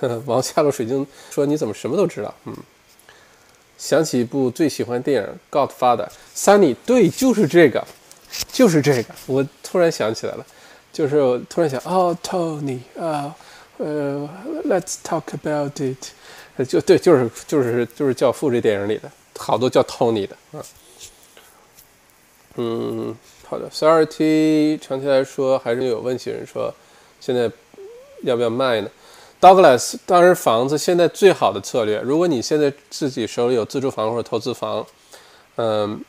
[0.24, 2.34] 王下落水晶说你怎么什么都知道？
[2.46, 2.56] 嗯。
[3.76, 7.86] 想起一部最喜欢电影《Godfather》，Sunny，对，就是这个。
[8.52, 10.46] 就是这个，我突然想起来了，
[10.92, 13.34] 就是我突然想，哦，Tony 啊，
[13.78, 14.28] 呃
[14.64, 20.64] ，Let's talk about it，就对，就是就是就是教父这电影里的，好多叫 Tony 的啊。
[22.56, 23.14] 嗯，
[23.46, 26.74] 好的，Sorry，长期来说还是有问题人说，
[27.20, 27.50] 现在
[28.22, 28.90] 要不要卖呢
[29.40, 34.86] ？Douglas，当然房子现在最好的策略，如果你现在自己手里有自住房或者投资房，
[35.56, 36.04] 嗯。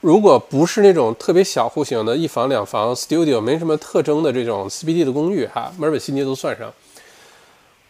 [0.00, 6.72] 如果不是那种特别小户型的一房两房 studio，没什么特征的这种 CBD 的公寓，哈，墨尔本、悉尼都算上。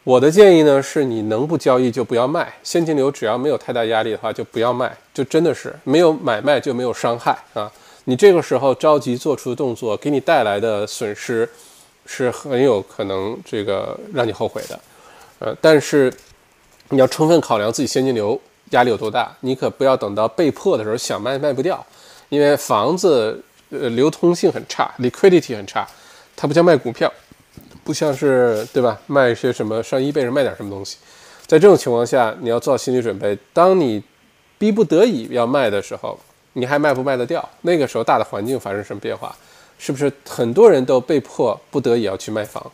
[0.05, 7.71] 我的建议呢是，你能不交易就不要卖，现金流只要没有太大压力的话就不要卖，就真的是没有买卖就没有伤害啊。
[8.05, 11.47] 你这个时候着急做出的动作，给你带来的损失
[12.07, 14.81] 是很有可能这个让你后悔的。
[15.41, 16.11] 呃，但是
[16.89, 18.41] 你要充分考量自己现金流
[18.71, 21.85] 压力有多大，你可不要等到被迫的时候想卖卖不掉。
[22.29, 25.87] 因为房子呃流通性很差，liquidity 很差，
[26.37, 27.13] 它不像卖股票，
[27.85, 29.01] 不像是对吧？
[29.07, 30.99] 卖一些什么上一倍上卖点什么东西，
[31.47, 34.03] 在这种情况下，你要做好心理准备，当你
[34.59, 36.19] 逼不得已要卖的时候，
[36.55, 37.49] 你还卖不卖得掉？
[37.63, 39.35] 那个时候大的环境发生什么变化？
[39.79, 42.73] 是不是很多人都被迫不得已要去卖房？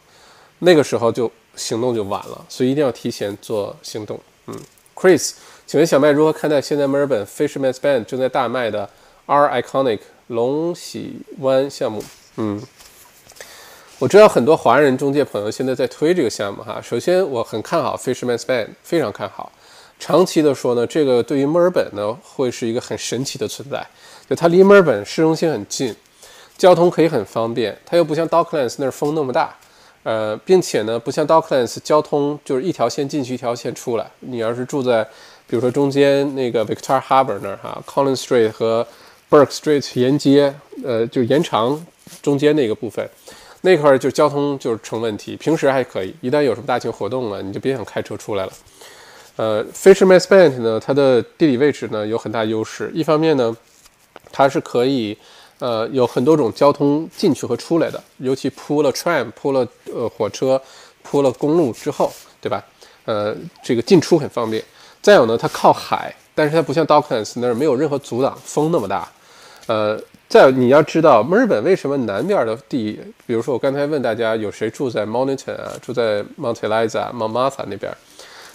[0.60, 4.18] 那个时候就行动就晚了，所以一定要提前做行动。
[4.47, 4.59] 嗯
[4.94, 5.32] ，Chris，
[5.66, 8.89] 请问小麦如何看待现在墨尔本 Fisherman's Bend 正在大卖的
[9.26, 12.02] ？R iconic 龙喜湾项目，
[12.36, 12.62] 嗯，
[13.98, 16.80] 我知道很多华人中介朋友现在在推这个项目哈。
[16.82, 19.52] 首先，我很看好 Fisherman's Bend，非常看好。
[19.98, 23.86] 长期的说呢，这个对于墨尔本呢会是一个很神奇的存在。
[24.28, 25.94] 就它离墨尔本市中心很近，
[26.59, 27.78] 交通可以很方便。
[27.86, 29.56] 它又不像 Docklands 那儿风那么大，
[30.02, 34.10] 呃，并且呢不像 Docklands 交通就是一条线进去一条线出来。
[34.20, 35.05] 你要是住在
[35.46, 38.86] 比如说中间那个 Victoria Harbour 那儿哈，Collins Street 和
[39.35, 40.55] Burke Street 沿街，
[40.85, 41.85] 呃，就延长
[42.23, 43.05] 中间那个部分，
[43.62, 45.35] 那块儿就交通就是成问题。
[45.35, 48.52] 平时还可以，一旦有什么大型活动了，你就别想开车出来了。
[49.35, 52.89] 呃，Fisherman's Bend 呢，它的地理位置呢有很大优势。
[52.94, 53.56] 一方面呢，
[54.31, 55.19] 它是可以，
[55.59, 60.62] 呃，有很多种交通进去和出来的，尤其铺了 tram、铺了呃火车、
[61.02, 62.65] 铺了公路之后，对吧？
[63.05, 63.35] 呃，
[63.65, 64.62] 这个进出很方便。
[65.02, 69.11] 再有呢，它靠海，但是它不像 Docklands 那儿没有任何阻挡，风那么大。
[69.66, 77.90] 呃，在你要知道墨尔本为什么南边的地，比如说我刚才问大家有谁住在 Monnton 啊，住在 Mount Eliza、Mount Martha 那边，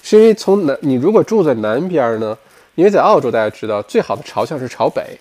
[0.03, 2.37] 是因为从南你如果住在南边呢，
[2.75, 5.17] 因为在澳洲大家知道最好的朝向是朝北，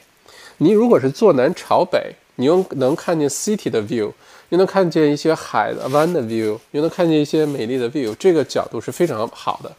[0.59, 4.13] 你如果是坐南朝北，你又能看见 city 的 view，
[4.51, 9.73] 又能看见一些海的湾的 view，又能看见一些美丽的 view，这个角度是非常好的。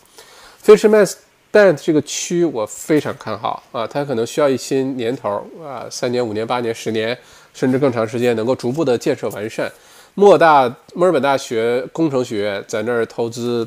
[0.66, 1.14] Fisherman's
[1.52, 7.18] Bend 这个区我非常看好啊，它可能需要一些年头啊，三年、五年、八年、十年，
[7.56, 9.72] 甚至更长时间，能够逐步的建设完善。
[10.14, 13.66] 莫大墨尔本大学工程学院在那儿投资，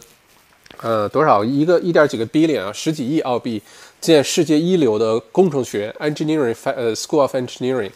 [0.81, 3.61] 呃，多少一个一点几个 billion 啊，十几亿澳币
[4.01, 7.91] 建世界一流的工程学 engineering 呃 school of engineering，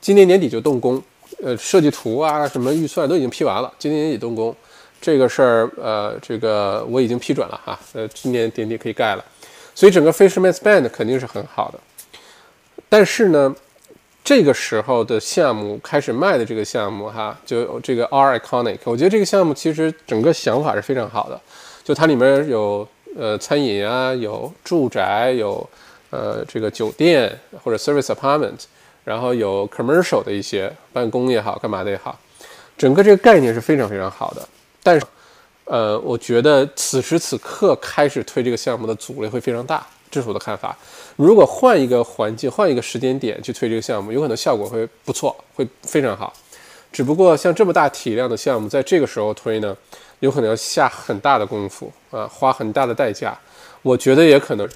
[0.00, 1.02] 今年年底就动工，
[1.42, 4.54] 呃，设计图啊什么预算都已经批完了，今年年底动工。
[5.06, 9.24] 这个事儿，呃，这个我已经批准了哈，呃，今年年底可以盖了，
[9.72, 11.78] 所以整个 Fishman's Band 肯定是很好的。
[12.88, 13.54] 但是呢，
[14.24, 21.40] 这个时候的项目开始卖的这个项目哈，就这个 R Iconic，我觉得这个项目其实整个想法是非常好的，
[21.84, 25.64] 就它里面有呃餐饮啊，有住宅，有
[26.10, 28.58] 呃这个酒店或者 service apartment，
[29.04, 32.18] 然后有 commercial 的一些办公也好，干嘛的也好，
[32.76, 34.42] 整个这个概念是非常非常好的。
[34.86, 35.04] 但是，
[35.64, 40.78] 呃，我觉得此时此刻开始推这个项目的阻力会非常大，这是我的看法。
[41.16, 46.32] 如果换一个环境，换一个时间点去推这个项目，有可能效果会不错，会非常好。
[46.92, 49.76] 只不过像这么大体量的项目，在这个时候推呢，
[50.20, 53.36] 有可能要下很大的功夫啊，花很大的代价。
[53.82, 54.68] 我觉得也可能，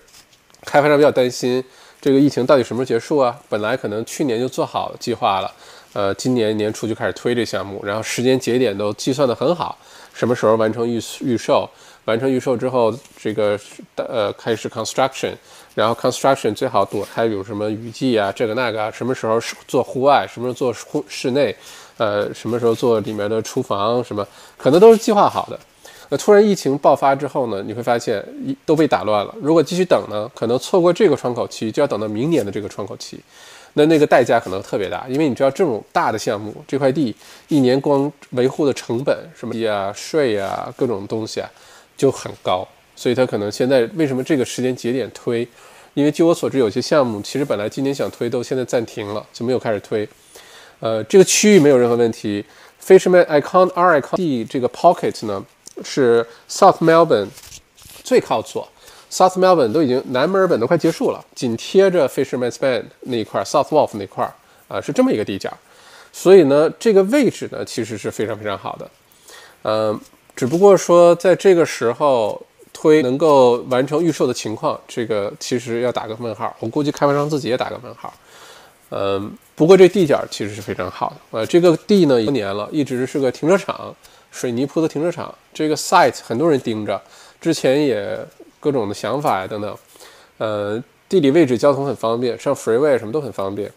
[0.63, 1.63] 开发商比较担心
[2.01, 3.39] 这个疫情到底什么时候结束啊？
[3.49, 5.53] 本来可能去年就做好计划了，
[5.93, 9.79] 呃，今年年初就开始推这项目，然后时间节点都计算得很好。
[10.21, 11.67] 什么时候完成预预售？
[12.05, 13.59] 完成预售之后，这个
[13.97, 15.33] 呃开始 construction，
[15.75, 18.91] 然后 construction 最好躲开有什么雨季啊，这个那个啊。
[18.91, 20.29] 什么时候做户外？
[20.31, 21.57] 什么时候做户室内？
[21.97, 24.05] 呃，什么时候做里面的厨房？
[24.05, 24.27] 什么
[24.59, 25.59] 可能都是计划好的。
[26.11, 27.63] 那突然疫情爆发之后呢？
[27.63, 29.35] 你会发现一都被打乱了。
[29.41, 30.31] 如果继续等呢？
[30.35, 33.19] 可能错过这个窗口期，就要等到明年的这个窗口期。
[33.75, 37.15] 那那个代价可能特别大，因为你知道这种大的项目，这块地
[37.49, 41.49] 一年光维护的成本，什么地啊、税啊、各种东西啊，
[41.97, 42.67] 就很高。
[42.97, 45.47] 所以它可能现在为什么这个时间节点推？
[45.95, 50.09] 因为据我所知，有些项目其实本来今年想推，都现在暂停了，就没有开始推。
[50.81, 52.45] 呃，这个区域没有任何问题。
[52.85, 55.45] Fisherman Icon R Icon D 这个 Pocket 呢，
[55.85, 57.29] 是 South Melbourne
[58.03, 58.69] 最靠左。
[59.11, 64.33] South Melbourne 都已经南墨尔本都快结束了，紧贴着 Fisherman's Bend 那一块，South Wharf 那块儿
[64.69, 65.53] 啊，是这么一个地角，
[66.13, 68.91] 所以呢，这个位置呢其实是非常非常好的，
[69.65, 70.01] 嗯，
[70.37, 72.41] 只不过说在这个时候
[72.73, 78.15] 推能够完成预售的情况，这个其实要打个问号，我估计开发商自己也打个问号，
[78.91, 83.93] 嗯，不过这地角其实是非常好的，呃，这个地呢多年了，一直是个停车场，
[84.31, 87.03] 水泥铺的停车场，这个 site 很多人盯着，
[87.41, 88.25] 之前也。
[88.61, 89.77] 各种的想法呀，等等，
[90.39, 93.73] 呃，地理位置、交通很方便，上 freeway 什么都很方便，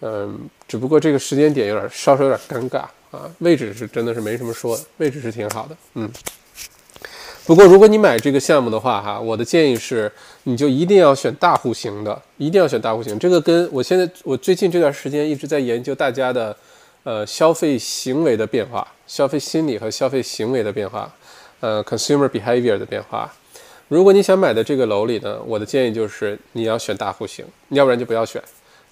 [0.00, 2.78] 嗯，只不过这个时间点有点稍稍有点尴尬
[3.10, 3.30] 啊。
[3.38, 6.10] 位置是真的是没什么说的，位置是挺好的，嗯。
[7.44, 10.10] 不过如果你买这个项目的话，哈，我的建议是，
[10.42, 13.16] 你就一定要选大户型的，一定要选大户型。
[13.20, 16.56] 这个跟我现在我最近这段时间一直在研究大家的，
[17.04, 21.08] 呃，消费行为的变化、消费心理和消费行为的变化，
[21.60, 23.32] 呃，consumer behavior 的变化。
[23.88, 28.42] 如果你想买的这个楼里呢，我的建议就是你要选大户型，要不然就不要选，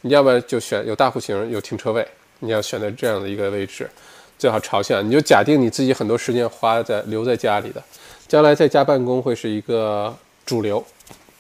[0.02, 2.06] 你要不然就选有大户型有停车位，
[2.38, 3.90] 你要选择这样的一个位置，
[4.38, 5.04] 最好朝向。
[5.04, 7.82] 你就假定你自己很多时间花在留在家里的，
[8.28, 10.14] 将来在家办公会是一个
[10.46, 10.84] 主流，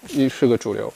[0.08, 0.92] 一是个主流。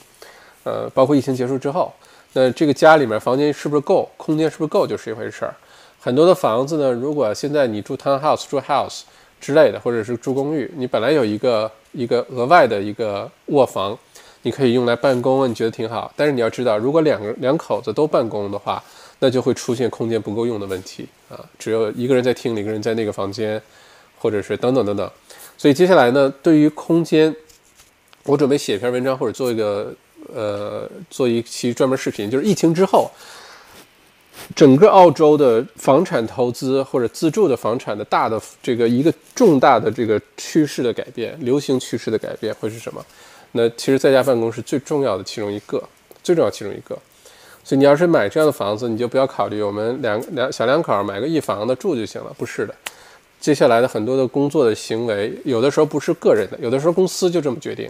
[0.65, 1.93] 呃，包括疫情结束之后，
[2.33, 5.55] 那这个家里面房间是不是够，空间是不是够就是一回事儿。
[6.01, 9.03] 很多的房子呢，如果现在你住 townhouse 住 house
[9.40, 11.70] 之类的，或者是住公寓，你本来有一个。
[11.93, 13.98] 一个额外的一个卧房，
[14.43, 16.12] 你可以用来办公，你觉得挺好。
[16.15, 18.81] 但是你要知道，如果两个两口子都办公的话，
[19.20, 21.43] 那就会出现空间不够用的问题啊。
[21.59, 23.60] 只有一个人在厅里，一个人在那个房间，
[24.19, 25.10] 或者是等等等等。
[25.56, 27.35] 所以接下来呢，对于空间，
[28.24, 29.90] 我准备写一篇文章，或者做一个
[30.32, 33.10] 呃做一期专门视频，就是疫情之后。
[34.55, 43.05] 整个澳洲的房产投资或者自住的房产的大的这个一个重大的这个趋势的改变，流行趋势的改变会是什么？
[43.52, 45.82] 那其实在家办公是最重要的其中一个，
[46.23, 46.98] 最重要其中一个。
[47.62, 52.74] 所以你要是买这样的房子，你就不要考虑我们两两小两口买个一房的住就行了，不是的。
[53.40, 57.86] 接下来的很多的工作的行为，有的时候不是个人的，有的时候公司就这么决定，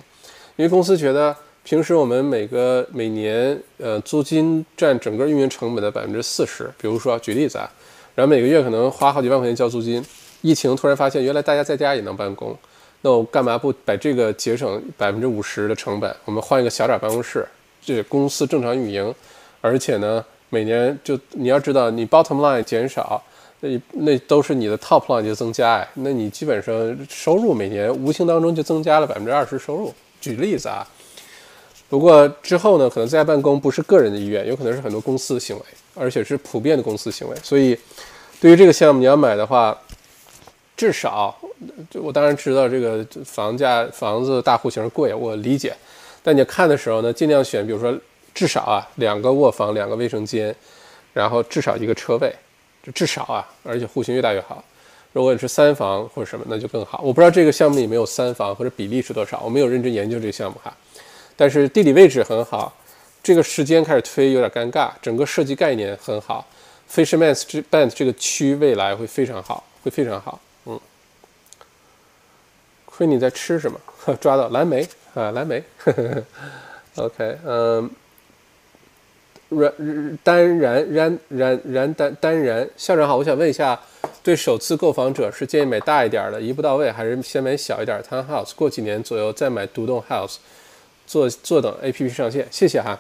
[0.57, 1.35] 因为公司觉得。
[1.69, 6.65] 平时我们每个每年，呃，租金占整个运营成本的百分之四十。
[6.81, 7.71] 比如说，举例子啊，
[8.15, 10.03] 然后每个月可能花好几万块钱交租金。
[10.41, 12.57] 疫情突然发现，原来大家在家也能办公，
[13.03, 16.11] 那我干嘛不把这个节省百分之五十的成本？
[16.25, 17.47] 我们换一个小点办公室，
[17.85, 19.15] 这公司正常运营，
[19.61, 23.23] 而且呢，每年就你要知道，你 bottom line 减少，
[23.61, 26.75] 那那都是你的 top line 就增加哎，那你基本上
[27.11, 29.93] 收入每年无形当中就增加了百分之二十收入。
[30.19, 30.85] 举例子啊，
[31.89, 35.63] 不过之后呢，可能在家办公不是个人的意愿，有可能是很多公司的行为，
[35.95, 37.37] 而且是普遍的公司行为。
[37.43, 37.79] 所以，
[38.41, 39.77] 对于这个项目你要买的话，
[40.77, 41.35] 至少，
[41.95, 45.75] 我当然知道这个房价房子大户型贵，我理解。
[46.23, 47.97] 但你看的时候呢，尽量选，比如说
[48.35, 50.55] 至少啊两个卧房，两个卫生间，
[51.15, 52.35] 然后至少一个车位。
[52.95, 54.65] 至少啊，而且户型越大越好。
[55.13, 57.01] 如果你是三房或者什么，那就更好。
[57.03, 60.75] 我不知道这个项目里没有三房或者比例是多少，我没有认真研究这个项目哈。
[61.39, 62.77] 但是地理位置很好，
[63.23, 64.91] 这个时间开始推有点尴尬。
[65.01, 66.45] 整个设计概念很好
[66.93, 70.41] ，Fisherman's Bend 这个区未来会非常好，会非常好。
[70.67, 70.81] 嗯，
[72.85, 73.79] 亏你在吃什么？
[74.21, 74.85] 抓到蓝莓
[75.15, 75.63] 啊，蓝莓。
[76.97, 77.89] OK，嗯。
[79.51, 79.73] 然
[80.23, 83.81] 单然然然然单单然校长好，我想问一下，
[84.23, 90.37] 对首次购房者是建议买大一点的，一步到位，还是先买小一点的 townhouse，过几年左右再买独栋 house，
[91.09, 92.47] 坐坐等 A P P 上线？
[92.51, 92.97] 谢谢哈。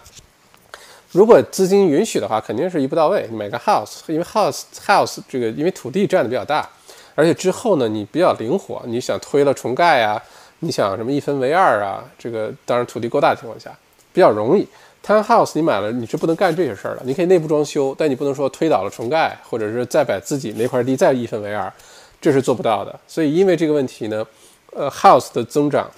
[1.12, 6.66] 如果资金允许的话，肯定是一步到位，买个 house，因为 house house 这个因为土地占的比较大，
[7.14, 10.20] 而且之后呢你比较灵活，你想推了重盖啊，
[10.60, 13.70] 你想什么一分为二啊，这个当然土地够大的情况下
[14.12, 14.66] 比较容易。
[15.06, 17.02] Townhouse 你买了，你是不能干这些事儿的。
[17.04, 21.72] 你可以内部装修，但你不能说推倒了重盖，或者是再把自己那块地再一分为二，
[22.20, 22.98] 这是做不到的。
[23.06, 24.26] 所以因为这个问题呢，
[24.72, 25.88] 呃，house 的增长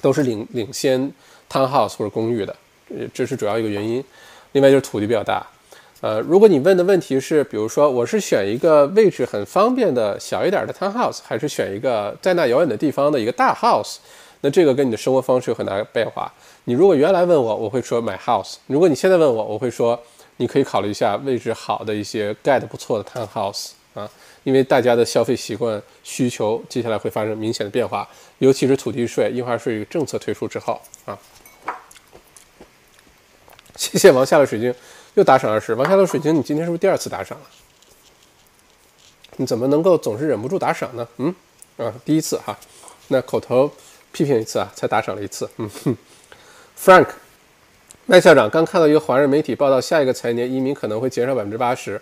[0.00, 1.12] 都是领领先
[1.50, 2.56] townhouse 或者公寓的，
[3.12, 4.02] 这是主要一个原因。
[4.52, 5.46] 另外就是土地比较大。
[6.00, 13.96] 呃，如果你问的问题是，比如说我是选一个位置很方便的小一点的 townhouse，还是选一个在那遥远的地方的一个大 house，
[14.40, 16.32] 那这个跟你的生活方式有很大变化。
[16.64, 18.54] 你如果原来问我，我会说买 house。
[18.66, 20.00] 如果你现在问我，我会说
[20.38, 24.08] 你可以考虑一下位置好的一些盖的不错的 townhouse 啊，
[24.44, 28.08] 因为大家的消费习惯需求接下来会发生明显的变化，
[28.38, 31.18] 尤其是土地税、印花税政策推出之后啊。
[33.80, 34.72] 谢谢王夏的水晶
[35.14, 37.44] 又打赏二十，王夏的水晶，你今天是不是第二次打赏了？
[39.36, 41.08] 你怎么能够总是忍不住打赏呢？
[41.16, 41.34] 嗯，
[41.78, 42.54] 啊，第一次哈，
[43.08, 43.72] 那口头
[44.12, 45.96] 批评一次啊，才打赏了一次，嗯哼。
[46.78, 47.06] Frank，
[48.04, 51.98] 麦校长刚看到一个华人媒体报道，下一个财年移民可能会减少百分之八十，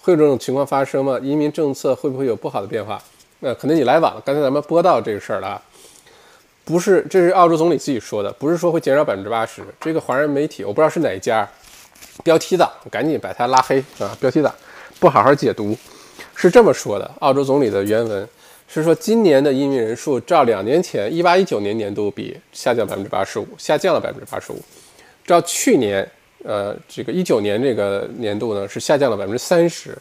[0.00, 1.18] 会有这种情况发生吗？
[1.22, 2.98] 移民政策会不会有不好的变化？
[3.40, 5.62] 那可能你来晚了，刚才咱们播到这个事儿了，
[6.68, 9.62] 不是，这是澳洲总理自己说的，不是说会减少百分之八十。
[9.80, 11.48] 这个华人媒体我不知道是哪一家，
[12.22, 14.14] 标题党，赶紧把他拉黑啊！
[14.20, 14.54] 标题党
[15.00, 15.74] 不好好解读，
[16.34, 18.28] 是这么说的，澳洲总理的原文。
[18.68, 24.60] 是说，今年的移民人数照两年前一八一九年年度比下降百分之八十五，下降了百分之八十五。
[25.24, 26.06] 照去年，
[26.44, 29.96] 呃，这个一九年这个年度呢是下降了百分之三十。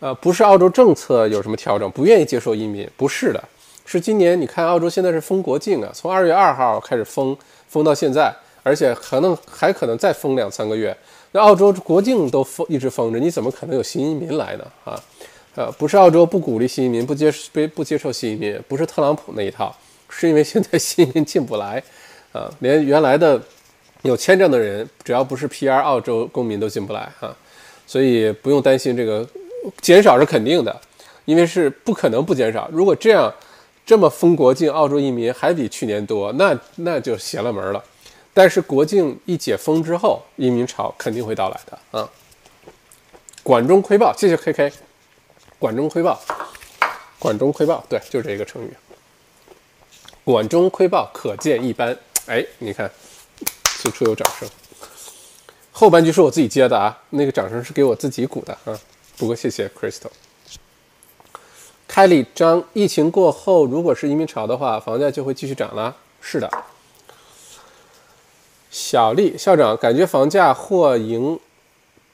[0.00, 3.42] 呃，不是澳洲政策有什么调整，不愿意接受移民，不是的，
[3.86, 7.34] 是今年你看澳洲现在是封国境啊，从二月二号开始封，
[7.68, 10.94] 封到现在，而且可能还可能再封两三个月。
[11.30, 14.64] 那澳洲国境都封一直封着，你怎么可能有新移民来呢？
[14.84, 15.00] 啊？
[15.54, 19.74] 呃，不是澳洲不鼓励新移民，不接不不接受新移民，不是特朗普那一套，
[20.10, 21.82] 是因为现在 新移民进不来，
[22.32, 23.40] 啊，连原来的
[24.02, 27.34] 有签证的人，只要不是 PR 澳洲公民都进不来啊，
[27.86, 29.26] 所以不用担心这个
[29.80, 30.78] 减少是肯定的，
[31.24, 32.68] 因为是不可能不减少。
[32.70, 33.32] 如果这样
[33.86, 37.82] 这么封国境，澳洲移民还比去年多，那那就邪了门了。
[38.34, 42.10] 但是国境一解封之后，移民潮肯定会到来的啊。
[43.44, 44.72] 管中窥豹，谢谢 KK。
[45.58, 46.20] 管中窥豹，
[47.18, 48.70] 管中窥豹，对，就是这个成语。
[50.24, 51.96] 管中窥豹，可见一斑。
[52.26, 52.90] 哎，你看，
[53.64, 54.48] 此处有掌声。
[55.70, 58.76] 后半句是我自己接的啊，那个掌声是给我自己鼓的啊。
[59.16, 60.10] 不过谢谢 Crystal。
[61.96, 65.96] 开了一张，疫情过后，如果是移民潮的话，房价就会继续涨了。
[66.20, 66.46] 是的。
[68.70, 71.40] 小丽校长，感觉房价或迎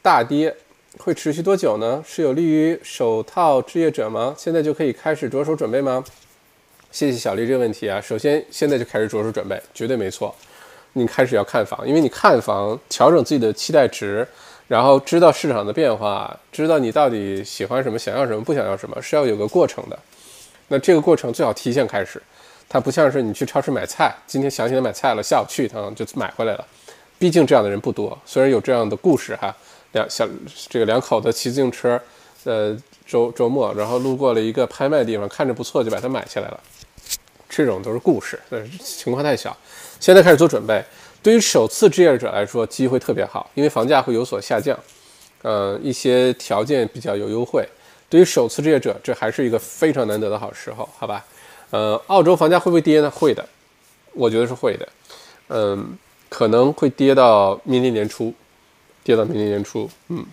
[0.01, 0.55] 大跌。
[0.99, 2.01] 会持续多久呢？
[2.07, 4.33] 是有利于首套置业者吗？
[4.39, 6.05] 现在就可以开始着手准备吗？
[6.93, 8.01] 谢谢小丽这个问题啊。
[8.01, 10.33] 首先，现在就开始着手准备，绝对没错。
[10.93, 14.29] 你开始要看房，因为你看房，调整自己的期待值，
[14.69, 19.99] 然后知道市场的变化，知道你到底喜欢什么，想要什么，不想要什么，是要有个过程的。
[20.69, 22.23] 那这个过程最好提前开始，
[22.69, 26.67] 它不像是你去超市买菜，今天想起来买菜了，下午去一趟就买回来了。
[27.19, 29.55] 毕竟这样的人不多，虽然有这样的故事哈。
[29.93, 30.27] 两小
[30.71, 32.01] 这个两口子骑自行车，
[32.45, 32.75] 呃
[33.05, 36.59] 周周末，然后路过了一个拍卖地方，看着不错就把它买下来了。
[37.47, 39.55] 这种都是故事，但是情况太小。
[40.01, 40.83] 现在开始做准备，
[41.23, 44.77] 对于首次置业者来说，机会特别好，因为房价会有所下降，
[45.43, 47.67] 呃一些条件比较有优惠，
[48.09, 51.25] 对于首次置业者，这还是一个非常难得的好时候，好吧？
[51.71, 53.09] 呃，澳洲房价会不会跌呢？
[53.11, 53.49] 会的，
[54.13, 54.89] 我觉得是会的。
[55.49, 55.97] 嗯，
[56.29, 58.35] 可能会跌到明年年初，
[59.05, 60.27] 跌到明年年初，嗯，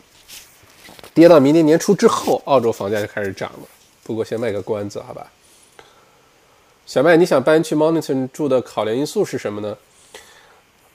[1.14, 3.68] 跌到明年年初之后，澳洲房价就开始涨了。
[4.03, 5.32] 不过先卖个关子，好吧？
[6.86, 9.78] 小麦，你想搬去 Moniton 住的考量因素是什么呢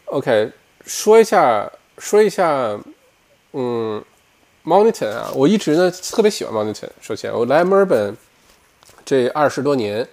[0.07, 0.51] ？OK，
[0.85, 2.79] 说一下，说一下，
[3.53, 4.03] 嗯
[4.65, 6.89] ，Moniton 啊，我一直呢特别喜欢 Moniton。
[7.01, 8.17] 首先，我来墨尔本
[9.05, 10.07] 这二十多年，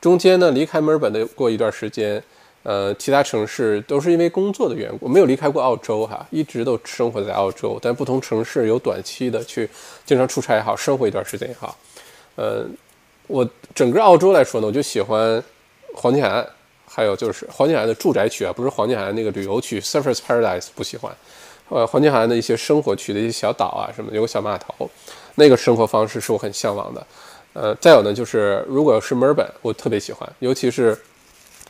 [0.00, 2.22] 中间呢离开墨尔本的过一段时间，
[2.62, 9.68] 呃，其他城市都是因为工作的缘故，没有离开过澳洲哈，一直都生活在澳洲，但不同城市有短期的去
[10.04, 11.76] 经常出差也好，生活一段时间也好，
[12.36, 12.66] 呃。
[13.26, 15.40] 我整个澳洲来说呢，我就喜欢
[15.94, 16.44] 黄金海岸，
[16.92, 21.14] 还有就是黄金海岸的住宅区啊，不是黄金海岸那个旅游区，Surfers Paradise 不喜欢。
[21.68, 24.90] 呃，黄金海岸的一些生活区的一些小岛啊，什么有个小码头，
[25.36, 27.06] 那个生活方式是我很向往的。
[27.52, 30.98] 呃，再有呢，就是如果是墨尔本，我特别喜欢，尤其是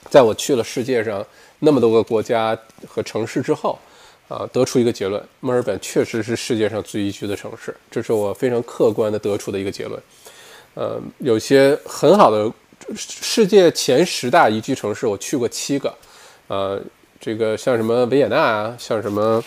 [0.09, 1.23] 在我去了世界上
[1.59, 3.79] 那么多个国家和城市之后，
[4.27, 10.03] 啊，得出一个结论，墨尔本确实是世界上最宜居的城市，这是我非常客观的得出的一个结论。
[10.73, 12.51] 呃，有些很好的
[12.97, 15.95] 世界前十大宜居城市，我去过七个。
[16.49, 16.81] 呃，
[17.21, 19.43] 这个像什么维也纳啊，像什么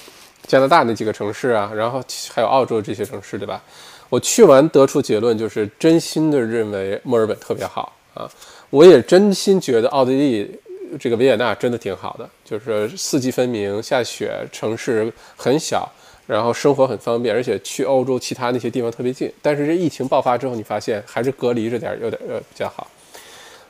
[0.47, 2.01] 加拿大那几个城市啊，然后
[2.33, 3.61] 还有澳洲这些城市，对吧？
[4.09, 8.29] 我去完得出结论，就是真心的认为墨尔本特别好啊。
[8.69, 10.59] 我也真心觉得奥地利
[10.99, 15.91] 这个维也纳真的挺好的，就是四季分明，下雪，城市很小。
[16.25, 19.29] 然后生活很方便，而且去欧洲其他那些地方特别近。
[19.41, 22.87] 但是这疫情爆发之后，你发现还是隔离着点有点呃比较好。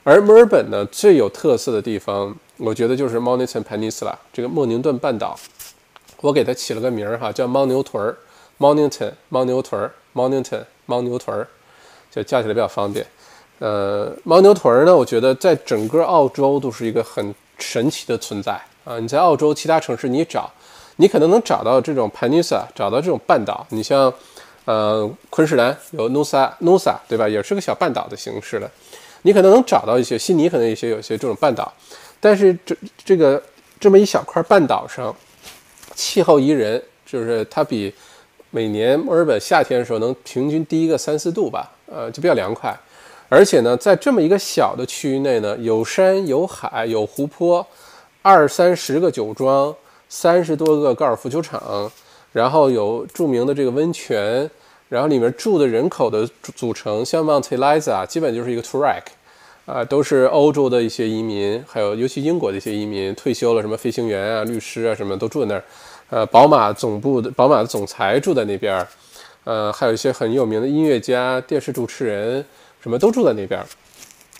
[0.03, 5.39] 而墨尔本呢，最有特色的地方，我觉得就是 Mornington Peninsula 这个莫宁顿半岛。
[6.21, 8.15] 我给它起了个名儿哈，叫牦牛屯儿
[8.59, 11.47] ，Mornington 牦牛屯儿，Mornington 牦牛屯儿，
[12.11, 13.05] 就叫起来比较方便。
[13.59, 18.53] 呃，牦牛屯儿呢，我觉得在整个澳洲都是一个很神奇的存在
[18.84, 18.99] 啊！
[18.99, 20.51] 你在澳洲其他城市你找。
[20.97, 23.65] 你可能能找到这种 peninsula，找到这种半岛。
[23.69, 24.13] 你像，
[24.65, 27.27] 呃，昆士兰有 Nusa，Nusa，对吧？
[27.27, 28.69] 也是个小半岛的形式的。
[29.23, 31.73] 你可能能找到一些，悉尼可能一些有些这种半岛。
[32.19, 33.41] 但是这这个
[33.79, 35.13] 这么一小块半岛上，
[35.95, 37.93] 气候宜人，就是它比
[38.51, 42.73] 每年墨尔本夏天的时候能平均低一个三四度吧，呃，就比较凉快。
[43.27, 47.65] 而且呢，在这么一个小的区域内呢，有山有海有湖泊，
[48.21, 49.75] 二三十个酒庄。
[50.09, 51.91] 三十多个高尔夫球场，
[52.33, 54.47] 然后有著名的这个温泉，
[54.94, 59.11] 然后里面住的人口的组成，像 Mount Eliza 基本就是一个 t o u r e k
[59.65, 65.64] 啊，都是欧洲的一些移民，还有尤其英国的一些移民，退休了什么飞行员啊、律师啊什么都住在那儿。
[66.11, 68.88] 呃，宝马总部的宝马的总裁住在那边儿，
[69.45, 72.45] 呃，还有一些很有名的音乐家、电视主持人
[72.80, 73.65] 什么都住在那边儿。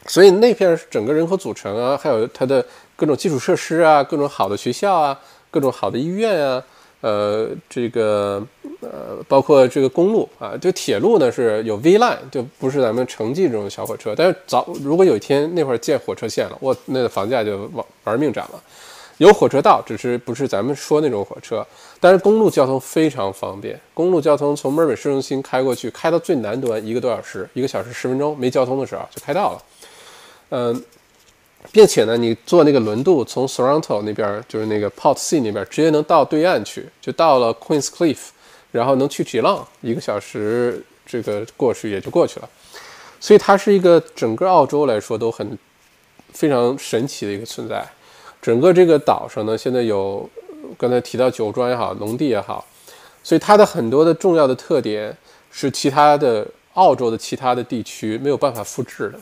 [0.06, 2.64] 所以那片整个人口组成啊，还有它的
[2.96, 5.20] 各种基础设施啊，各种好的学校啊。
[5.50, 6.64] 各种好的医院啊，
[7.04, 8.42] 呃，这个
[8.80, 14.16] 呃，包括这个公路啊，就铁路呢是有 V line，就不是咱们城际这种小火车。
[14.16, 18.64] 但是早如果有一天那会儿建火车线了，哇，那个房价就玩玩命涨了。
[19.18, 21.66] 有火车道，只是不是咱们说那种火车，
[22.00, 23.78] 但是公路交通非常方便。
[23.94, 29.62] 公路交通从墨尔本市中心开过去，开到最南端一个多小时，一个小时十分钟，没交通的时候就开到了。
[30.52, 30.84] 嗯。
[31.72, 38.18] 并且呢，你坐那个轮渡从 Sorrento 那边，就是那个 Port C 那边，直接能到对岸去，就到了 Queens Cliff，
[38.72, 42.50] 然后能去 Geelong，一个小时这个过去也就过去了。
[43.20, 45.58] 所以它是一个整个澳洲来说都很
[46.34, 47.84] 非常神奇的一个存在。
[48.42, 50.30] 整个这个岛上呢，现在有
[50.78, 52.66] 刚才提到酒庄也好，农地也好，
[53.24, 55.16] 所以它的很多的重要的特点
[55.50, 59.20] 是其他的澳洲的其他的地区没有办法复制的。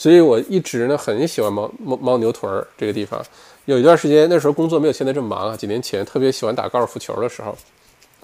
[0.00, 3.22] 所以我一直呢很喜欢猫猫猫牛屯儿这个地方。
[3.66, 5.54] 有一段时间，那时候工作没有现在这么忙啊。
[5.54, 7.54] 几年前特别喜欢打高尔夫球的时候，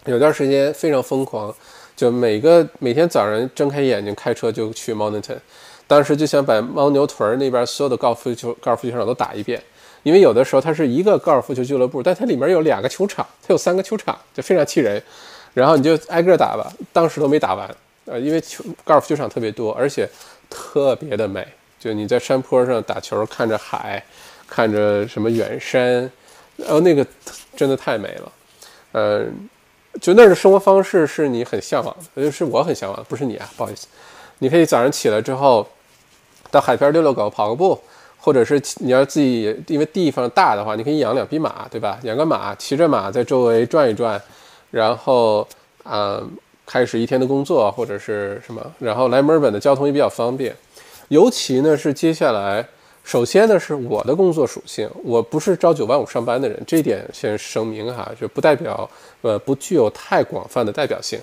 [0.06, 1.54] 有段时间非常疯狂，
[1.94, 5.36] 就每个每天早上睁开眼睛开车就去 Mountain。
[5.86, 9.62] 当时就想把猫牛屯那边所有的高尔夫球高尔夫球场都打一遍，
[10.02, 15.02] 因为有的时候它是一个高尔夫球俱乐部，但它里面有两个球场，它有三个球场，就非常气人。
[15.52, 17.68] 然后你就挨个打吧，当时都没打完，
[18.06, 20.08] 呃，因为球高尔夫球场特别多，而且
[20.48, 21.46] 特别的美。
[21.86, 24.02] 就你在山坡上打球，看着海，
[24.48, 26.10] 看着什么远山，
[26.66, 27.06] 哦，那个
[27.54, 28.32] 真的太美了。
[28.90, 29.48] 嗯，
[30.00, 33.86] 就那儿的生活方式是你很向往的，就是我很向往，不是你啊，不好意思。
[34.38, 35.64] 你可以早上起来之后
[36.50, 37.80] 到海边遛遛狗、跑个步，
[38.18, 42.00] 或者是你要自己，因为地方大的话，你可以养两匹马，对吧？
[42.02, 44.20] 养个马，骑着马在周围转一转，
[44.72, 45.46] 然后，
[45.84, 46.28] 嗯，
[46.66, 50.52] 开始一天的工作或者是什么，然后来墨尔本的交通也比较方便，
[51.08, 52.66] 尤其呢是接下来，
[53.04, 58.88] 首先呢是我的工作属性，我不是朝九晚五上班的人，这一点先声明哈，就不代表
[59.22, 61.18] 呃不具有太广泛的代表性，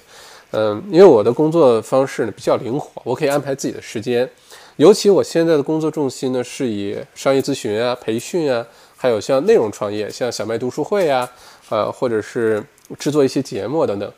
[0.51, 4.29] 嗯，因为我的工作方式呢比较灵活，我可以安排自己的时间，
[4.77, 8.65] 尤其我现在的工作重心呢是以商业咨询啊、培训啊，
[8.95, 11.29] 还有像内容创业，像小麦读书会啊。
[11.69, 12.61] 呃，或者是
[12.99, 14.11] 制作一些节目等等，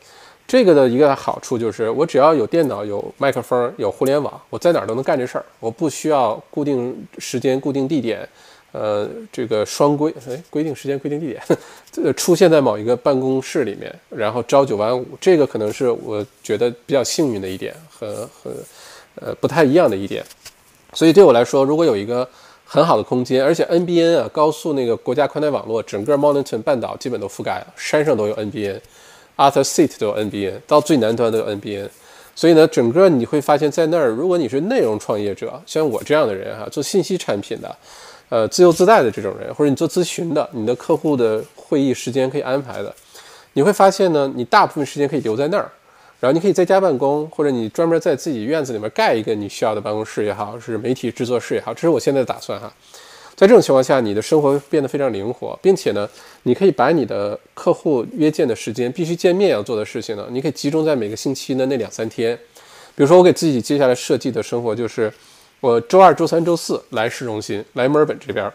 [0.46, 5.44] 这个的一个好处就是，我只要有电脑、有麦克风、有互联网，我在哪儿都能干这事儿。
[5.58, 8.28] 我不需要固定时间、固定地点，
[8.70, 11.42] 呃，这个双规，哎，规定时间、规定地点，
[12.04, 18.52] 呃， 出现在某一个办公室里面，然后朝九晚五，这个可能是我觉得比较幸运的一点，和和
[19.16, 20.24] 呃不太一样的一点。
[20.92, 22.26] 所以对我来说，如果有一个
[22.64, 28.80] 很好的空间，而且 NBN 啊，高速那个国家宽带网络，整个 Mornington 半岛基本都覆盖了，山上都有 NBN
[29.36, 31.88] Arthur Seat 都有 NBN，到最南端都有 NBN，
[32.34, 37.76] 所以呢，整个你会发现在那儿，如果你是内容创业者，像我这样的人哈，做信息产品的，
[38.28, 42.94] 呃，自由自在的这种人，或者你做咨询的，你的客户的会议时间可以安排的，
[43.52, 45.70] 你会发现呢，你大部分时间可以留在那儿。
[46.18, 52.72] 然后你可以在家办公，或者你专门在自己院子里面盖一个你需要的办公室也好，是媒体制作室也好，这是我现在的打算哈。
[53.36, 56.08] 在这种情况下，你的生活变得非常灵活，并且呢，
[56.44, 62.34] 你可以把你的客户约见的时间、必须见面要做的事情呢，你可以集中在每个星期的那两三天。
[62.94, 65.12] 比如说，我给自己接下来设计的生活就是，
[65.60, 68.50] 我周二、周三、周四来市中心，来墨尔本这边。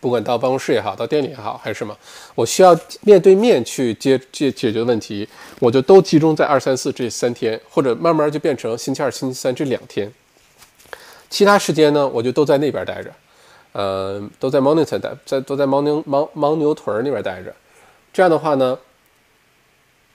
[0.00, 1.94] 不管到办公室也好，到店里也好，还是什么，
[2.34, 5.28] 我需要面对面去接解解决问题，
[5.58, 10.10] 我就都集中在二三四这三天，或者慢慢就变成星期二、星期三这两天。
[11.28, 13.12] 其他时间呢，我就都在那边待着，
[13.72, 17.54] 呃，都在 Monitor 待，在都在牦牛牦牦牛屯那边待着。
[18.12, 18.78] 这样的话呢，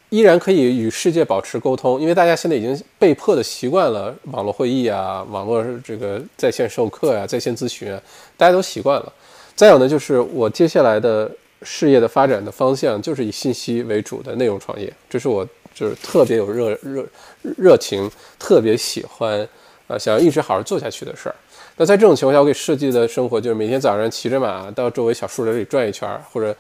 [0.10, 8.02] 依然可以与世界保持沟通，因为大家现在已经被迫的习惯了网络会议啊，网络这个在线授课啊，在线咨询啊，
[8.36, 9.14] 大家都习惯了。
[9.56, 11.32] 再有呢，就是我接下来的
[11.62, 17.06] 事业的发展的方向，就是以信息为主的内容创业，这是我就是特别有热热
[17.42, 19.48] 热情，特别喜欢，
[19.88, 21.36] 呃，想要一直好好做下去的事儿。
[21.78, 26.56] 那在这种情况下，我给设计的生活就是每天早上骑着马到周围小树林里转一圈，或者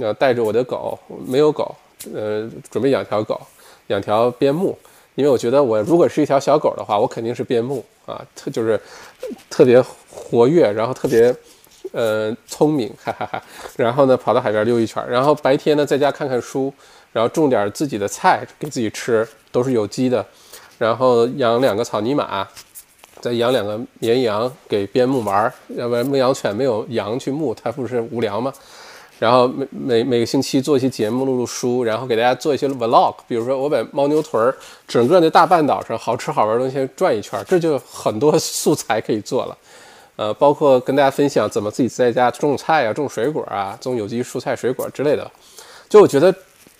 [0.00, 1.74] 呃带着我的狗，没有狗，
[2.14, 3.40] 呃，准备养条狗，
[3.88, 4.76] 养条边牧，
[5.14, 8.78] 因为我觉得我如果是一条小狗的话，我肯定是边牧啊，特就是
[9.48, 11.34] 特别活跃，然后特别。
[11.92, 13.42] 呃，聪明，哈哈哈。
[13.76, 16.72] 然后呢，跑到海边溜一圈，然后白天呢，在家看看书，
[17.12, 20.24] 然后种点自己的菜给自己吃，都是有机的。
[20.78, 22.46] 然后养两个草泥马，
[23.20, 28.52] 再养两个绵羊给边牧玩儿，要不然牧羊犬没有羊去牧，它不是无聊吗？
[29.18, 34.56] 然后每每每个星期做一些节目，录录书，然后给大家做一些 vlog，比如说我把牦牛屯儿
[34.88, 39.58] 整个那大半岛上好吃好玩的东西转一圈，这就很多素材可以做了。
[40.16, 45.30] 呃，包括跟大家分享怎么自己在家种菜啊，种水果啊，种有机蔬菜水果之类的，
[45.88, 46.34] 就我觉得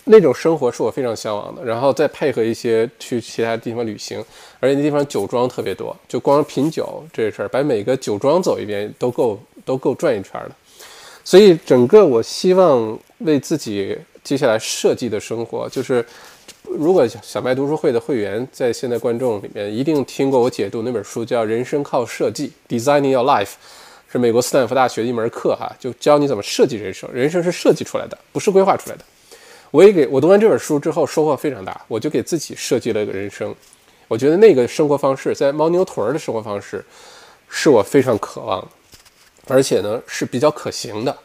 [0.05, 1.63] 那种生活是我非常向往的。
[1.63, 4.23] 然后再配合一些去其他地方旅行，
[4.59, 10.51] 而且那地方酒庄特别多，就光品酒这事儿，把每个酒庄走一遍都够都够转一圈的。
[11.23, 16.05] 所以整个我希望为自己接下来设计的生活就是。
[16.63, 23.53] 如果小麦读书会的会员在现在观众里面一定听过我解读那本书，叫《人生靠设计》（Designing Your Life），
[24.09, 27.09] 是美国斯坦福大学一门课哈，就教你怎么设计人生。
[27.11, 29.03] 人生是设计出来的，不是规划出来的。
[29.71, 33.55] 我也给我读完这本书之后收获非常大，我就给自己设计了一个人生。
[34.07, 36.83] 我觉得那个生活方式，在牦牛屯儿的生活方式，
[37.49, 38.67] 是我非常渴望，
[39.47, 41.17] 而且呢是比较可行的。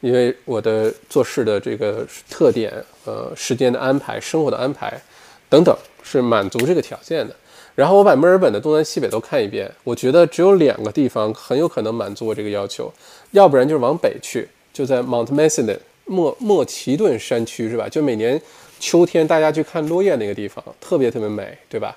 [0.00, 2.72] 因为我的做事的这个特点，
[3.04, 5.00] 呃，时间的安排、生活的安排
[5.48, 5.72] 等等，
[6.02, 7.36] 是满足这个条件的。
[7.76, 12.92] 然后我把墨尔本的东南西北都看一遍，我觉得只有两个地方很有可能满足我这个要求，
[13.30, 15.66] 要不然就是往北去，就在 Mount Mason
[16.12, 17.88] 莫莫奇顿山区，是吧？
[17.88, 18.40] 就每年
[18.78, 21.96] 秋天大家去看落叶那个地方，特别特别美，对吧？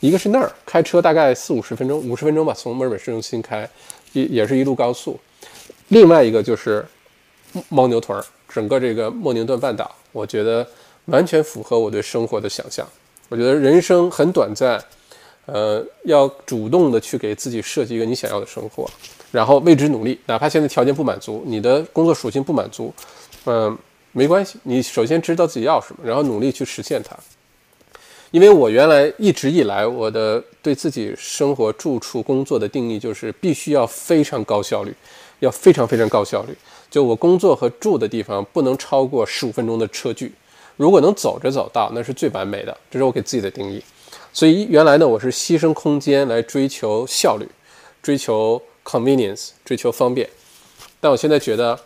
[0.00, 3.68] 一个是那儿，开车大概四五十分钟，五十分钟吧，从墨尔本市中心开，
[4.12, 5.18] 也也是一路高速。
[5.88, 6.84] 另外一个就是。
[7.68, 10.66] 牦牛屯儿，整个这个莫宁顿半岛，我觉得
[11.04, 12.88] 完全符合我对生活的想象。
[13.28, 14.82] 我觉得人生很短暂，
[15.44, 18.88] 呃，要主动的去给自己设计一个你想要的生活，
[19.30, 22.90] 然后为之努力，哪怕现在条件不满足，你的工作属性不满足，
[23.46, 23.76] 嗯，
[24.12, 27.16] 没关系，你首先知道自己要什么，然后努力去实现它。
[28.30, 34.94] 因为我原来一直以来，我的对自己生活、住处、工作的定义就是必须要非常高效率，
[35.40, 36.56] 要非常非常高效率。
[36.90, 40.32] 就我工作和住的地方不能超过十五分钟的车距，
[40.76, 43.82] 如果能走着走到，那是最完美的，这是我给自己的定义。
[44.32, 47.46] 所以原来呢，我是牺牲空间来追求效率，
[48.02, 50.28] 追求 convenience，追求方便。
[51.00, 51.78] 但我现在觉得，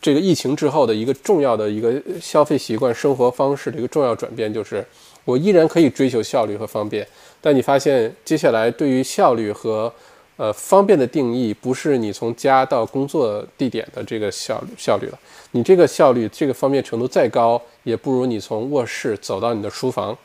[0.00, 4.84] 这个疫情之后的一个重要的一个消费习惯、生活方式的一个重要转变，就是
[5.24, 7.06] 我依然可以追求效率和方便。
[7.40, 9.92] 但你发现，接下来对于效率和
[10.36, 15.18] 呃方便的定义，不是你从家到工作地点的这个效效率了。
[15.52, 20.16] 你这个效率、这个方便程度再高，也不如你从卧室走到你的书房。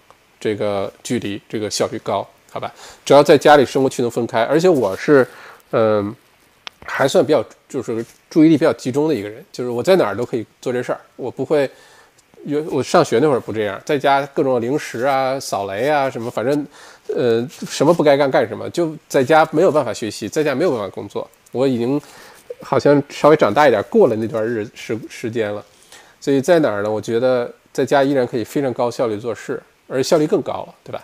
[0.42, 2.74] 这个距离，这个效率高，好吧？
[3.04, 5.28] 只要在家里生活区能分开，而且我是，
[5.72, 6.16] 嗯，
[6.90, 11.70] 还算比较就是注意力比较集中的一个人，就是我在哪儿都可以做这事儿，我不会，
[12.46, 16.68] 有我上学那会儿不这样，在家各种零食啊、扫雷啊什么，反正，
[17.16, 21.30] 呃，什么不该干干什么，就在家没有办法学习，在家没有办法工作。
[21.52, 22.02] 我已经
[22.62, 25.64] 好像稍微长大一点，过了那段日时时间了，
[26.20, 26.90] 所以在哪儿呢？
[26.92, 29.62] 我觉得在家依然可以非常高效率做事。
[29.92, 31.04] 而效率更高了，对吧？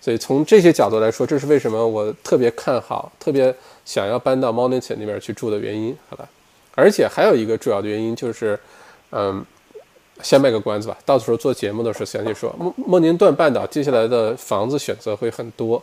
[0.00, 3.54] 所以从这些角度来说，这是为什么我特别看好、特别
[3.84, 6.28] 想要搬到 Monington 那边去住的原因，好吧？
[6.74, 8.58] 而且还有一个主要的原因就是，
[9.10, 9.44] 嗯，
[10.22, 12.54] 先卖个关子吧，到时候做节目的时候详细说。
[12.58, 15.82] 莫莫宁顿半岛接下来的房子选择会很多，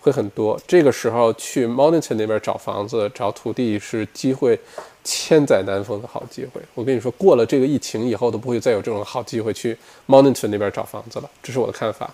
[0.00, 0.60] 会很多。
[0.66, 4.58] 这个时候去 Monington 那边找房子、找土地是机会
[5.02, 6.60] 千载难逢的好机会。
[6.74, 11.30] 我跟你说，过了这个疫情以后，都不会再有这种好机会去 Monington 那边找房子了。
[11.42, 12.12] 这是我的看法。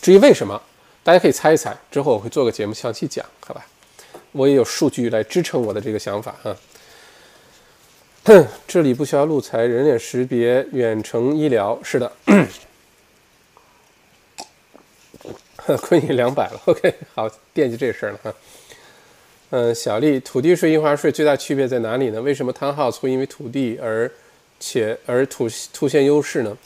[0.00, 0.58] 至于为什么，
[1.04, 1.76] 大家可以猜一猜。
[1.90, 3.66] 之后我会做个节目详细讲，好吧？
[4.32, 6.56] 我也有数据来支撑我的这个想法哈。
[8.68, 12.12] 这里不需要录材，人脸识别，远程医疗，是的。
[15.82, 18.34] 亏你两百了， OK，好，惦记这事儿了哈。
[19.50, 22.20] 嗯，小丽，土地税、印花税最大区别在哪里呢？
[22.20, 24.10] 为什么 Townhouse 会因为土地而
[24.58, 26.56] 且而凸凸显优势呢？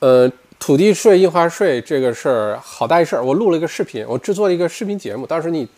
[0.00, 5.68] 呃，土地税、印花税这个事儿好大一事儿，我录了一个视频，我制作了一个视频节目，到时候你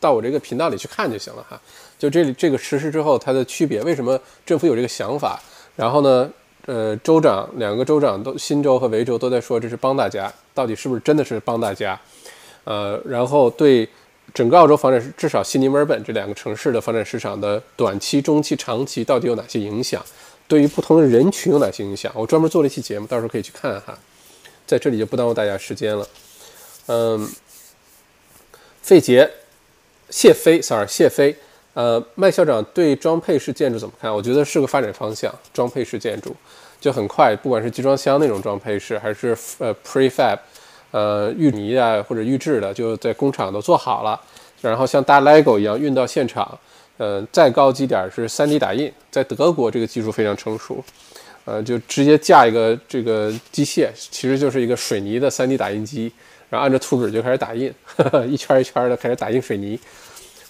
[0.00, 1.60] 到我这个频道里去看就行了哈。
[1.98, 5.38] 就这里这个实施之后它的区别，为什么政府有这个想法？
[5.76, 6.28] 然后呢，
[6.66, 12.00] 呃，州长两个州长都新州和维州都在说这是帮大家，到底是不是真的是帮大家？
[12.64, 13.88] 呃，然后对。
[14.32, 20.00] 整个澳洲房产市，至少悉尼、墨尔本这两个城市的房产市场的短期、中期、长期到底有哪些影响？
[20.46, 22.12] 对于不同的人群有哪些影响？
[22.14, 23.98] 我专门做了一期节目，到时候可以去看哈。
[24.68, 26.06] 在这里就不耽误大家时间了。
[26.86, 27.28] 嗯，
[28.80, 29.28] 费杰、
[30.10, 31.34] 谢飞，sorry，谢飞。
[31.74, 34.12] 呃，麦校长对装配式建筑怎么看？
[34.12, 35.32] 我觉得是个发展方向。
[35.54, 36.34] 装配式建筑
[36.80, 40.38] 就很快，不管是集装箱那种装配式，还是呃 prefab。
[40.92, 44.20] 呃，预泥啊或者预制的，就在工厂都做好了，
[44.60, 46.58] 然后像搭 LEGO 一样运到现场。
[46.96, 50.84] 呃，再高级点是 3D 打印，在德国这个技术非常成熟。
[51.44, 56.12] 呃，就直接架一个这个机械，其实就是一个水泥的 3D 打印机，
[56.50, 57.72] 然后按照图纸就开始打印，
[58.28, 59.80] 一圈一圈的开始打印水泥。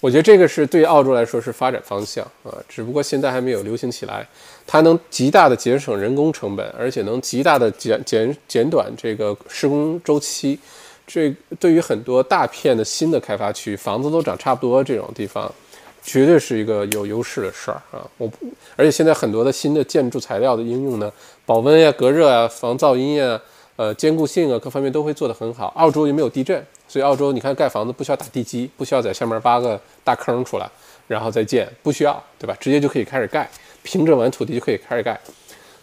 [0.01, 4.27] 我觉得这个是对澳洲来说是发展方向啊，只不过现在还没有流行起来。
[4.65, 10.59] 它能极大的节省人工成本，而且能极大的减减减短这个施工周期。
[11.05, 15.53] 这对于很多大片的新的开发区，房子都长差不多这种地方，
[16.01, 18.01] 绝对是一个有优势的事儿啊！
[18.17, 18.31] 我
[18.75, 21.11] 而且现在很多的新的建筑材料的应用呢，
[21.45, 23.39] 保温呀、隔热啊、防噪音呀、
[23.75, 25.67] 呃坚固性啊各方面都会做得很好。
[25.75, 26.65] 澳洲又没有地震。
[26.87, 30.69] 所以澳洲，你看盖房子不需要打地基，不需要在下面挖个大坑出来，
[31.07, 32.53] 然后再建，不需要，对吧？
[32.59, 33.49] 直接就可以开始盖，
[33.81, 35.17] 平整完土地就可以开始盖。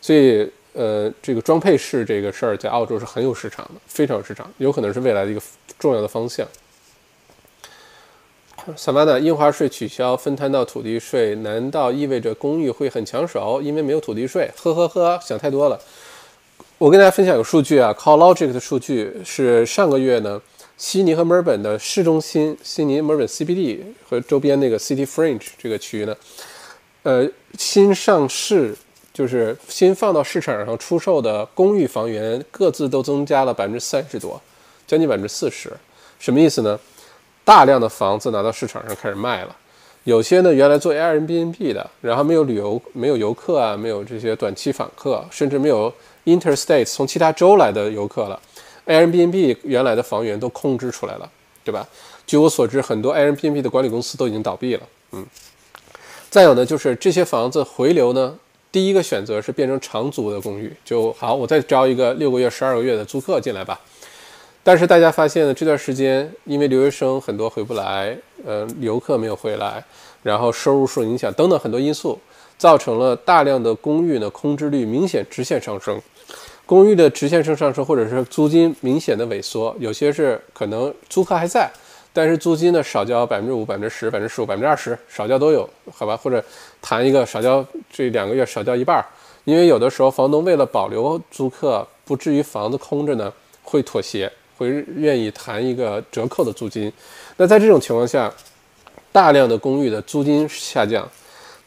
[0.02, 5.40] 所以，呃，这个装配式这个事儿在澳洲是很有市场的，非常有市场，有可能是未来的一个
[5.78, 6.46] 重要的方向。
[8.76, 13.62] 萨巴纳，印花税取消，分摊到土地税，难道意味着公寓会很抢手？
[13.62, 14.50] 因为没有土地税？
[14.54, 15.80] 呵呵呵，想太多了。
[16.78, 20.40] 我跟大家分享个数据啊，CallLogic 的数据是上个月呢。
[20.76, 26.16] 悉尼和墨尔本的市中心，悉尼、墨尔本 CBD 和周边那个 City Fringe 这个区域呢，
[27.02, 27.28] 呃，
[27.58, 28.76] 新上市
[29.12, 34.40] 就是新放到市场上出售的公寓房源，各自都增加了百分之三十多，
[34.86, 35.72] 将近百分之四十。
[36.20, 36.78] 什么意思呢？
[37.44, 39.56] 大量的房子拿到市场上开始卖了，
[40.04, 45.92] 有些呢原来做 Airbnb 的，然后没有旅游、没有游客啊，没有这些短期访客，甚至没有
[46.36, 48.40] Interstate 从其他州来的游客了。
[48.86, 51.30] Airbnb 原来的房源都空置出来了，
[51.62, 51.86] 对吧？
[52.26, 54.82] 据我所知，很多 Airbnb 的管理公司都已经倒闭了。
[55.12, 55.26] 嗯，
[56.30, 58.38] 再有呢，就是这些房子回流呢，
[58.72, 63.78] 第一个选择是变成长租的公寓，就好，我再招一个六个月、十二个月的租客进来吧。
[64.62, 69.82] 但是大家发现呢，这段时间因为留学生很多回不来，呃，游客没有回来，
[70.22, 72.18] 然后收入受影响等等很多因素，
[72.58, 75.98] 造成了大量的公寓呢空置率明显直线上升，
[76.66, 81.70] 公寓的直线性上升，或者是租金明显的萎缩，有些是可能租客还在，
[82.12, 86.16] 但是租金呢少交百分之五、百分之十、百分之十五、百分之二十，少交都有，好吧？
[86.16, 86.44] 或者
[86.82, 89.02] 谈一个少交这两个月少交一半，
[89.44, 93.32] 因为有的时候房东为了保留租客，不至于房子空着呢，
[93.62, 96.92] 会妥协，会愿意谈一个折扣的租金。
[97.36, 98.32] 那在这种情况下，
[99.12, 101.08] 大量的公寓的租金下降。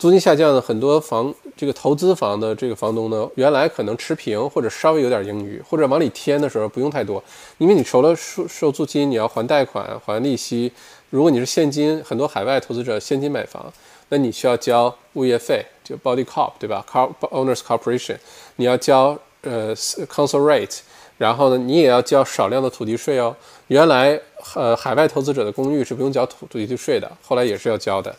[0.01, 7.23] 租金下降呢，很多房这个投资房的这个房东呢，原来可能持平或者稍微有点盈余，或者往里添的时候不用太多，
[7.59, 10.71] 因为你除了收收租金，你要还贷款、还利息。
[11.11, 13.71] 如果你是现金，很多海外投资者现金买房，
[14.09, 18.17] 那你需要交物业费，就 body cop 对吧？car owners corporation，
[18.55, 20.79] 你要交呃 council rate，
[21.19, 23.35] 然后呢，你也要交少量的土地税哦。
[23.67, 24.19] 原来
[24.55, 28.15] 呃海外投资者的公寓是不用交土土地税的，后来也是要交的。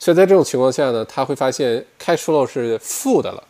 [0.00, 3.44] 所以在这种情况下呢，他会发现 cash flow 是负的了，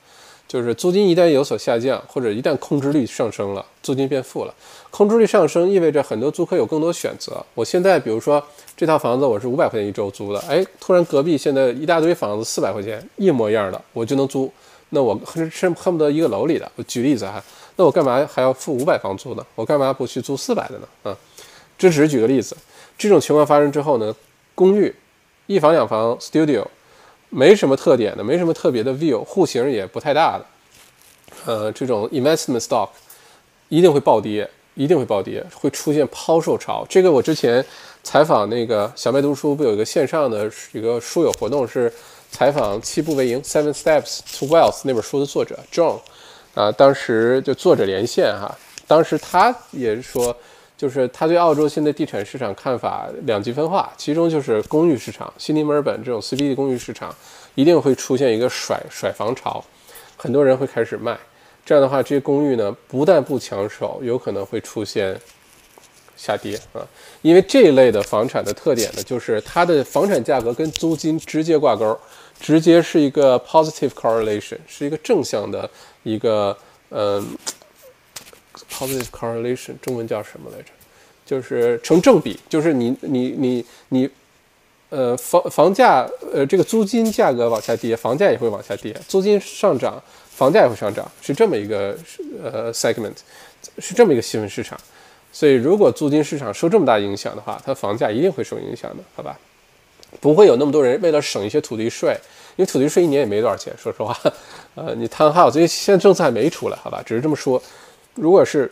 [0.48, 4.54] 就是租金一旦有所下降，或者一旦空置率上升了，租金变负了。
[4.90, 7.40] 空置率上升意味着很多租客有更多选择。
[7.54, 8.44] 我现在比如说
[8.76, 14.52] 这套房子我是五百块钱一周租的，哎，突然隔壁现在一大堆房子四百块钱一模一样的，我就能租。
[14.88, 16.68] 那我恨恨不得一个楼里的。
[16.74, 17.40] 我举例子哈，
[17.76, 19.46] 那我干嘛还要付五百房租呢？
[19.54, 20.88] 我干嘛不去租四百的呢？
[21.04, 21.16] 啊，
[21.78, 22.56] 这只是举个例子。
[22.98, 24.12] 这种情况发生之后呢，
[24.56, 24.92] 公寓。
[25.50, 26.64] 一房两房 studio，
[27.28, 30.46] 没什么特点的，没什么特别的 view，户型也不太大的，
[31.44, 32.88] 呃，这种 investment stock
[33.68, 36.86] 一定会暴跌，一定会暴跌，会出现抛售潮。
[36.88, 37.64] 这个我之前
[38.04, 41.92] 采访那个小麦读书不有一个线上的一个书友活动，是
[42.30, 45.98] 采访七步为营 Seven Steps to Wealth 那本书的作者 John，
[46.54, 48.56] 啊，当时就作者连线哈，
[48.86, 50.36] 当时他也是说。
[50.80, 57.14] 就是他对澳洲现在地产市场看法两极分化，其中就是公寓市场，悉尼、墨尔本这种 CBD 公寓市场
[57.54, 59.62] 一定会出现一个甩甩房潮，
[60.16, 61.14] 很多人会开始卖，
[61.66, 65.20] 这样的话，这些公寓呢不但不抢手，有可能会出现
[66.16, 66.80] 下跌啊，
[67.20, 71.94] 因为这一类的房产的特点呢，就是它的房产价格跟租金直接挂钩，
[72.40, 75.68] 直接是一个 positive correlation，是一个正向的
[76.04, 76.56] 一个
[76.88, 77.36] 嗯。
[78.70, 80.70] Positive correlation，中文叫什么来着？
[81.26, 84.10] 就是成正比，就是你你你你，
[84.88, 90.02] 呃，房房价呃这个租金价格往下跌，房价也会往下跌；租金上涨，
[90.34, 91.96] 房价也会上涨，是这么一个
[92.42, 93.14] 呃 segment，
[93.78, 94.76] 是这么一个细分市场。
[95.32, 99.38] 所以如果租金市场受这么大影响的话，它房价一定会受影响的，好吧？
[100.20, 102.16] 不会有那么多人为了省一些土地税，
[102.56, 104.18] 因为土地税一年也没多少钱，说实话。
[104.74, 107.00] 呃，你 townhouse，因为现在政策还没出来，好吧？
[107.06, 107.62] 只是这么说。
[108.14, 108.70] 如果是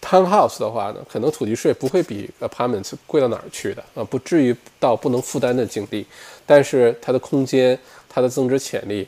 [0.00, 6.06] townhouse 的话呢，可能土地税不会比 apartments 贵到哪儿去的啊，不至于到不能负担的境地。
[6.46, 7.78] 但是它的空间、
[8.08, 9.06] 它的增值潜力、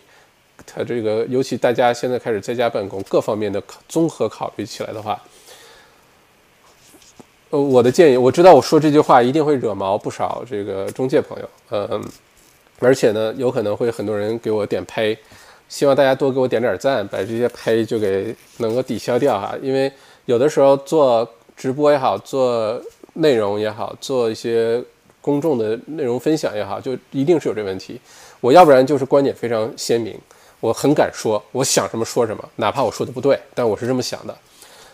[0.67, 5.21] 它这个，尤其大家现在开始在家办公，各方面的综合考虑起来的话，
[7.51, 12.05] 呃，我的建议，我知道我说这句话一定会惹毛不少这个中介朋友，嗯，
[12.79, 15.19] 而且呢，有可能会很多人给我点呸。
[15.73, 19.57] 希望大家多给我点点赞，把这些呸就给能够抵消掉哈。
[19.63, 19.91] 因为
[20.27, 21.27] 有的时候做
[21.57, 22.79] 直播也好，做
[23.15, 24.85] 内容也好，做一些
[25.23, 27.99] 公众的内容分享也好，就一定是有这问题。
[28.43, 30.15] 我要不然就是观点非常鲜明，
[30.61, 34.37] 我很敢说，我想什么说什么，哪怕我说的不对，但我是这么想的。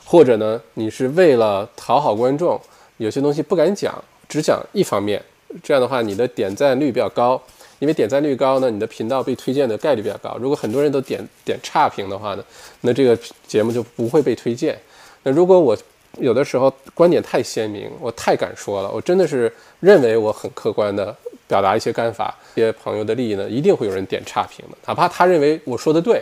[0.04, 2.58] 或者呢，你是为了讨好观众，
[2.98, 3.92] 有些东西不敢讲，
[4.28, 5.20] 只讲一方面，
[5.60, 7.42] 这样的话你的点赞率比较高。
[7.78, 10.36] 因为点赞率高呢，你的频道被推荐的概率比较高。
[10.40, 12.44] 如果很多人都点点差评的话呢，
[12.80, 14.76] 那这个节目就不会被推荐。
[15.22, 15.76] 那如果我
[16.18, 21.14] 有的时候观点太鲜明，我太敢说了，我真的是认为我很客观的
[21.46, 26.20] 表达一些看法，一些朋友的利益呢，一定会有人点差评的，哪怕他认为我说的对，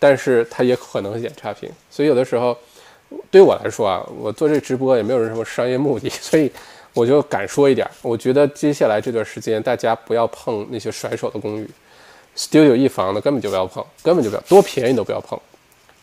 [0.00, 1.70] 但是他也可能会点差评。
[1.90, 2.56] 所以有的时候
[3.30, 6.50] 对我来说啊，我做这直播也没有什么商业目的， 所以。
[6.96, 11.68] 我就敢说一点，我觉得接下来这段时间大家不要碰那些甩手的公寓
[12.34, 15.38] ，studio 一房的根本就不要碰，根本就不要，多便宜都不要碰。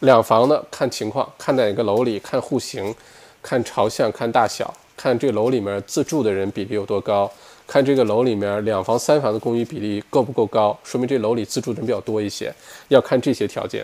[0.01, 2.93] 两房的看情况，看哪个楼里，看户型，
[3.41, 7.31] 看朝向，看大小，看这楼里面自住的人比例有多高，
[7.65, 12.53] 看这个楼里面两房三房的公寓比例够不够高，说明这楼里自住的人比较多一些。
[12.89, 13.83] 要看这些条件，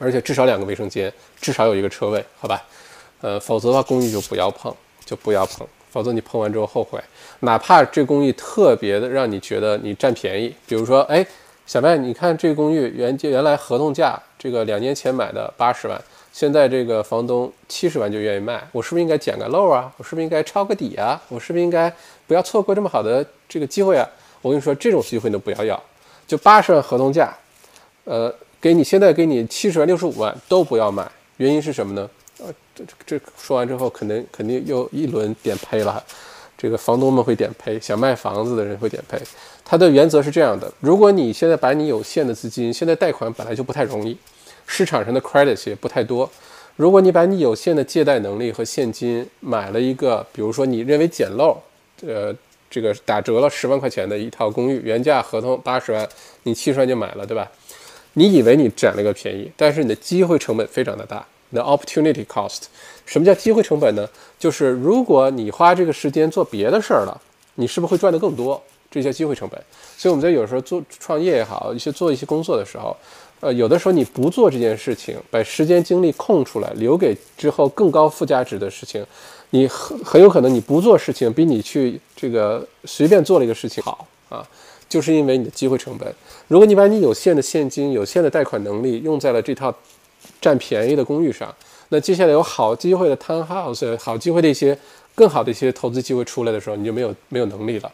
[0.00, 2.60] 而且至少两个卫生间，至少有一个车位，好吧？
[3.20, 4.74] 呃，否则的话公寓就不要碰，
[5.04, 5.64] 就不要碰。
[5.94, 6.98] 否则你碰完之后后悔，
[7.40, 11.24] 哪怕这公寓特别的让你觉得你占便宜，比如说，哎，
[11.66, 15.96] 小麦，你看这公寓原原来合同价这个两年前买的八十万，
[16.32, 19.88] 现在这个房东七十万就愿意卖，我是不是应该捡个漏啊？
[19.96, 21.22] 我是不是应该抄个底啊？
[21.28, 21.88] 我是不是应该
[22.26, 24.04] 不要错过这么好的这个机会啊？
[24.42, 25.80] 我跟你说，这种机会你都不要要，
[26.26, 27.32] 就八十万合同价，
[28.02, 32.10] 呃，给你现在给你七十万、六十五万都不要买，原因是什么呢？
[32.78, 36.02] 呃，这这说完之后，肯定肯定又一轮点赔了。
[36.56, 39.20] 这个房东们会点赔，想卖房子的人会点赔。
[39.64, 44.16] 它的原则是这样的：如果你现在把你有限的资金，现在贷款本来就不太容易，
[44.66, 46.30] 市场上的 credit 也不太多。
[46.76, 51.60] 如果你把你有限的借贷能力和现金买了一个，比如说你认为捡漏，
[52.06, 52.34] 呃，
[52.70, 56.08] 这个打折了十万块钱的一套公寓，原价合同八十万，
[56.44, 57.50] 你七十万就买了，对吧？
[58.14, 61.26] 你以为你占了个便宜，但是你的机会成本非常的大。
[61.54, 62.64] The opportunity cost，
[63.06, 64.08] 什么叫机会成本呢？
[64.40, 67.20] 就是如果你花这个时间做别的事儿了，
[67.54, 68.60] 你是不是会赚得更多？
[68.90, 69.60] 这叫机会成本。
[69.96, 72.96] 所以我们在有时候做创业也好，一些做一些工作的时候，
[73.38, 79.06] 呃，有的时候你不做这件事情，把时间精力空出来，留给之后更高附加值的事情，
[79.50, 84.44] 你很很有可能你不做事情比你去这个随便做了一个事情好啊，
[84.88, 86.12] 就是因为你的机会成本。
[86.48, 89.74] 如果你把你有限的现金、有限的贷款能力用在了这套
[90.44, 91.54] 占便宜的公寓上，
[91.88, 94.78] 那接下来有好机会的 townhouse、好机会的一些
[95.14, 97.90] 更好的一些投资机会出来的时候，你就没有没有能力了。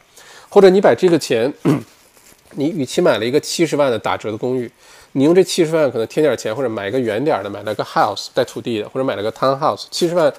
[0.49, 1.53] 或者你把这个钱，
[2.57, 4.69] 你与其买了一个七十万的打折的公寓，
[5.13, 10.33] 你用这七十万可能添点钱，或者买一个远点的，买了个 house 带土地的，或者买了个 townhouse，七十万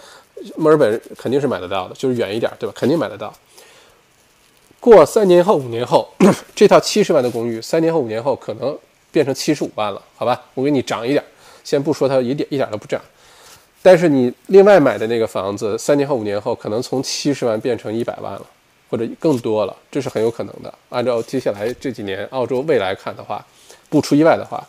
[0.58, 2.76] 墨尔本肯定是买得到的，就是远一点，对吧？
[2.76, 3.34] 肯定买得到。
[4.82, 6.10] 过三年后、五年后，
[6.54, 8.78] 这套七十万的公寓，三年后、五年后可能
[9.12, 10.42] 变成七十五万了，好吧？
[10.56, 11.24] 我给你涨一点，
[11.64, 13.02] 先不说它一点一点都不涨，
[13.82, 18.46] 但是你另外买的那个房子，三年后、五年后可能从七十万变成一百万了，
[18.90, 20.74] 或者更多了，这是很有可能的。
[20.90, 23.46] 按照接下来这几年澳洲未来看的话，
[23.90, 24.66] 不出意外的话，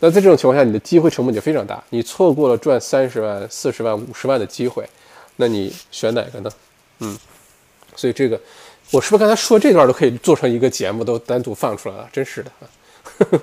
[0.00, 4.88] 那在这种情况下，你的机会成本就非常大，你错过了赚三十万、四十万、五十万的机会，
[5.36, 6.50] 那你选哪个呢？
[7.00, 7.18] 嗯，
[7.96, 8.40] 所以这个。
[8.92, 12.08] 我是不是刚才说这段都可以做成一个节目，都单独放出来了？
[12.12, 13.40] 真是的 啊。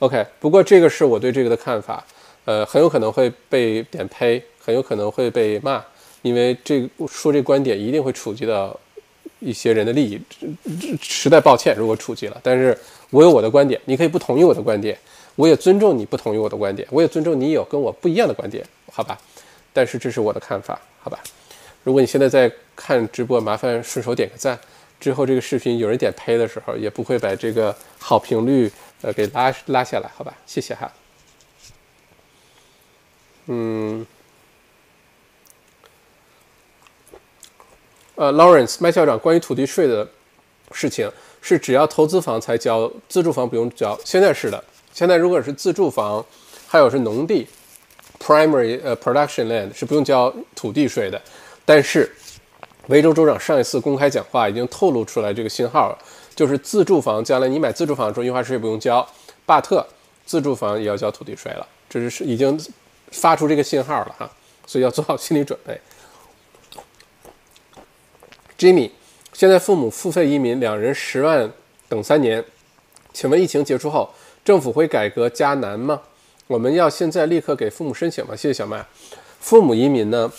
[0.00, 2.04] OK，不过这个是我对这个的看法，
[2.44, 5.82] 呃，很有可能会被点呸，很有可能会被骂，
[6.22, 8.78] 因为这说这观点一定会触及到
[9.40, 10.20] 一些人的利益，
[11.00, 12.40] 实在抱歉，如果触及了。
[12.42, 12.76] 但是
[13.10, 14.98] 我有我的观点，你可以不同意我的观点，
[15.36, 19.18] 我也尊重你不同意我的观点，我也尊重你有跟我不一样的观点，好吧？
[19.72, 21.18] 但是这是我的看法，好吧？
[21.82, 24.58] 如果你现在在看直播，麻烦顺手点个赞。
[25.00, 28.70] 之后这个视频有人点呸的时候，也不会把这个好评率
[29.02, 30.34] 呃给拉拉下来，好吧？
[30.46, 30.90] 谢谢哈。
[33.46, 34.06] 嗯，
[38.14, 40.08] 呃，Lawrence 麦校长，关于土地税的
[40.72, 41.10] 事情
[41.40, 43.98] 是只要投资房才交，自住房不用交。
[44.04, 44.62] 现在是的，
[44.92, 46.24] 现在如果是自住房，
[46.66, 47.46] 还有是农地
[48.18, 51.20] （primary 呃 production land） 是不用交土地税的，
[51.64, 52.14] 但是。
[52.88, 55.98] 维州州长上一次公开讲话已经透露出来这个信号了，
[56.34, 59.08] 就是自住房将来你买自住房的时候，印花税不用交，
[59.46, 59.82] 巴特
[60.26, 62.60] 自住房也要交土地税了，这是已经
[63.14, 64.30] 发出这个信号了哈，
[64.66, 65.80] 所以要做好心理准备。
[68.58, 68.90] Jimmy，
[69.32, 71.50] 现在父母付费移民，两人十万
[71.88, 72.44] 等三年，
[73.12, 74.08] 请问疫情结束后
[74.44, 76.00] 政府会改革加难吗？
[76.46, 78.36] 我们要现在立刻给父母申请吗？
[78.36, 78.84] 谢谢小麦，
[79.40, 80.30] 父母移民呢？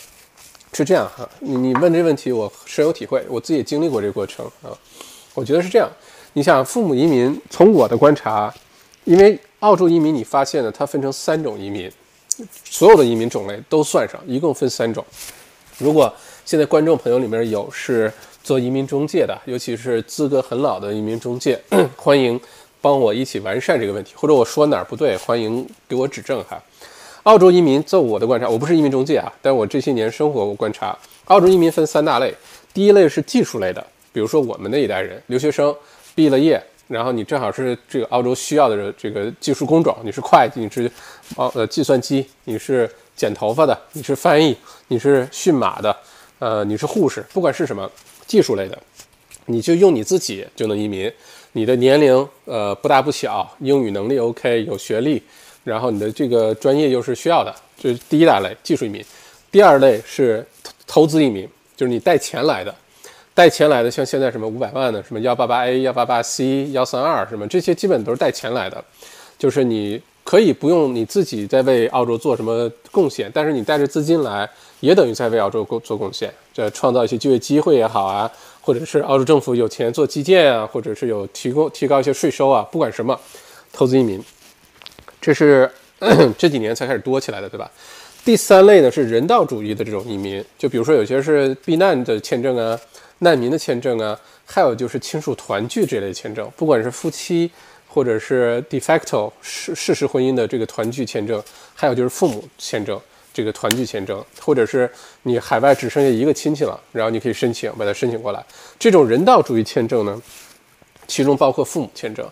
[0.73, 4.75] 是这样哈，你你问这问题我深有体会，我自己也经历过这个过程啊。
[5.33, 5.89] 我觉得是这样，
[6.33, 8.53] 你想父母移民，从我的观察，
[9.05, 11.91] 因为澳洲移民你发现呢，它分成三种移民，
[12.63, 15.03] 所有的移民种类都算上，一共分三种。
[15.77, 16.13] 如果
[16.45, 18.11] 现在观众朋友里面有是
[18.43, 21.59] 做移民中介的，尤其是资格很老的移民中介，
[21.97, 22.39] 欢迎
[22.81, 26.61] 帮我一起完善这个问题，或者我说哪儿不对，欢迎给我指正哈。
[27.23, 30.95] 澳洲移民，就我的观察，我不是移民中介啊，但我这些年生活我观察，
[31.25, 32.31] 澳洲移民分三大类。
[32.71, 35.75] 第一类是技术类的，比如说我们那一代人，留学生
[36.13, 40.91] 毕了业，然后你正好是这个澳洲需要的这个技术工种，你是会计，你是
[41.35, 44.55] 哦呃计算机，你是剪头发的，你是翻译，
[44.87, 45.95] 你是驯马的，
[46.39, 47.89] 呃你是护士，不管是什么
[48.27, 48.77] 技术类的，
[49.45, 51.11] 你就用你自己就能移民，
[51.53, 55.21] 你的年龄呃不大不小，英语能力 OK，有学历。
[55.63, 59.03] 然后你的这个专业又是需要的，这是第一大类技术移民。
[59.49, 62.75] 第二类是投投资移民，就是你带钱来的，
[63.35, 68.83] 带钱来的，像现在什么五百万的，什么幺八八 A、幺八八 C、幺三二什么这些，基本都是带钱来的。
[69.37, 74.49] 就是你可以不用你自己在为澳洲做什么贡献，但是你带着资金来，
[74.79, 78.31] 也等于在为澳洲做做贡献，这创造一些就业机会也好啊，
[78.61, 83.19] 或者是澳洲政府有钱做基建啊，或者是有提供提高一些税收啊，不管什么，
[83.73, 84.23] 投资移民。
[85.19, 85.69] 这是
[86.37, 87.69] 这几年才开始多起来的，对吧？
[88.23, 92.79] 第三类呢是人道主义的这种移民，就比如说有些是避难的签证啊、
[93.19, 97.49] 难民的签证啊，还有就是亲属团聚这类签证，不管是夫妻
[97.87, 101.41] 或者是 de facto 事事实婚姻的这个团聚签证，
[101.73, 102.99] 还有就是父母签证
[103.33, 104.89] 这个团聚签证，或者是
[105.23, 108.45] 你海外只剩下一个亲戚了，然后你可以申请把它申请过来。
[108.77, 110.21] 这种人道主义签证呢，
[111.07, 112.29] 其中包括父母签证。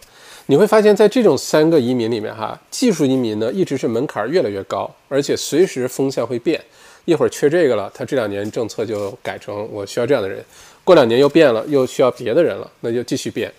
[0.48, 6.62] 你会发现在这种三个移民里面，哈，技术移民呢一直是门槛越来越高，而且随时风向会变，
[7.06, 10.44] 一会儿缺这个了，他这两年政策就改成我需要这样的人，
[10.84, 13.54] 过两年又变了，又需要别的人了，那就继续变。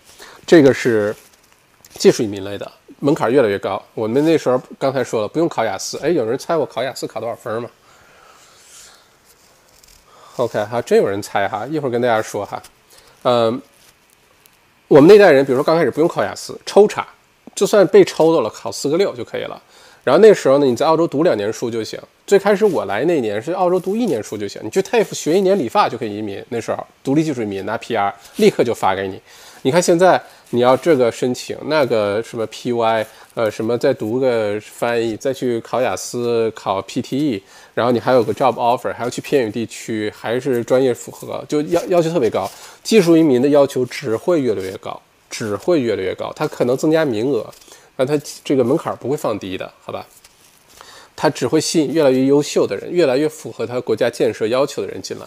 [0.47, 1.15] 这个是
[1.95, 2.71] 技术移民类的，
[3.01, 3.83] 门槛越来越高。
[3.95, 7.71] 我们那时候刚才说了，不用考雅思，哎，有人猜我考雅思考多少分吗
[10.37, 12.63] ？OK 哈，真有人猜哈，一会儿跟大家说哈，
[13.23, 13.63] 嗯。
[14.87, 17.09] 我们那代人，比如说刚开始不用考雅思，抽查，
[17.55, 19.61] 就算被抽到了，考四个六就可以了。
[20.05, 21.99] 然后那时候呢，你在澳洲读两年书就行。
[22.27, 26.43] 最开始我来那年是澳洲读一年书就行，你去 TAFE 学一年理发就可以移民。
[26.51, 29.21] 那时候独立技术移民拿 PR，立刻就发给你。
[29.63, 30.21] 你看现在
[30.51, 33.05] 你要这个申请，那个什么 PY，
[33.35, 37.41] 呃，什么再读个翻译，再去考雅思，考 PTE。
[37.73, 42.49] 然后你还有个 job offer，还要去偏远地区，还是专业符合，就要要求特别高。
[42.83, 46.33] 技术移民的要求只会越来越高，只会越来越高。
[46.37, 47.53] 它可能增加名额，
[47.97, 50.07] 但它这个门槛不会放低的，好吧？
[51.17, 55.27] 它只会吸引越来越优秀的人，越来越符合它国家建设要求的人进来。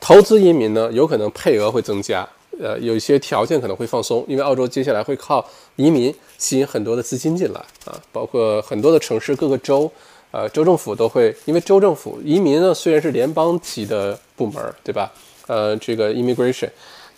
[0.00, 2.28] 投资移民呢，有可能配额会增加，
[2.60, 5.44] 呃，有一些条件可能会放松，因为澳洲接下来会靠
[5.76, 9.90] 移民吸引很多的资金进来啊，包括很多的城市各个州。
[10.30, 15.10] 呃，州政府都会，因为州政府移民呢虽然是联邦级的部门，对吧？
[15.46, 16.68] 呃，这个 immigration，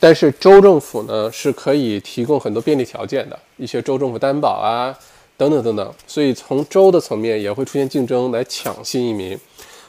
[0.03, 4.99] 但是州政府呢是可以提供很多便利条件的，一些州政府担保啊，
[5.37, 5.95] 等等等等。
[6.07, 9.39] 所以从州的层面也会出现竞争来抢新移民，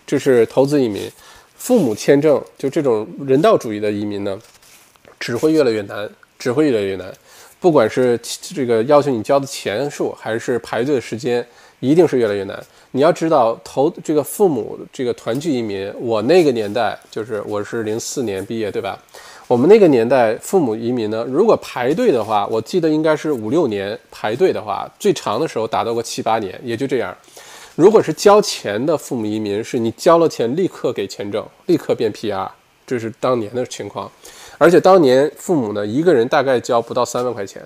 [0.06, 1.10] 这是投资移民。
[1.56, 4.38] 父母签证就这种人道主义的移民呢，
[5.20, 7.14] 只会越来越难，只会越来越难。
[7.60, 11.46] 不管是这个要求你交的钱数，还是排队的时间，
[11.80, 12.62] 一定是越来越难。
[12.90, 19.00] 你要知道，投这个父母这个团聚移民，我那个年代就是我是零四年毕业，对吧？
[19.52, 27.14] 我们那个年代父母移民呢，如果排队的话，我记得应该是五六年排队的话，最长的时候达到过七八年，也就这样。
[27.76, 32.48] 如果是交钱的父母移民，是你交了钱立刻给签证，立刻变 PR，
[32.88, 34.10] 这是当年的情况。
[34.57, 37.61] 而且当年父母呢，一个人大概交不到三万块钱，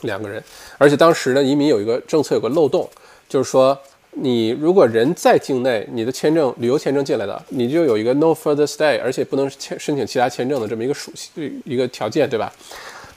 [0.00, 0.42] 两个人。
[0.76, 2.90] 而且当时呢，移民有一个政策有个漏洞，
[3.28, 3.78] 就是说。
[4.18, 12.50] 你如果人在境内，你的签证旅游签证进来的，你就有一个 no further stay，而且不能签申请其他签证的这么一个属性一个条件，对吧？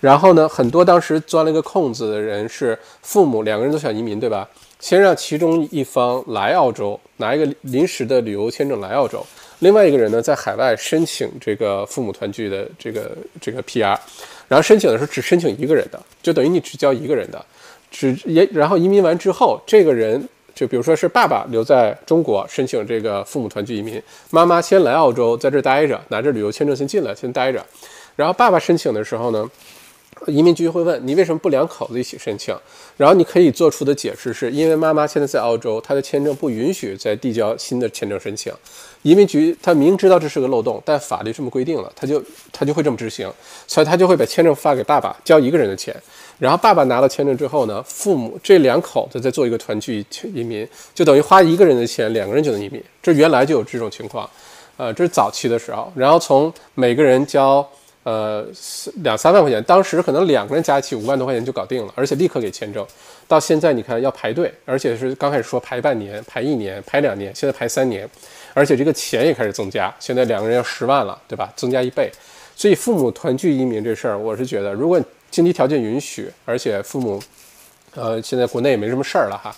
[0.01, 4.47] 然后呢，很多当时钻了一个空子的人是父母两个人都想移民，对吧？
[4.81, 9.25] 先让其中一方来澳洲拿一个临时的旅游签证来澳洲，
[9.59, 13.97] 另外一个人呢在海外申请这个父母团聚的这个这个 PR，
[14.49, 17.45] 然后申请的时候只申请一个人的，就等于你只交一个人的，
[17.89, 20.27] 只也然后移民完之后，这个人。
[20.59, 27.65] 就比如说是爸爸留在中国申请这个父母团聚移民，妈妈先来澳洲在这待着，拿着旅游签证先进来先待着，
[28.17, 29.49] 然后爸爸申请的时候呢，
[30.27, 32.53] 移民局会问你为什么不两口子一起申请，
[32.97, 38.51] 然后你可以做出的解释是因为妈妈现在在澳洲，她的签证不允许再递交新的签证申请，
[39.03, 42.21] 移民局他明知道这是个漏洞，但法律这么规定了，他就
[42.51, 43.31] 他就会这么执行，
[43.65, 45.95] 所以他就会把签证发给爸爸交一个人的钱。
[46.39, 50.03] 然后爸爸拿到签证之后呢，父母这两口子再做一个团聚
[50.33, 52.81] 移民，就等于花一个人的钱，两个人就能移民。
[53.03, 54.27] 这原来就有这种情况，
[54.77, 55.91] 呃，这是早期的时候。
[55.93, 57.67] 然后从每个人交
[58.03, 58.45] 呃
[59.03, 62.87] 两三万块钱，当时可能两个人加一起五万多块钱就搞定了，而且立刻给签证。
[63.27, 68.09] 到现在你看要排队，而且是刚开始说排半年、排一年、排两年，现在排三年，
[68.53, 71.51] 而且这个钱也开始增加，现在两个人要十万了，对吧？
[71.57, 72.09] 增加一倍。
[72.55, 74.97] 所以父母团聚移民这事儿，我是觉得如果。
[75.31, 77.21] 经济条件允许，而且父母，
[77.95, 79.55] 呃，现在国内也没什么事儿了哈，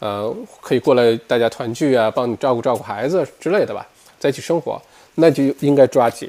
[0.00, 3.86] 呃，可以过来大家团聚啊，帮你照顾照顾孩子之类的吧，
[4.18, 4.80] 在一起生活，
[5.14, 6.28] 那就应该抓紧，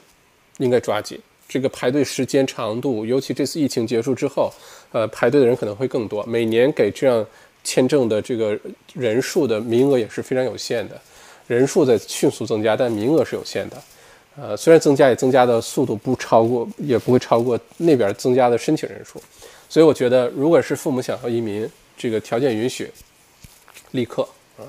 [0.57, 1.19] 应该抓紧。
[1.47, 4.51] 这个排队时间长度，尤其这次疫情结束之后，
[4.91, 6.23] 呃，排队的人可能会更多。
[6.25, 7.23] 每年给这样
[7.63, 8.57] 签证的这个
[8.93, 10.99] 人数的名额也是非常有限的，
[11.45, 13.77] 人数在迅速增加，但名额是有限的。
[14.35, 19.21] 呃，虽然增加也增加的速度不超过，也不会超过那边增加的申请人数，
[19.69, 22.91] 所以我觉得，如果是父母想要移民，这个条件允许，
[23.91, 24.27] 立刻
[24.57, 24.65] 啊。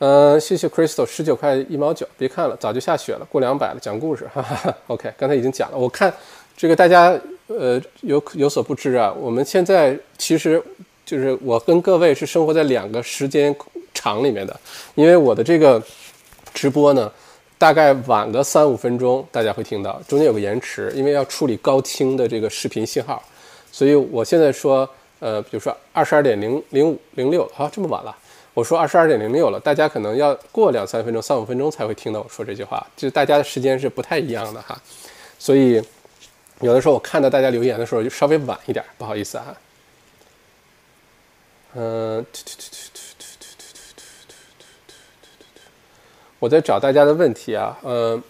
[0.00, 4.76] 嗯，谢谢 Crystal，十九块一毛九，别看了，早就下雪了，过两百了，讲故事，哈哈。
[4.88, 6.12] OK，刚才已经讲了，我看
[6.54, 10.62] 这个大家呃有有所不知啊，我们现在其实
[11.06, 13.56] 就是我跟各位是生活在两个时间
[13.94, 14.54] 场里面的，
[14.94, 15.82] 因为我的这个
[16.52, 17.10] 直播呢。
[17.58, 23.20] 大概晚个三五分钟，大家会听到中间有个延迟，因为要处理高清的这个视频信号，
[23.72, 28.16] 所以我现在说，呃，比如说二十二点零零五零六，啊，这么晚了，
[28.54, 34.80] 我说二十二点零六了，大家可能要过两三分钟、三五分钟才会听到我说这句话，就大家的时间是不太一样的哈。
[35.38, 35.82] 所以
[36.60, 39.56] 有的时候我看到大家留言的时候就稍微晚一点，不好意思啊。
[41.74, 42.24] 嗯，
[46.40, 48.22] 我在找大家的问题啊，嗯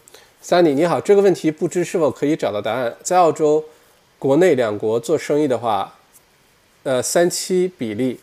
[0.42, 2.94] ，Sunny 你好，这个问题不知是否可以找到答案？
[3.02, 3.64] 在澳洲
[4.18, 5.94] 国内两国做生意的话，
[6.84, 8.18] 呃，三七比例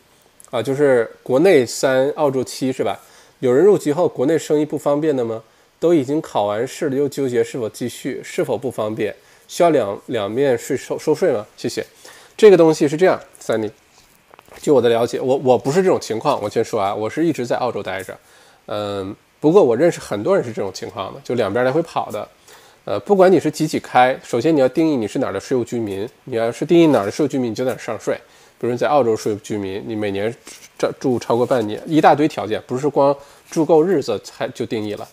[0.50, 2.98] 啊，就是国内三，澳洲七是吧？
[3.38, 5.42] 有人入籍后国内生意不方便的吗？
[5.78, 9.14] 都已经考完试了，又纠结是否继续，是否不方便？
[9.46, 11.46] 需要两两面税收收税吗？
[11.56, 11.86] 谢谢。
[12.36, 13.70] 这个东西是这样，Sunny。
[14.60, 16.42] 据我的了解，我我不是这种情况。
[16.42, 18.18] 我先说啊，我是一直在澳洲待着，
[18.66, 19.14] 嗯，
[19.46, 22.28] 不过我认识很多人是这种情况的，就两边来回跑的。
[22.84, 26.04] 呃，不管你是几几开，首先你要定义你是哪儿的税务居民。
[26.24, 28.18] 你要是定义哪儿的税务居民，你就哪儿上税。
[28.58, 30.34] 比如你在澳洲税务居民，你每年
[30.76, 33.16] 住住超过半年，一大堆条件，不是光
[33.48, 35.08] 住够日子才就定义了。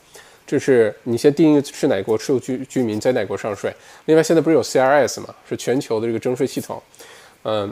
[0.47, 3.71] 这是你先定义是哪国税务居居民，在哪国上税。
[4.05, 6.81] 另外，现在不是有 CRS 嘛，是全球的这个征税系统，
[7.43, 7.71] 嗯。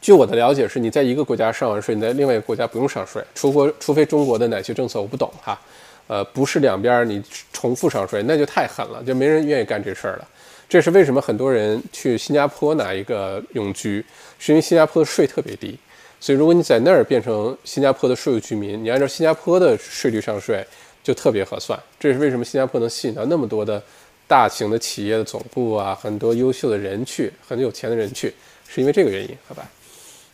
[0.00, 5.58] 据我的了解，是你在一个国家上完税，你在另外一个国家不用上税，除国除非中国的哪些政策我不懂哈，
[6.06, 10.28] 呃，不是两边你重复上税，那就太狠了，就没人愿意干这事儿了。
[10.68, 14.04] 这是为什么很多人去新加坡拿一个永居，
[14.38, 15.78] 是因为新加坡的税特别低，
[16.20, 20.64] 所以如果你在那儿变成新加坡的税务居民，你按照新加坡的税率上税
[21.02, 21.78] 就特别合算。
[21.98, 23.82] 这是为什么新加坡能吸引到那么多的
[24.26, 28.34] 大型的企业的总部啊，很多优秀的人去，很有钱的人去，
[28.68, 29.68] 是因为这个原因，好吧？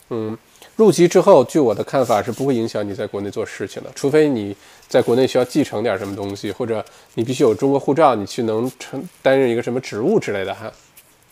[0.09, 0.37] 嗯，
[0.75, 4.55] 入籍之后，据我的看法是不会影响你在国内做事情的，除非你
[4.87, 6.83] 在国内需要继承点什么东西，或者
[7.15, 10.71] 你必须有中国护照，你去能承担任一个什么职务之类的哈。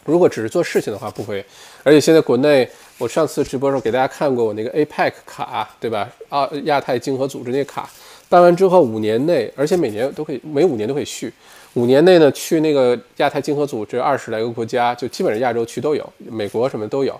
[0.06, 1.46] 如果只是做事情的话，不会。
[1.84, 2.68] 而且现在国内，
[2.98, 6.10] 我上次直播时候给大家看过我那个 APEC 卡，对吧？
[6.30, 7.88] 啊，亚太经合组织那卡，
[8.28, 11.32] 办完之后五年内，而且每年都可以，每五年都可以续。
[11.76, 17.20] 五年内呢，去那个亚太经合组织二十来个国家，就基本上亚洲区都有，美国什么都有。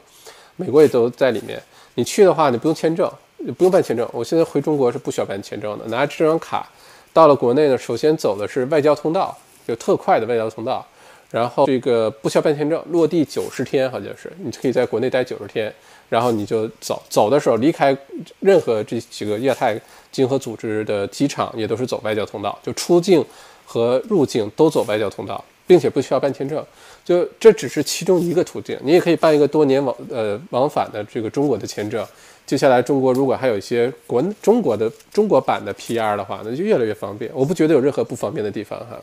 [0.62, 1.60] 美国也都在里面。
[1.96, 3.12] 你去的话，你不用签证，
[3.58, 4.08] 不用办签证。
[4.14, 6.70] 我现在回中国是不需要办签证的，拿这张卡
[7.12, 9.36] 到了国内呢，首先走的是外交通道，
[9.68, 10.86] 就特快的外交通道。
[11.32, 15.74] 然后这个不需要办签证，落地九十天好像是，你可以在国内待九十天，
[16.10, 17.02] 然后你就走。
[17.10, 17.98] 走的时候离开
[18.42, 19.80] 任何这几个亚太
[20.12, 23.26] 经合组织的机场，也都是走外交通道，就出境
[23.66, 26.64] 和入境都走外交通道，并且不需要办签证。
[27.04, 32.06] 就这只是其中一个途径，你也可以办一个多年往呃往返的这个中国的签证。
[32.46, 37.32] 接下来中国如果还有一些国中国的中国版的 PR 的话，那就越来越方便。
[37.34, 39.00] 我不觉得有任何不方便的地方哈。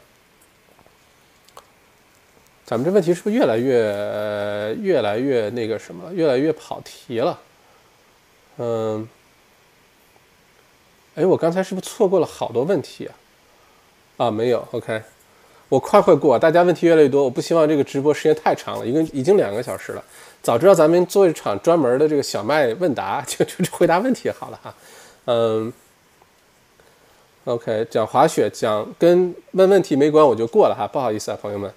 [2.66, 7.38] 咱们这问题是不是越来越越来越那个什么，越来越跑题了？
[8.58, 9.08] 嗯，
[11.14, 13.14] 哎，我刚才是不是错过了好多问题啊？
[14.18, 15.00] 啊，没有，OK。
[15.68, 20.02] 我快快过，大家问题越来越多，我不希望这个直播时间太长了，已经已经两个小时了。
[20.42, 24.74] 早知道咱们做一场专门的这个小麦问答， 就就回答问题好了哈。
[25.26, 25.70] 嗯
[27.44, 31.70] ，OK，讲滑雪讲跟问问题没关，我就过了哈，不好意思啊，朋友们。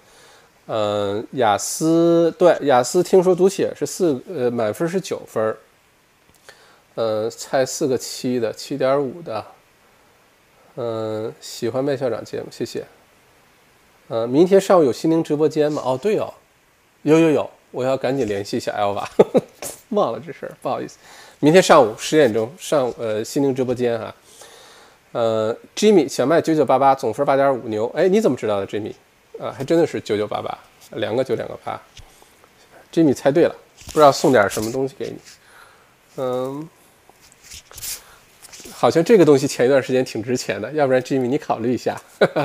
[0.68, 5.58] 嗯，雅思对雅思听说读写是四呃满分是九分，
[6.96, 9.44] 呃猜四个七的七点五的，
[10.76, 12.86] 嗯喜欢麦校长节目，谢谢。
[14.12, 15.82] 呃，明天上午有心灵直播间吗？
[15.86, 16.34] 哦，对哦，
[17.04, 19.08] 有有有，我要赶紧联系一下 Elva，
[19.92, 20.98] 忘了这事儿，不好意思。
[21.40, 24.14] 明天上午十点钟上呃心灵直播间哈。
[25.14, 28.92] 呃，Jimmy 小麦九九八八总分八点五牛，哎，你怎么知道的？Jimmy
[29.40, 30.60] 啊，还真的是九九八八，
[30.98, 31.82] 两个九两个八。
[32.92, 33.56] Jimmy 猜对了，
[33.86, 35.16] 不知道送点什么东西给你。
[36.18, 36.68] 嗯，
[38.74, 41.96] 好像这个东西前一段时间挺值钱的，要不然 Jimmy 你考虑一下。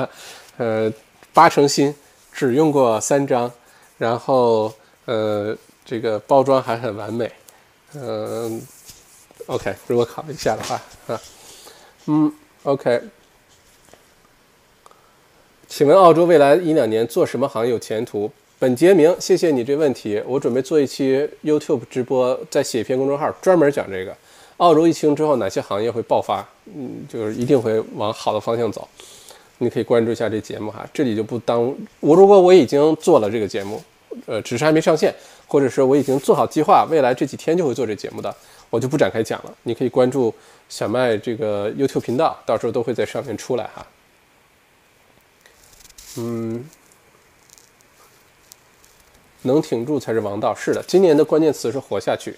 [0.55, 0.89] 呃。
[1.37, 1.93] 八成新，
[2.33, 3.51] 只用过三张，
[3.99, 4.73] 然后
[5.05, 5.55] 呃，
[5.85, 7.31] 这个包装还很完美，
[7.93, 8.59] 嗯
[9.45, 11.21] ，OK，如果考虑一下的话啊，
[12.07, 12.33] 嗯
[12.63, 12.99] ，OK，
[15.67, 18.31] 请问澳洲未来一两年做什么行业有前途？
[18.57, 24.17] 本杰明，谢谢你这问题，我准备做一期 YouTube 直播，再写一篇公众号专门讲这个，
[24.57, 26.43] 澳洲疫情之后哪些行业会爆发？
[26.65, 28.89] 嗯，就是一定会往好的方向走。
[29.59, 33.81] 你可以关注一下这节目哈，这里就不当我如果我已经做了这个节目，
[34.25, 35.13] 呃，只是还没上线，
[35.47, 38.35] 或者是我已经做好计划，未来这几天就会做这节目的，
[38.69, 39.53] 我就不展开讲了。
[39.63, 40.33] 你可以关注
[40.69, 43.85] 小麦这个 YouTube 频道，到时候都会在上面出来哈。
[46.17, 46.67] 嗯，
[49.43, 50.55] 能挺住才是王道。
[50.55, 52.35] 是的，今年的关键词是活下去。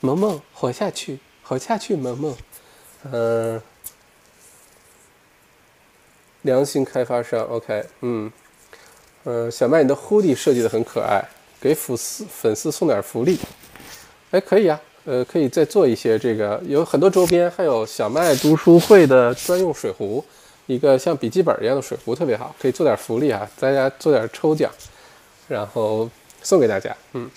[0.00, 2.36] 萌萌，活下去，活下去，萌萌。
[3.10, 3.60] 嗯，
[6.46, 8.32] 良心开发商，OK，嗯，
[9.24, 11.22] 呃，小麦，你的 hoodie 设计的很可爱，
[11.60, 13.38] 给粉丝粉丝送点福利。
[14.30, 20.24] 哎，可以啊，呃，可以再做一些这个，有很多周边，还有小麦读书会的专用水壶，
[20.66, 24.72] 一个像笔记本一样的水壶，特别好，可以做点福利啊，大家做点抽奖，
[25.48, 26.08] 然后
[26.42, 27.30] 送给大家，嗯。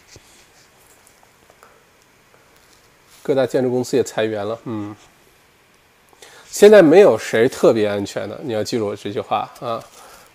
[3.22, 4.96] 各大建筑公司也裁员了，嗯。
[6.52, 9.82] 现在没有谁特别安全的，你要记住我这句话啊，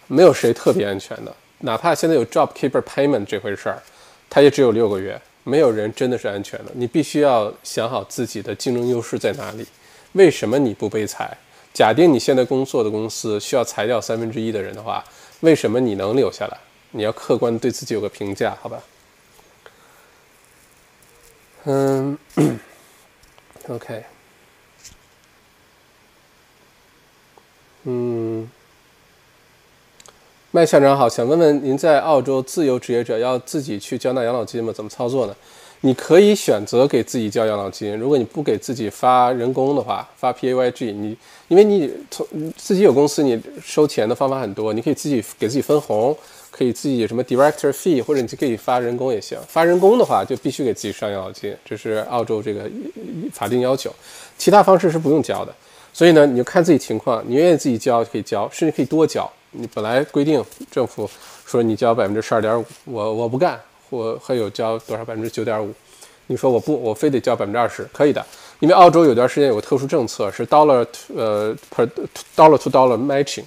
[0.06, 3.82] 没有谁特别安全的，哪怕现在有 Job Keeper Payment 这回事儿，
[4.30, 6.70] 它也只有六个月，没有人真的是安全的。
[6.74, 9.66] 你必须要想好自己的竞争优势在哪里，
[10.12, 11.36] 为什么你不被裁？
[11.72, 15.04] 假定你现在工作的公司需要裁掉三分之一的人的话，
[15.40, 16.56] 为什么你能留下来？
[16.92, 18.82] 你要客观对自己有个评价，好吧？
[21.64, 22.16] 嗯。
[23.68, 24.04] OK，
[27.84, 28.48] 嗯，
[30.50, 34.72] 麦校长好，想问问您，在澳洲自由职业者要自己去交纳养老金吗？
[34.72, 35.34] 怎么操作呢？
[35.80, 41.16] 你可以选择给自己交养老金，如果你不给自己发人工的话，发 PAYG，你
[41.48, 46.16] 因为你从自己有公司，你收钱的方法很多，你可以自己给自己分红。
[46.56, 49.36] 可以自己什么 director fee，或者你就可以发人工也行。
[49.48, 52.70] 发人工的话，就必须给自己上养老金，这是澳洲这个
[53.32, 53.92] 法定要求。
[54.38, 55.52] 其他方式是不用交的。
[55.94, 59.26] 所以呢，你就看自己情况，你愿意自己交就可以交，甚至可以多交。
[59.52, 61.08] 你本来规定政府
[61.46, 63.58] 说你交百分之十二点五，我我不干，
[63.88, 65.72] 或还有交多少百分之九点五，
[66.26, 68.22] 你说我不，我非得交百分之二十，可以的。
[68.60, 70.84] 因为澳洲有段时间有个特殊政策是 dollar
[71.14, 71.88] 呃 per
[72.36, 73.44] dollar to dollar matching，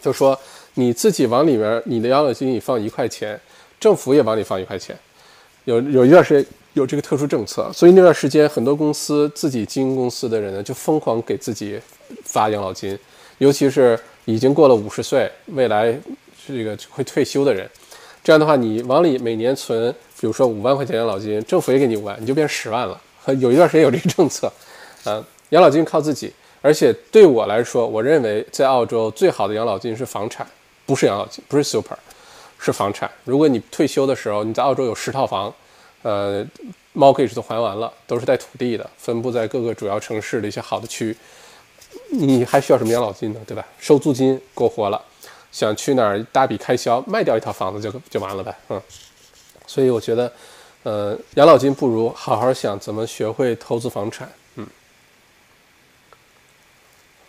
[0.00, 0.38] 就说。
[0.76, 3.40] 你自己往里面，你的养老金你放一块钱，
[3.78, 4.98] 政府也往里放一块钱。
[5.66, 11.80] 有有一段时间有这个特殊政策，所以那段时间很多公司自己经营公司的人呢，就疯狂给自己
[12.24, 12.96] 发养老金，
[13.38, 15.98] 尤其是已经过了五十岁，未来
[16.46, 17.68] 这个会退休的人。
[18.22, 19.90] 这样的话，你往里每年存，
[20.20, 23.00] 比如说五万块钱养老金，政府也给你五万，你就变十万了。
[23.38, 24.52] 有一段时间有这个政策，
[25.04, 26.32] 啊，养老金靠自己。
[26.60, 30.46] 而且对我来说，我认为在澳洲最好的养老金是房产。
[30.86, 31.96] 不是养老金，不是 super，
[32.58, 33.10] 是房产。
[33.24, 35.50] 如果你退休的时候，你在澳洲有十套房，
[36.04, 36.46] 呃
[36.94, 41.16] ，mortgage 都还完了，都是带土地的，分布在各个主要城市的一些好的区域，
[42.10, 43.40] 你还需要什么养老金呢？
[43.46, 43.66] 对吧？
[43.80, 45.02] 收租金够活了，
[45.50, 48.54] 想去哪儿大笔开销，卖掉一套房子就就完了呗。
[48.68, 48.80] 嗯，
[49.66, 50.30] 所以我觉得，
[50.84, 54.30] 呃，养老金不如好好想怎么学会投资房产。
[54.56, 54.66] 嗯，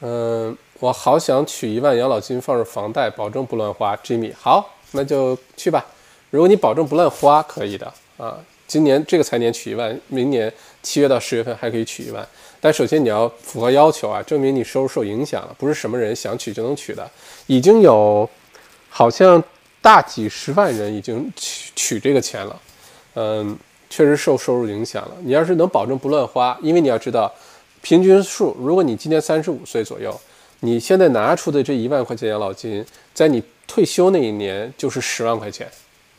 [0.02, 0.58] 嗯。
[0.82, 3.96] 我好想取一万养老金放入房贷，保证不乱花。
[3.96, 5.86] Jimmy，好，那就去吧。
[6.32, 8.38] 如果你保证不乱花，可以的啊。
[8.68, 10.52] 今年这个财年取一万，明年
[10.82, 12.28] 七月到十月份还可以取一万。
[12.60, 17.10] 但首先你要符合要求啊，证明你收入受影响了，不是什么人想取就能取的。
[17.48, 18.30] 已经有
[18.90, 19.44] 好像
[19.82, 22.62] 大几十万人已经取取这个钱了，
[23.16, 23.58] 嗯，
[23.90, 25.16] 确实受收入影响了。
[25.22, 27.32] 你要是能保证不乱花，因为你要知道
[27.82, 30.20] 平均数，如果你今年三十五岁左右。
[30.62, 32.84] 你现在拿出的这一万块钱养老金，
[33.14, 35.70] 在你退休那一年就是十万块钱，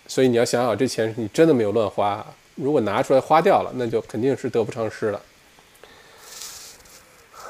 [0.08, 2.24] 所以你要想好，这钱你真的没有乱花。
[2.54, 5.20] 如果拿出来花掉了，那就肯定是得不偿失了。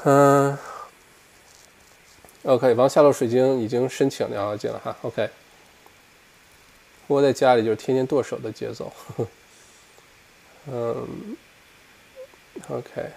[0.03, 0.57] 嗯
[2.43, 4.95] ，OK，王夏洛水晶已经申请养老金了哈。
[5.03, 5.29] OK，
[7.07, 8.91] 窝在家里就是天天剁手的节奏。
[9.15, 9.27] 呵 呵
[10.69, 11.37] 嗯
[12.69, 13.09] ，OK。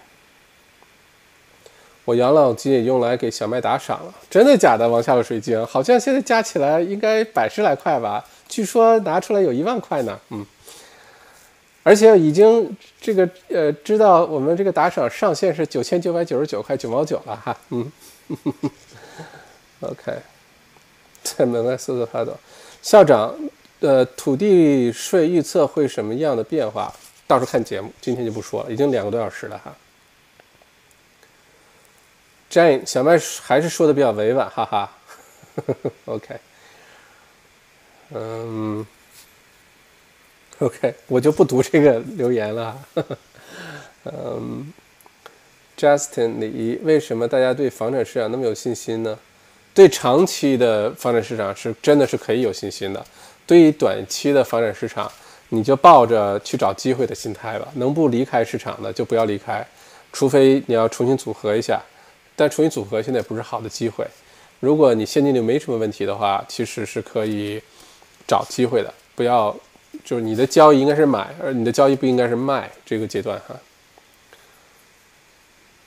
[2.05, 4.87] 我养老金也用来给小麦打赏了，真的假的？
[4.87, 8.25] 王夏的水晶好像现在加起来应该百十来块吧？
[8.51, 10.19] 据说拿出来有一万块呢。
[10.29, 10.45] 嗯，
[11.81, 17.57] 而且已经这个呃知道我们这个打赏上限是九千九百九十九块九毛九了哈。
[17.69, 17.91] 嗯，
[19.79, 20.19] OK，
[21.23, 22.37] 在门外瑟瑟发抖。
[22.81, 23.33] 校长，
[23.79, 26.93] 呃，土地税预测会什么样的变化？
[27.25, 29.73] 到时候看节目，今天就不说了，已经两个多小时了哈。
[32.51, 34.91] Jane，小麦还是说的比较委婉，哈哈。
[36.05, 36.39] OK，
[38.13, 38.85] 嗯
[40.59, 42.77] ，OK，我就不读这个留言了。
[44.05, 44.73] 嗯
[45.77, 49.17] ，Justin 李，为什么大家对房产市场那么有信心呢？
[49.73, 53.05] 对长期的房产市场是真的是可以有信心的。
[53.47, 55.09] 对于短期的房产市场，
[55.49, 57.67] 你就抱着去找机会的心态吧。
[57.75, 59.65] 能不离开市场的就不要离开，
[60.11, 61.81] 除非你要重新组合一下。
[62.35, 64.05] 但重新组合现在不是好的机会。
[64.59, 67.61] 如果你现金流没什么问题的话，其实是可以
[68.31, 68.93] 找机会的。
[69.13, 69.53] 不要
[70.05, 73.53] 就是你的交易应该是买，而你的交易不应该是卖这个阶段哈。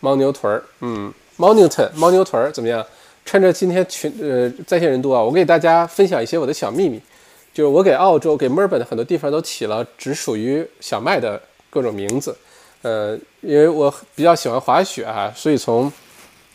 [0.00, 2.84] 牦牛屯儿，嗯，猫牛屯，猫牛屯儿怎么样？
[3.24, 7.00] 趁着今天群呃在线人多啊，我给大家分享一些我的小秘密，
[7.54, 11.40] 就是我给澳洲、给墨尔本的很多地方都起了只属于小麦的
[11.70, 12.36] 各种名字。
[12.82, 15.90] 呃，因为我比较喜欢滑雪啊，所以从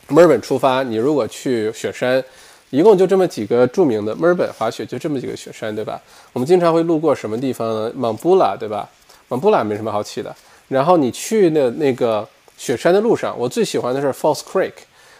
[0.09, 2.23] 墨尔本出发，你如果去雪山，
[2.69, 6.01] 一共就这么几个著名的墨尔本滑雪，就这么几个雪山，对吧？
[6.33, 7.91] 我们经常会路过什么地方呢？
[7.95, 8.87] 蒙布拉，对吧？
[9.27, 10.35] 蒙布拉没什么好起的。
[10.67, 12.27] 然后你去的那个
[12.57, 14.73] 雪山的路上，我最喜欢的是 False Creek，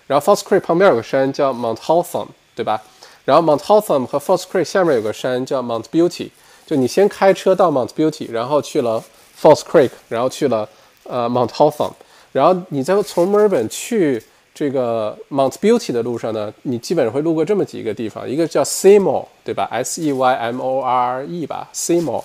[0.08, 2.82] 然后 False Creek 旁边有个山叫 Mount Hotham，对吧？
[3.26, 6.30] 然后 Mount Hotham 和 False Creek 下面有个山叫 Mount Beauty，
[6.66, 9.04] 就你先开车到 Mount Beauty，然后去了
[9.40, 10.68] False Creek，然后去了。
[11.12, 11.92] 呃，Mount Hotham，
[12.34, 14.24] 然后你再从墨尔本去
[14.60, 22.22] 这个 Mount Beauty 的路上呢，你基本上会路过这么几个地方，一个叫 Seymour，对吧？S E Y M O R E 吧，Seymour，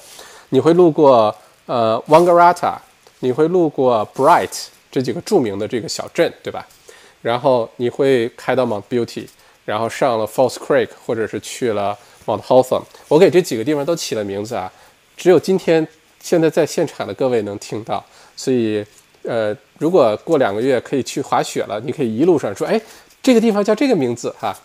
[0.49, 1.33] 你会路过
[1.67, 2.75] 呃 Wangaratta，
[3.21, 4.51] 你会路过 Bright
[4.91, 6.67] 这几个著名的这个小镇，对吧？
[7.23, 9.29] 然后你会开到 Mount Beauty，
[9.65, 11.97] 然后上了 False Creek，或者是去了
[12.27, 12.83] Mount Hotham。
[13.07, 14.73] 我给这几个地方都起了名字啊，
[15.17, 15.87] 只有今天
[16.21, 18.05] 现在在现场的各位能听到。
[18.35, 18.85] 所以，
[19.23, 22.81] 呃，如果过两个月可以去滑雪了，你可以一路上说，哎，
[23.23, 24.57] 这个地方叫这个名字哈，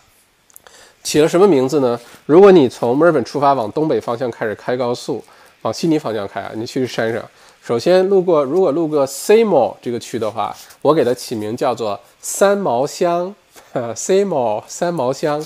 [1.04, 2.00] 起了什么名字呢？
[2.26, 5.24] 如果你从墨尔本出发往东北方向开始开高速，
[5.64, 7.24] 往悉尼方向开啊，你去山上，
[7.62, 13.34] 首先路过，如果路过 s a m o 这个区的话，我给它起名叫做三毛乡
[13.74, 15.44] s a m o 三毛乡。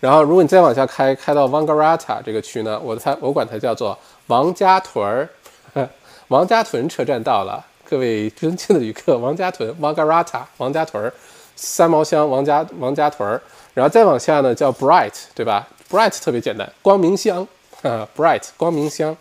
[0.00, 3.96] 然后，如果你再往下开，开到 Wangaratta 这个区呢，我它我管它叫做
[4.26, 5.28] 王家屯儿。
[6.28, 11.12] 王家屯车站到了，各位尊敬的旅客，王家屯 （Wangaratta） 王家屯儿，
[11.56, 13.40] 三毛乡王家王家屯儿，
[13.74, 17.46] 然后再往下呢叫 Bright，对吧？Bright 特别简单，光明乡
[17.82, 19.16] 啊，Bright 光明乡。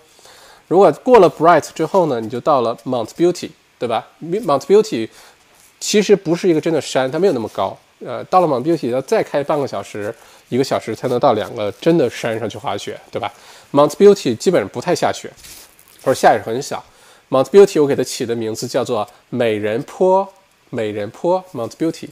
[0.68, 5.10] 如果过了 Bright 之后呢，你就到了 Mount Beauty，对吧？Mount Beauty
[5.82, 7.78] 其实不是一个真的山，它没有那么高。
[8.06, 10.16] 呃，到了 Mount Beauty 要再开半个小时、
[10.48, 13.32] 一个小时才能到两个真的山上去滑雪，对吧
[13.74, 15.30] ？Mount Beauty 基本上不太下雪，
[16.04, 16.82] 或者下也是很小。
[17.32, 20.28] Mount Beauty 我给它起的名字叫做美人坡，
[20.70, 22.10] 美人坡 Mount Beauty。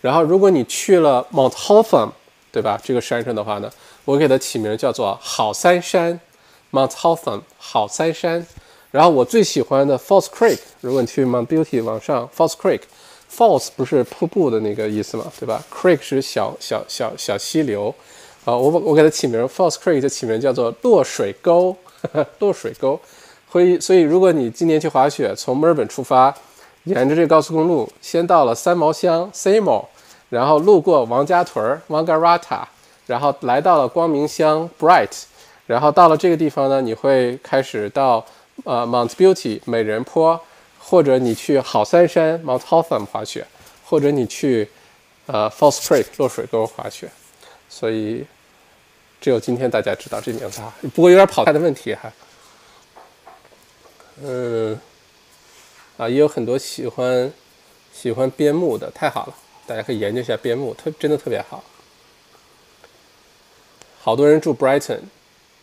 [0.00, 2.10] 然后如果你去了 Mount Hotham，
[2.52, 2.80] 对吧？
[2.80, 3.68] 这个山上的话呢，
[4.04, 6.20] 我给它起名叫做好三山
[6.70, 8.46] Mount Hotham 好三山。
[8.92, 17.92] 然后我最喜欢的 False Creek，如果你去 Mount Beauty 往上 False Creek，False 不是瀑布的那个意思嘛，对吧？Creek 是小小小小溪流。
[18.44, 21.76] 啊，我我给它起名 False Creek 就起名叫做落水沟，
[22.38, 23.00] 落水沟。
[23.50, 26.34] 所以，所以如果你今年去滑雪，从墨尔本出发，
[26.84, 29.88] 沿着这高速公路，先到了三毛乡 s a m o
[30.28, 32.68] 然后路过王家屯 w a n g a r a t a
[33.06, 35.24] 然后来到了光明乡 （Bright），
[35.66, 38.24] 然后到了这个地方呢，你会开始到
[38.62, 40.40] 呃 Mount Beauty 美人坡，
[40.78, 43.44] 或者你去好三山 （Mount Hotham） 滑雪，
[43.84, 44.68] 或者你去
[45.26, 47.10] 呃 False Creek 落水沟滑雪。
[47.68, 48.24] 所以，
[49.20, 52.12] 只有今天大家知道这名字啊，不过有点跑开的问题哈。
[54.22, 54.78] 嗯，
[55.96, 57.32] 啊，也有很多喜欢
[57.92, 59.34] 喜欢边牧的，太好了，
[59.66, 61.64] 大家可以研究一下边牧，特真的特别好。
[64.02, 65.00] 好多人住 Brighton，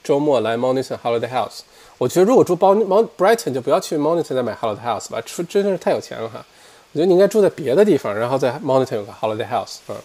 [0.03, 1.61] 周末来 Moniton Holiday House。
[1.97, 6.45] 我觉得如果住 Mon Brighton，就不要去 Moniton 再买 Holiday House 吧，出真的是太有钱了哈。
[6.93, 9.97] 我觉得你应该住在别的地方，然后在 Moniton 有个 Holiday House 啊。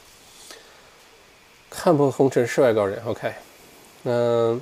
[1.71, 3.03] 看破红尘，世外高人。
[3.07, 3.33] OK，
[4.05, 4.61] 嗯，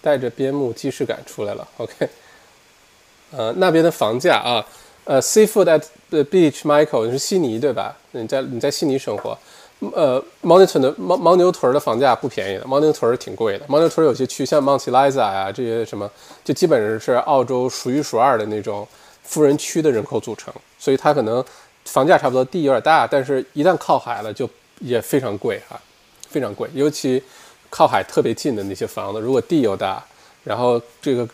[0.00, 1.66] 带着边牧既视感出来了。
[1.76, 2.08] OK。
[3.36, 4.64] 呃，那边的房价啊，
[5.04, 7.96] 呃，Seafood at the Beach，Michael，你是悉尼对吧？
[8.12, 9.36] 你在你在悉尼生活，
[9.92, 13.66] 呃，Moniton 的牦牦牛屯的房价不便宜的，牦牛屯挺贵的。
[13.66, 16.08] 牦牛屯有些区，像 Monte Liza 呀这些什么，
[16.44, 18.86] 就基本上是澳洲数一数二的那种
[19.24, 21.44] 富人区的人口组成，所以它可能
[21.86, 24.48] 房价差不多，地有点大，但是一旦靠海了就
[24.78, 25.80] 也非常贵哈，
[26.28, 27.20] 非常贵，尤其
[27.68, 30.04] 靠海特别近的那些房子，如果地又大，
[30.44, 31.28] 然后这个。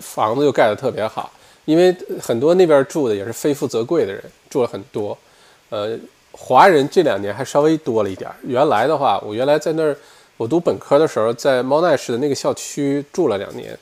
[0.00, 1.30] 房子又盖得特别好，
[1.64, 5.16] 因为很多那边住的也是非富则贵的人，住了很多。
[5.70, 5.98] 呃，
[6.32, 8.30] 华人这两年还稍微多了一点。
[8.42, 9.96] 原来的话，我原来在那儿，
[10.36, 13.78] 我读本科的时候，在猫奈市的那个校区住了两年，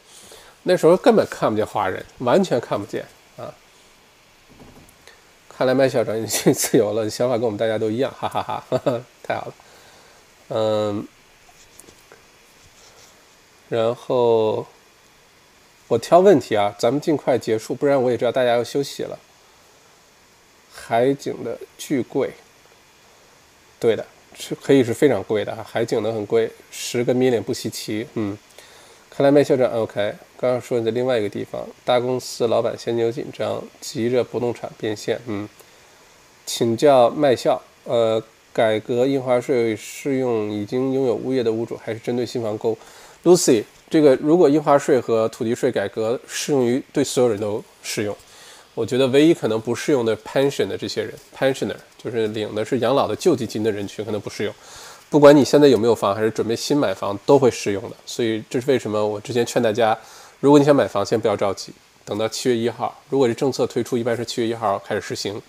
[0.64, 3.04] 那时候根本看不见华人，完全看不见
[3.36, 3.54] 啊。
[5.48, 8.64] 看来麦校长已经 自由了，想法跟我们大家都一样，哈哈哈，
[9.22, 9.54] 太好了。
[10.48, 11.06] 嗯，
[13.68, 14.66] 然后。
[15.90, 19.18] 我挑问题啊，咱们尽快结束，不然我也知道大家要休息了。
[20.72, 22.30] 海景的巨贵，
[23.80, 28.06] 对的，是可以是非常贵的海景的很贵，十个 million 不稀奇。
[28.14, 28.38] 嗯，
[29.10, 30.14] 看来麦校长 OK。
[30.36, 35.20] 刚刚说你的另外一个地方，大公司老板现金流紧张，急着不动产变现。
[35.26, 35.48] 嗯，
[36.46, 38.22] 请教麦校，呃，
[38.52, 42.78] 改革印花税适用已经拥有物业的屋主，还是针对新房购
[43.24, 48.16] ？Lucy，这个如果印花税和土地税改革适用于对所有人都适用，
[48.72, 54.54] 我觉得唯一可能不适用的 pension 的这些人，pensioner 就是领的是养老的救济金的人群可能不适用。
[55.10, 57.96] 不管你现在有没有房，还是准备新买房，都会适用的。
[58.06, 59.98] 所以这是为什么我之前劝大家，
[60.38, 61.72] 如果你想买房，先不要着急，
[62.04, 62.96] 等到七月一号。
[63.08, 65.42] 如果这政策推出，一般是七月一号开始实行。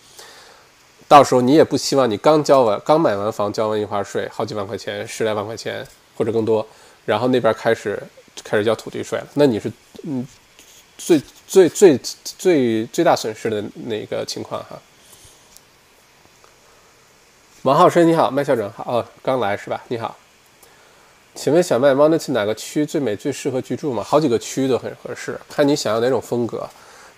[1.08, 5.86] 到时候你也不希望你刚交完、刚买完房交完印花税，好几万块钱、十来万块钱
[6.18, 6.66] 或者更多，
[7.06, 8.02] 然后那边开始
[8.44, 9.72] 开始交土地税了，那你是
[10.04, 10.26] 嗯
[10.98, 14.80] 最最最最最大损失的那个情况哈。
[17.64, 19.84] 王浩生，你好，麦校长好，哦，刚来是吧？
[19.88, 20.18] 你好，
[21.36, 24.04] 请问小麦 m o n t 哪个区最美、最适合居住吗？
[24.04, 26.68] 好几个区都很合适，看你想要哪种风格。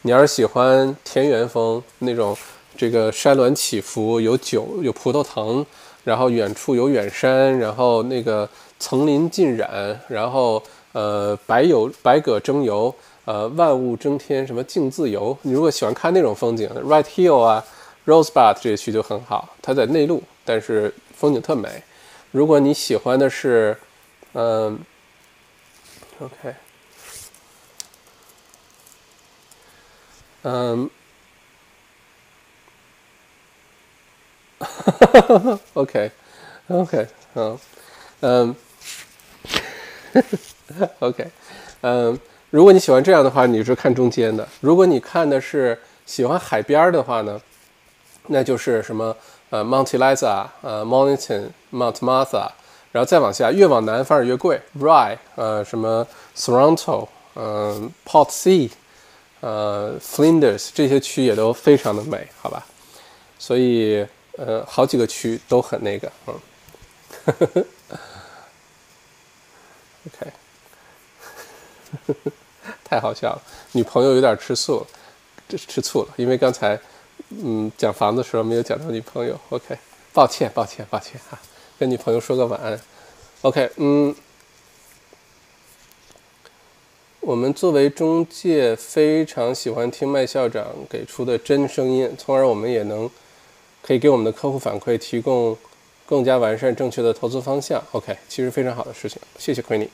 [0.02, 2.36] 你要是喜欢田园风那种，
[2.76, 5.66] 这个山峦起伏，有酒，有葡萄藤，
[6.04, 10.62] 然后远处有远山，然后那个层林尽染，然后
[10.94, 12.96] 呃白有白葛争游，
[13.26, 15.38] 呃万物争天，什么静自由。
[15.42, 17.64] 你如果喜欢看那种风景，Right Hill 啊
[18.06, 20.24] ，Rosebud 这些区就很好，它在内陆。
[20.46, 21.84] 但是风景特美。
[22.32, 23.78] 如果你喜欢的是，
[24.34, 24.80] 嗯
[26.20, 26.56] ，OK，
[30.42, 30.90] 嗯
[34.60, 37.58] 哈哈，OK，OK，嗯，
[38.22, 38.56] 嗯
[41.00, 41.28] OK，
[41.82, 42.20] 嗯，
[42.50, 47.42] 如果你喜欢这样的话，你是看中间的；如果你看的是喜欢海边的话呢，
[48.28, 49.16] 那就是什么？
[49.50, 52.50] 呃，Mount Eliza，呃，Mornington，Mount Martha，
[52.92, 54.60] 然后再往下，越往南反而越贵。
[54.80, 58.72] Rye，呃，什么 Toronto，嗯，Port C，
[59.42, 62.66] 呃，Flinders 这些区也都非常的美，好吧？
[63.38, 64.04] 所以，
[64.38, 66.34] 呃，好几个区都很那个，嗯，
[70.08, 70.34] OK，
[72.84, 73.42] 太好笑了，
[73.74, 74.88] 女朋友有点吃醋了，
[75.48, 76.80] 这是吃醋了，因为刚才。
[77.36, 79.76] 嗯，讲房子的时候没有讲到女朋友，OK，
[80.12, 81.40] 抱歉，抱歉，抱歉哈，
[81.80, 82.80] 跟女朋友说个晚安
[83.42, 84.14] ，OK，嗯，
[87.22, 93.10] 我们作为中介非常喜欢听麦校长给出的真声音，从而我们也能
[93.82, 95.58] 可以给我们的客户反馈，提供
[96.06, 99.90] 更加完善正确的投资方向，OK，其实非常好的事情，谢谢奎尼。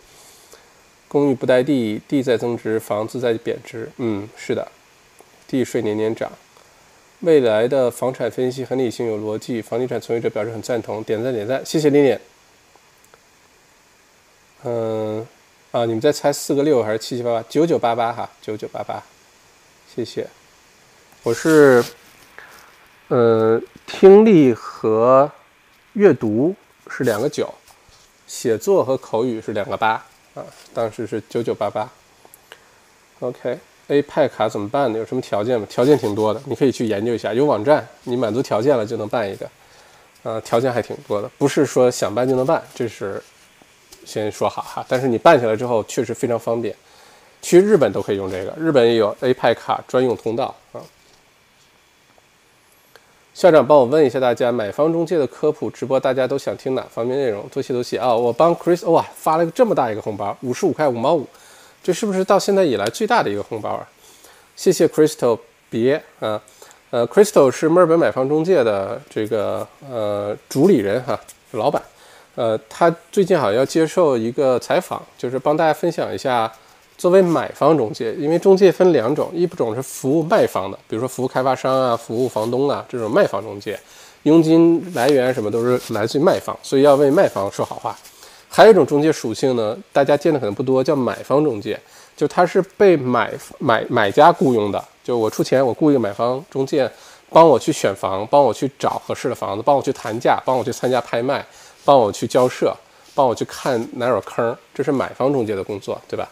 [1.10, 4.66] 公寓不带地，地在增值，房子在贬值，嗯，是的，
[5.48, 6.32] 地税年年涨。
[7.22, 12.18] 未来的房产分析很理性有逻辑，房地产从业者表示很赞同，点赞点赞，谢谢丽丽。
[14.64, 15.28] 嗯，
[15.72, 17.46] 啊，你们在猜四个六还是七七八八？
[17.50, 19.04] 九九八八哈，九九八八，
[19.94, 20.28] 谢谢。
[21.24, 21.84] 我是，
[23.08, 25.30] 呃，听力和
[25.94, 26.56] 阅读
[26.88, 27.54] 是两个九，
[28.28, 30.06] 写作和口语是两个八
[30.40, 31.90] 啊，当时是九九八八。
[33.20, 33.58] OK。
[33.90, 35.00] A 派卡怎么办呢？
[35.00, 35.66] 有什么条件吗？
[35.68, 37.34] 条件挺多的，你可以去研究一下。
[37.34, 39.50] 有网站，你满足条件了就能办一个。
[40.22, 43.20] 呃，条件还挺多的，不是说想办就能办，这是
[44.06, 44.86] 先说好哈。
[44.88, 46.76] 但是你办下来之后，确实非常方便。
[47.42, 50.56] 去日本都可以用这个，日本也有 A 派卡专用通道。
[53.40, 57.48] 校长帮我问一下大家，买方中介的科普直播，大家都想听哪方面内容？
[57.48, 58.14] 多谢多谢啊！
[58.14, 61.26] 我帮 Chris 哇发了个这么大一个红包，五十五块五毛五。
[61.82, 63.88] 这是不是到现在以来最大的一个红包啊？
[64.58, 66.42] 谢谢 Crystal，别啊，
[66.90, 71.18] 呃，Crystal 是墨尔本买方中介的这个呃主理人哈，
[71.52, 71.82] 老板，
[72.36, 76.52] 呃，他最近好像要接受一个采访，就是帮大家分享一下，
[77.00, 83.80] 作为买方中介，因为中介分两种，一种是服务卖方的，比如说服务开发商啊，服务房东啊，这种卖方中介，
[84.24, 87.98] 佣金来源什么都是来自于卖方，所以要为卖方说好话。
[88.50, 91.80] 还有一种中介属性呢，大家见的可能不多，叫买方中介，
[92.18, 96.92] 就他是被买买买家雇佣的，就我出钱，我雇一个买方中介，
[97.30, 101.46] 帮我去选房，帮我去找合适的房子，帮我去谈价，帮我去参加拍卖，
[101.86, 102.76] 帮我去交涉，
[103.16, 106.28] 帮我去看哪有坑，这是买方中介的工作，对吧？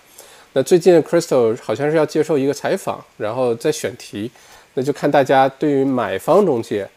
[0.57, 4.31] 那最近 Crystal 好像是要接受一个采访，然后再选题，
[4.73, 6.89] 那就看大家对于买方中介。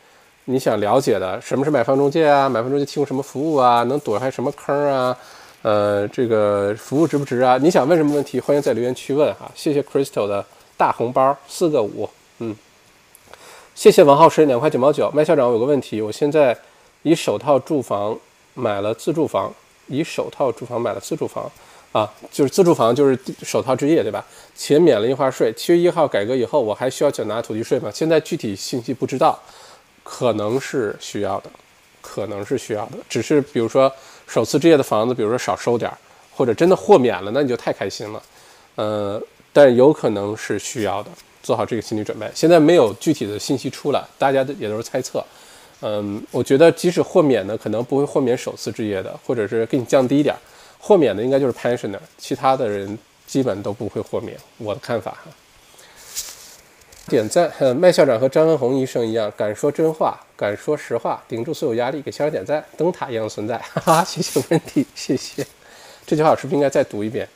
[0.47, 2.49] 你想了解的什么是买方中介啊？
[2.49, 3.83] 买方中介提供什么服务啊？
[3.83, 5.15] 能躲开什么坑啊？
[5.61, 7.59] 呃，这个服务值不值啊？
[7.59, 8.41] 你想问什么问题？
[8.41, 9.53] 欢迎在留言区问哈。
[9.55, 10.43] 谢谢 Crystal 的
[10.79, 12.09] 大红包四个五，
[12.39, 12.57] 嗯，
[13.75, 15.11] 谢谢王浩师两块九毛九。
[15.11, 16.57] 麦校长，我有个问题，我现在
[17.03, 18.19] 以首套住房
[18.55, 19.53] 买了自住房，
[19.89, 21.53] 以首套住房买了自住房
[21.93, 24.25] 啊，就是自住房就是首套置业对吧？
[24.55, 25.53] 且免了印花税。
[25.57, 27.91] 七月一号改革以后，我还需要缴纳土地税吗？
[27.93, 29.37] 现在具体信息不知道，
[30.05, 31.51] 可能是需要的，
[32.01, 32.93] 可能是需要的。
[33.09, 33.93] 只是比如说
[34.29, 35.99] 首次置业的房子，比如说少收点儿，
[36.33, 38.23] 或者真的豁免了，那你就太开心了。
[38.77, 39.21] 呃，
[39.53, 41.11] 但有可能是需要的，
[41.43, 42.31] 做好这个心理准备。
[42.33, 45.25] 现在没有具体的信息出来，大家也都是猜测。
[45.81, 50.39] 嗯，我觉得即使豁免呢，可能不会豁免首次置业的，或者是给你降低点儿。
[50.81, 54.37] 豁免的应该就是 pensioner，其他的人基本都不会豁免。
[54.59, 55.31] 我的看法哈。
[57.07, 63.59] 点赞，麦校长和张文宏医生一样，敢说真话，敢说实话，顶住所有压力，给校长点赞，灯塔一样存在。
[63.59, 65.47] 哈 哈，谢谢问题，谢谢。
[66.07, 67.29] 这句话是不是应该再读一遍？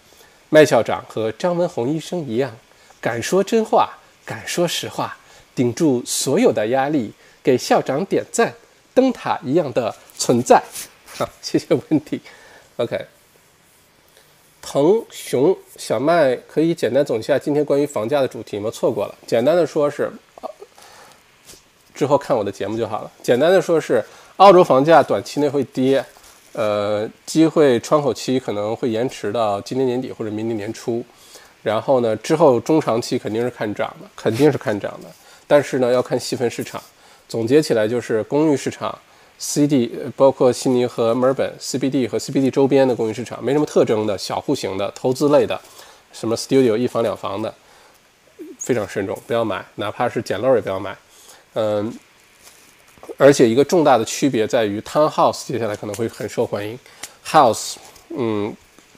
[0.49, 2.57] 麦校长和张文宏医生一样，
[3.01, 3.91] 敢说真话，
[4.25, 5.17] 敢说实话，
[5.55, 7.13] 顶住所有的压力。
[7.43, 8.55] 给校长点赞，
[8.95, 10.63] 灯塔一样的存在。
[11.05, 12.19] 好，谢谢问题。
[12.77, 13.07] OK，
[14.67, 18.71] 腾熊小麦可以简单总结下今天关于房价的主题吗？
[18.71, 19.15] 错过了。
[19.27, 20.11] 简单的说是，
[21.95, 23.13] 之后看我的节目就好了。
[23.23, 24.03] 简单的说是，
[24.39, 26.03] 澳洲房价短期内会跌，
[26.55, 31.05] 呃，机会窗口期可能会延迟到今年年底或者明年年初。
[31.63, 35.09] 然后呢，之后中长期肯定是看涨的，肯定是看涨的。
[35.47, 36.83] 但是呢，要看细分市场。
[37.29, 38.99] 总结起来就是公寓市场
[39.47, 45.61] ，CD 包括悉尼和墨尔本 CBD 和 CBD 周边的公寓市场没什么特征的小户型的投资类的，
[46.13, 47.55] 什么 Studio 一房两房的，
[48.59, 50.97] 非常慎重，不要买，哪怕是捡漏也不要买。
[51.53, 51.93] 嗯，
[53.19, 56.79] 而且一个重大的区别在于 Townhouse 接下来可能会很受欢迎
[57.25, 57.75] ，House
[58.17, 58.53] 嗯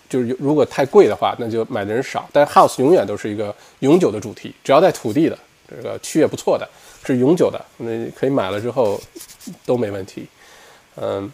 [0.09, 5.37] 就是如果太贵的话，那就买的人少，但 House 永远都是一个永久的主题，只要带土地的
[5.69, 6.67] 这个区也不错的。
[7.05, 9.01] 是永久的，那可以买了之后
[9.65, 10.27] 都没问题。
[10.97, 11.31] 嗯，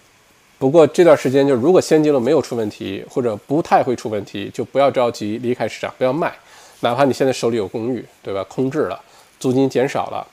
[0.58, 6.32] 不过这段时间就如果现金流没有出问题，或者不太会出问题，就不要着急离开市场，不要卖。
[6.80, 8.44] 哪怕你现在手里有公寓，对吧？
[8.48, 9.00] 空置了，
[9.38, 10.26] 租金减少了，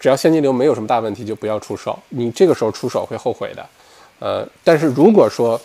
[0.00, 1.98] 只要现金流没有什么大问题，就不要出手。
[2.08, 3.66] 你这个时候出手会后悔的。
[4.18, 5.60] 呃，但是如果说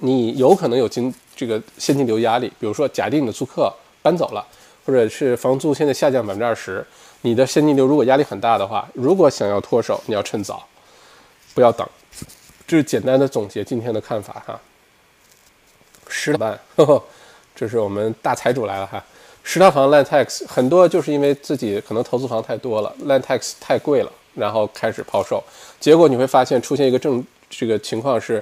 [0.00, 3.72] 你有可能有经这个现金流压力，比如说假定你的租客
[4.02, 4.44] 搬走了，
[4.84, 6.84] 或者是房租现在下降百分之二十。
[7.22, 10.66] 你的现金流如果压力很大的话，如果想要脱手，你要趁早，
[11.54, 11.86] 不要等。
[12.70, 14.60] 这是简单的总结今天的看法哈。
[16.06, 17.02] 十套房，
[17.52, 19.04] 这是我们大财主来了哈。
[19.42, 25.42] 十套房 land tax 很多就是因为自己可能投资房太多了，land tax 太贵了，然后开始抛售。
[25.80, 28.40] 结果你会发现出现一个正这个情况是，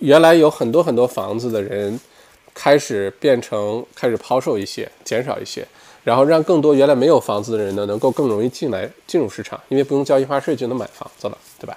[0.00, 1.98] 原来有很多很多房子的人
[2.52, 5.66] 开始变成开始抛售一些，减少一些。
[6.02, 11.74] 然后让更多原来没有房子的人呢，能够更容易进来进入市场，因为不用交印花税就能买房子了，对吧？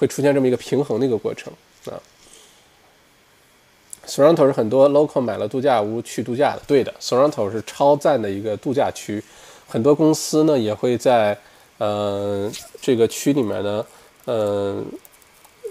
[0.00, 1.52] 会出现这么一个平衡的一个过程
[1.84, 2.00] 啊。
[4.06, 6.92] Sorrento 是很多 local 买了度假屋去度假的，对的。
[6.98, 9.22] Sorrento 是超赞的一个度假区，
[9.68, 11.38] 很多公司呢也会在
[11.76, 13.86] 呃这个区里面呢，
[14.24, 14.86] 嗯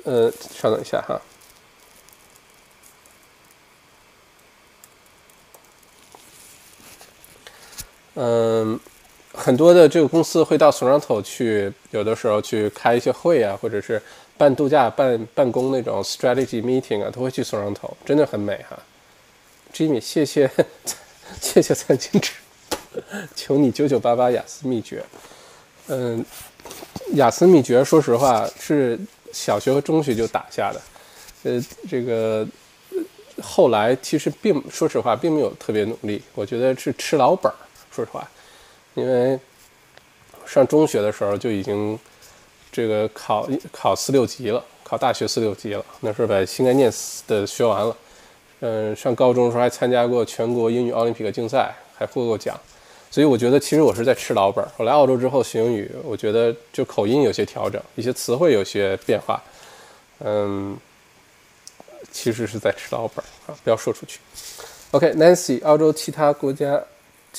[0.05, 1.19] 呃，稍等一下哈。
[8.13, 8.79] 嗯，
[9.39, 14.01] 很多的这个公司会到多伦多去，有的时候去开一些会啊，或者是
[14.37, 18.77] 办度假、办办公那种 strategy meeting 啊，都会去多伦多真的很美哈。
[19.73, 20.49] Jimmy，谢谢，
[21.39, 22.33] 谢谢餐巾纸，
[23.33, 25.01] 求你九九八八雅思秘诀。
[25.87, 26.23] 嗯，
[27.13, 28.99] 雅思秘诀，说实话是
[29.31, 30.81] 小学和中学就打下的，
[31.43, 32.45] 呃，这个
[33.41, 37.55] 后来其实并说实话并没有特别努力，我觉得是吃老本儿。
[37.91, 38.29] 说实话，
[38.99, 39.39] 因为
[40.45, 41.97] 上中学的时候就已经
[42.71, 45.85] 这个考考四六级了，考大学四六级了。
[46.01, 46.91] 那时候把新概念
[47.27, 47.95] 的学完了。
[48.61, 52.59] 嗯，上高中的时候还参加过全国英语奥林匹克竞赛，还获过奖。
[53.09, 54.63] 所以我觉得其实我是在吃老本。
[54.77, 59.41] 我来澳洲之后学英语，我觉得就口音有些调整，一些词汇有些变化。
[60.19, 60.77] 嗯，
[62.11, 64.19] 其实是在吃老本啊，不要说出去。
[64.91, 66.83] OK，Nancy，澳洲其他国家。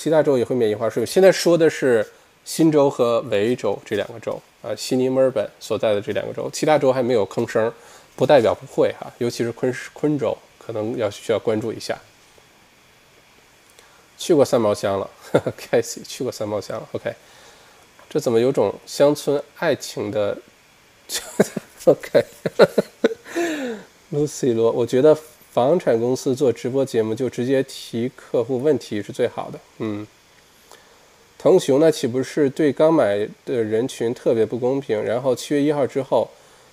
[0.03, 1.05] 其他州也会免印花税。
[1.05, 2.07] 现在说的是
[2.43, 7.71] 新州和维州这两个州啊，悉尼、墨尔本所在的这两个州，其他州还没有吭声，
[8.17, 9.13] 不代表不会哈。
[9.19, 11.99] 尤其是昆昆州，可能要需要关注一下。
[14.17, 15.41] 去过三毛乡了 c
[15.73, 16.89] a s e y 去过三毛乡了。
[16.93, 17.13] OK，
[18.09, 20.39] 这怎么有种乡村爱情的？
[21.85, 25.15] OK，Lucy 罗，我觉得。
[25.53, 29.59] 房产公司做直播节目就直接提客户问题是最好的。
[29.79, 30.07] 嗯，
[31.37, 35.03] 腾熊那岂不是对刚买的人群特别不公平？
[35.03, 36.29] 然后七月一号之后，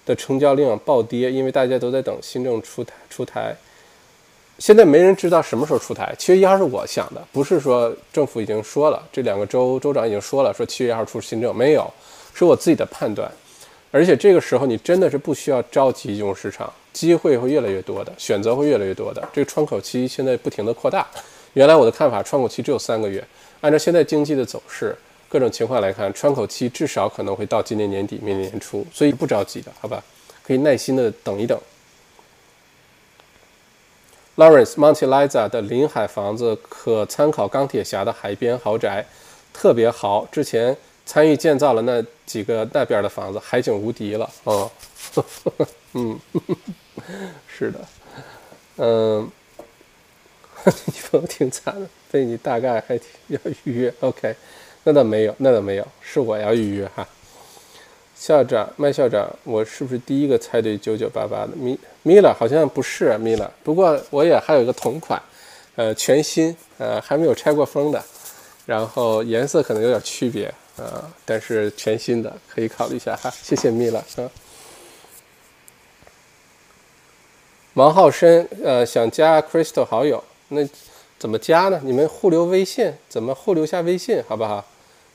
[0.06, 3.56] 的成交量暴跌，因为大家都在等新政出台出台。
[4.60, 6.14] 现在没人知道什么时候出台。
[6.18, 11.92] 七月一号是我想的，不是说政府已经说了，这两个州州长已经说了，说七月一号出新政，没有，
[12.34, 13.32] 是我自己的判断。
[13.92, 19.28] 而且这个时候你真的是不需要着急进入市场，机会会越来越多的，选择会越来越多的。
[19.34, 21.08] 这个窗口期现在不停的扩大。
[21.54, 23.24] 原来我的看法，窗口期只有三个月，
[23.62, 24.96] 按照现在经济的走势，
[25.28, 30.04] 各种情况来看，窗口期至少可能会到今年年底、明年年初，所以不着急的，好吧？
[30.44, 31.60] 可以耐心的等一等。
[34.36, 39.04] Lawrence Monte Liza 的临海房子可参考钢铁侠的海边豪宅，
[39.52, 40.28] 特别豪。
[40.32, 44.30] 之前参与建造了那几个那边的房子，海景无敌了。
[44.44, 44.70] 哦，
[45.96, 46.20] 嗯，
[47.48, 47.80] 是的，
[48.76, 49.32] 嗯，
[50.86, 53.94] 你朋友挺惨的，被你大概还要预约。
[54.02, 54.36] OK，
[54.84, 57.08] 那倒没有，那倒没有，是我要预约哈。
[58.14, 61.50] 校长，麦校长，我是不是第一个猜对九九八八的？
[61.56, 65.22] 米米拉好像不是米拉，不过我也还有一个同款，
[65.78, 68.04] 呃，全新，呃，还没有拆过封的，
[68.66, 73.32] 然后颜色可能有点区别，啊，但是全新的，可以考虑一下哈。
[73.32, 74.30] 谢谢米拉，啊。
[77.74, 80.68] 王浩深，呃，想加 Crystal 好友，那
[81.20, 81.80] 怎么加呢？
[81.84, 84.66] 你们互留微信，怎么互留下微信，好不好？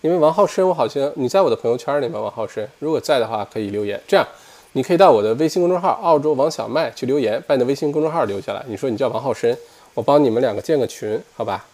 [0.00, 2.20] 因为王浩深，我好像你在我的朋友圈里吗？
[2.20, 4.00] 王浩深，如果在的话，可以留言。
[4.06, 4.26] 这样，
[4.72, 8.64] 你可以到我的微信公众号“澳洲王小麦”去留言，把你的微信公众号留下来。
[8.66, 9.56] 你说你叫王浩深，
[9.94, 11.66] 我帮你们两个建个群，好吧？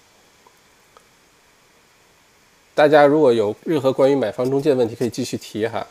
[2.79, 5.85] 大家如果有任何关于买房中介的问题，可以继续提哈。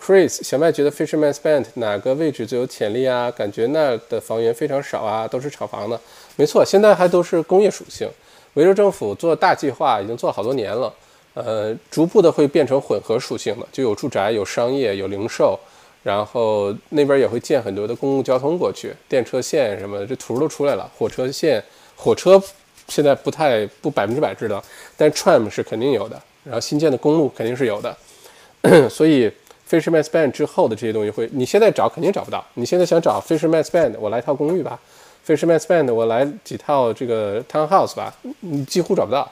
[0.00, 3.28] Chris，小麦觉得 Fisherman's Bend 哪个位置最有潜力啊？
[3.28, 6.00] 感觉那儿的房源非常少啊，都是炒房的。
[6.36, 8.08] 没错，现在还都是工业属性。
[8.54, 10.94] 维州政府做大计划已经做好多年了。
[11.34, 15.58] 呃，逐步的会变成混合属性的，就有住宅、有商业、有零售，
[16.04, 20.88] 然后那边也会建很多的公共交通过去，电车线什么的，这图都出来了。
[20.96, 21.60] 火车线，
[21.96, 22.40] 火车
[22.92, 24.62] 现在不太不百分之百知道，
[24.96, 26.20] 但 tram 是肯定有的。
[26.44, 27.96] 然后新建的公路肯定是有的。
[28.90, 29.30] 所以
[29.68, 32.44] Fisherman's Bend 之后的这些东西会，你现在找肯定找不到。
[32.54, 34.78] 你现在想找 Fisherman's Bend，我来套公寓吧
[35.26, 39.30] ；Fisherman's Bend，我来几套这个 townhouse 吧，你几乎找不到，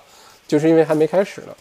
[0.48, 1.56] 就是因为还没开始呢。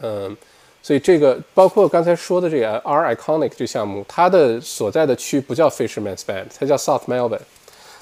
[0.00, 0.36] 嗯，
[0.82, 7.38] 所以这个包括刚才说的这个 R Iconic 这项目，它的所在的区不叫 Fisherman's Bend，它叫 South Melbourne，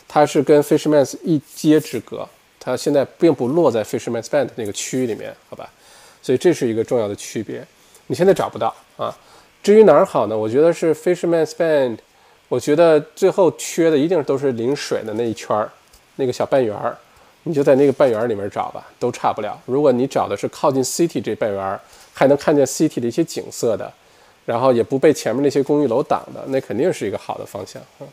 [0.09, 2.27] 它是跟 Fisherman's 一街之隔，
[2.61, 5.69] 它现在并不落在 Fisherman's Bend 那个区域里面，好吧？
[6.23, 7.67] 所以这是一个重要的区别，
[8.07, 9.17] 你现在找不到啊。
[9.63, 10.39] 至于哪儿好呢？
[10.39, 11.97] 我觉得是 Fisherman's Bend，
[12.49, 15.71] 我觉得最后缺的一定都是临水的那一圈儿，
[16.17, 16.97] 那个小半圆儿。
[17.45, 19.59] 你就在那个半圆里面找吧，都差不了。
[19.65, 21.81] 如果你找的是靠近 city 这半圆，
[22.13, 23.91] 还能看见 city 的一些景色的，
[24.45, 27.81] 然后也不被前面那些公寓楼挡的，那肯定是一个好的方向。
[28.01, 28.07] 嗯，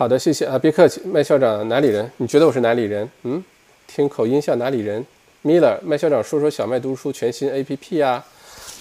[0.00, 1.02] 好的，谢谢啊，别客气。
[1.04, 2.10] 麦校长哪里人？
[2.16, 3.06] 你觉得我是哪里人？
[3.24, 3.44] 嗯，
[3.86, 5.04] 听口音像哪里人
[5.44, 8.24] ？Miller，麦校长说说小麦读书全新 APP 啊。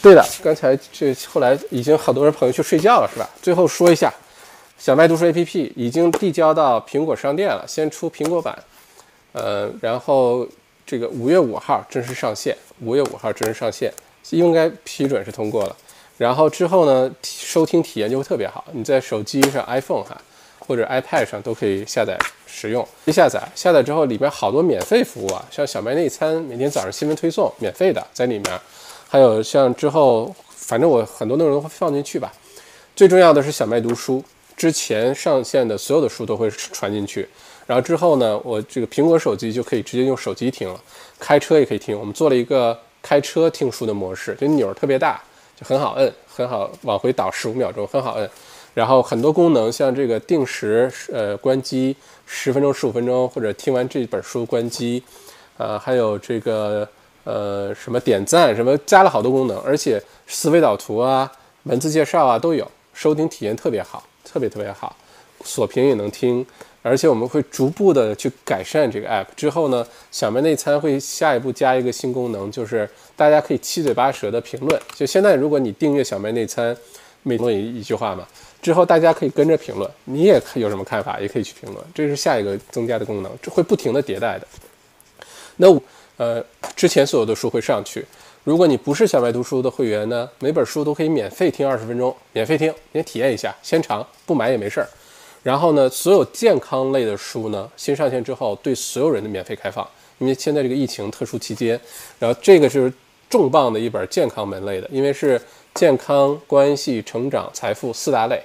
[0.01, 3.29] 对的，刚才这后来已经好多人朋友去睡觉了，是吧？
[3.41, 4.09] 最后说一下。
[4.77, 8.57] 小麦读书 APP 已经递交到苹果商店了，先出苹果版，
[9.33, 10.47] 呃，然后
[10.85, 13.93] 这个五月五号正式上线，五月五号正式上线，
[14.29, 15.75] 应该批准是通过了。
[16.17, 20.15] 然后之后呢，收听体验就会特别好，你在手机上 iPhone 哈
[20.69, 22.15] 或者 iPad 上都可以下载
[22.45, 22.87] 使用。
[23.05, 28.61] 一下载，下载之后里边好多免费服务啊，像小麦内参每天早上新闻推送免费的在里面，
[29.09, 32.31] 还有像之后反正我很多内容会放进去吧。
[32.95, 34.23] 最重要的是小麦读书。
[34.55, 37.25] 之前上线的所有的书都会传进去，
[37.65, 40.77] 然后之后呢，我这个苹果手机就可以直接用手机听了，
[41.17, 41.97] 开车也可以听。
[41.97, 45.21] 我们做了一个开车听书的模式，这钮儿特别大，
[45.55, 48.29] 就很好摁，很好往回倒十五秒钟，很好摁。
[48.73, 55.03] 然后很多功能，像这个定时呃关机十分钟、十五分钟，或者听完这本书关机，
[55.57, 56.87] 呃，还有这个
[57.23, 61.31] 呃什么点赞什么，加了好多功能，而且思维导图啊、
[61.63, 64.03] 文字介绍啊都有，收听体验特别好。
[64.31, 64.95] 特别特别好，
[65.43, 66.45] 锁屏也能听，
[66.83, 69.25] 而且我们会逐步的去改善这个 app。
[69.35, 74.79] 之后呢，小麦内参会下一步加一个新功能，就是大家可以七嘴八舌的评论。
[74.93, 76.77] 就现在，如果你订阅小麦内参，
[77.23, 78.27] 每论一一句话嘛，
[78.61, 81.85] 之后大家可以跟着评论，你也有什么看法，也可以去评论。
[81.93, 84.47] 这是下一个增加的功能，这会不停的迭代的。
[85.57, 85.67] 那
[86.17, 86.43] 呃，
[86.75, 88.05] 之前所有的书会上去。
[88.43, 94.87] 如果你不是小白读书的会员呢，每本书都可以免费听二十分钟，免费听，先体验一下，先尝，不买也没事儿。
[95.43, 101.79] 然后呢，所有健康类的书呢，新上线之后对所有人的免费开放，因为现在这个疫情特殊期间，
[102.17, 102.91] 然后这个是
[103.29, 105.39] 重磅的一本健康门类的，因为是
[105.73, 108.41] 健康、关系、成长、财富四大类，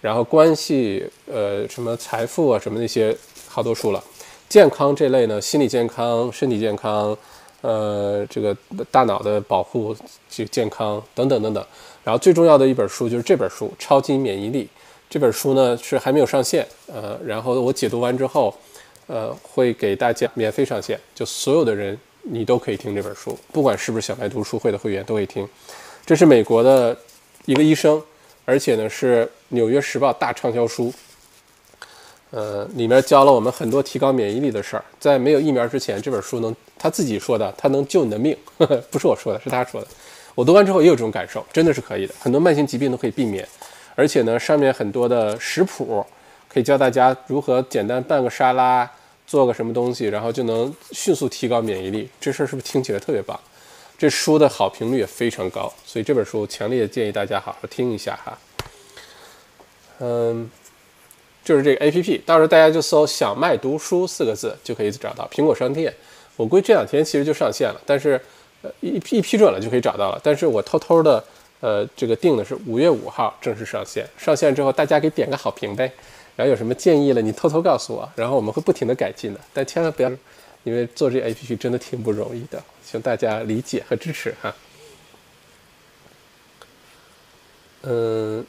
[0.00, 3.16] 然后关系呃什么财富啊什么那些
[3.48, 4.02] 好多书了。
[4.48, 7.16] 健康这类呢，心理健康、身体健康，
[7.60, 8.56] 呃，这个
[8.90, 9.94] 大脑的保护、
[10.30, 11.62] 这健康等等等等。
[12.02, 14.64] 然后最重要的一本书就是这本书《超级免疫力》。
[15.10, 18.54] 这本书呢是还没有上线，呃，然后我解读完之后，
[19.06, 25.46] 呃，会给大家免费上线，就所有的人你都可以听这本书，不管是不是小白读书会的会员都可以听。
[26.08, 26.96] 这是美国的
[27.44, 28.02] 一个医生，
[28.46, 30.90] 而且呢是《纽约时报》大畅销书。
[32.30, 34.82] 呃，里面教了我们很多提高免疫力的事儿。
[34.98, 38.34] 在没有疫苗之前，这本书能他自己说的，他能救你的命，
[38.90, 39.86] 不是我说的，是他说的。
[40.34, 43.46] 我读完之后也有这种感受，真的是可以的，很多慢性疾病都可以避免。
[43.94, 46.02] 而且呢，上面很多的食谱
[46.48, 48.90] 可以教大家如何简单拌个沙拉，
[49.26, 52.08] 做个什么东西，然后就能迅速提高免疫力。
[52.18, 53.38] 这事儿是不是听起来特别棒？
[53.98, 58.38] 这书的好评率也非常高，所以这本书强烈建议大家好好听一下哈。
[59.98, 60.48] 嗯。
[61.44, 65.90] 就是这个 A P P，到时候大家就搜“小麦读书”四个字就可以找到苹果商店。
[66.36, 68.20] 我估计这两天其实就上线了，但是
[68.60, 70.20] 呃一一批准了就可以找到了。
[70.22, 71.24] 但是我偷偷的
[71.60, 74.06] 呃这个定的是五月五号正式上线。
[74.18, 75.90] 上线之后大家给点个好评呗，
[76.36, 79.40] 然后有什么建议了你偷偷告诉我，然后我们会不停的改进的。
[79.54, 80.12] 但千万不要，
[80.64, 84.54] 因为做这 A P P 真的挺不容易的，请大家理解和支持哈。
[87.82, 88.44] 嗯。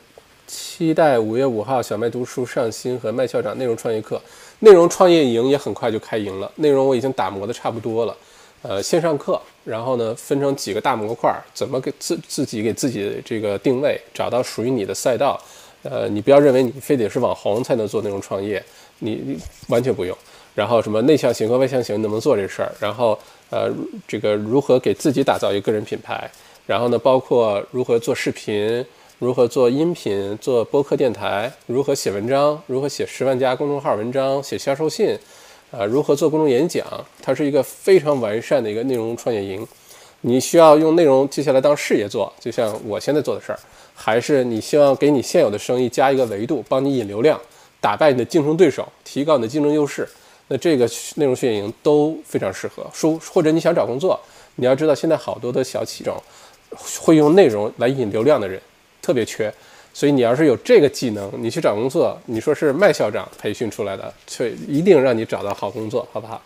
[0.52, 4.20] 期待五月五号小麦读书上新和麦校长内容创业课，
[4.62, 6.52] 内容创业营也很快就开营了。
[6.56, 8.18] 内容我已经打磨的差不多了，
[8.64, 15.40] 呃，线上课，然后呢分成几个大模块，怎么给自自己给自己这个定位，找到属于你的赛道。
[15.84, 18.64] 呃，你不要认为你非得是网红才能做内容创业，
[18.98, 20.18] 你你完全不用。
[20.60, 22.70] 然后什么内向型和外向型能不能做这事儿？
[22.82, 23.18] 然后
[23.50, 23.72] 呃，
[24.06, 26.30] 这个如何给自己打造一个个人品牌？
[26.68, 28.86] 然后呢，包括如何做视频。
[29.20, 31.50] 如何做音频、做播客电台？
[31.66, 32.62] 如何写文章？
[32.68, 34.44] 如何写十万加公众号文章？
[34.44, 35.18] 写销售信？
[35.72, 36.86] 啊，如何做公众演讲？
[37.22, 39.66] 它是一个非常完善的一个内容创业营。
[40.22, 43.60] 你需要用内容接下来当事业做，就像我现在做的事儿，
[43.96, 47.40] 还是你希望给你现有的生意加一个维度，帮你引流量，
[47.82, 50.08] 打败你的竞争对手，提高你的竞争优势？
[50.50, 52.86] 那这个内容训练营都非常适合。
[52.94, 54.20] 说或者你想找工作，
[54.56, 56.22] 你要知道现在好多的小企种
[57.00, 58.62] 会用内容来引流量的人。
[59.02, 59.52] 特别缺，
[59.94, 66.40] 所以你要是有这个技能，你去找工作，你说是麦校长培训出来的，却一定让你找到好工作，好不好？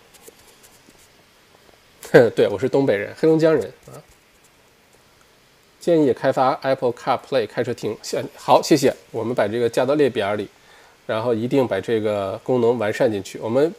[2.35, 3.97] 对我是东北人，黑龙江人啊。
[5.79, 7.97] 建议开发 Apple CarPlay 开车听，
[8.37, 8.95] 好，谢谢。
[9.11, 10.47] 我们把这个加到列表里，
[11.05, 13.39] 然后一定把这个功能完善进去。
[13.39, 13.73] 我们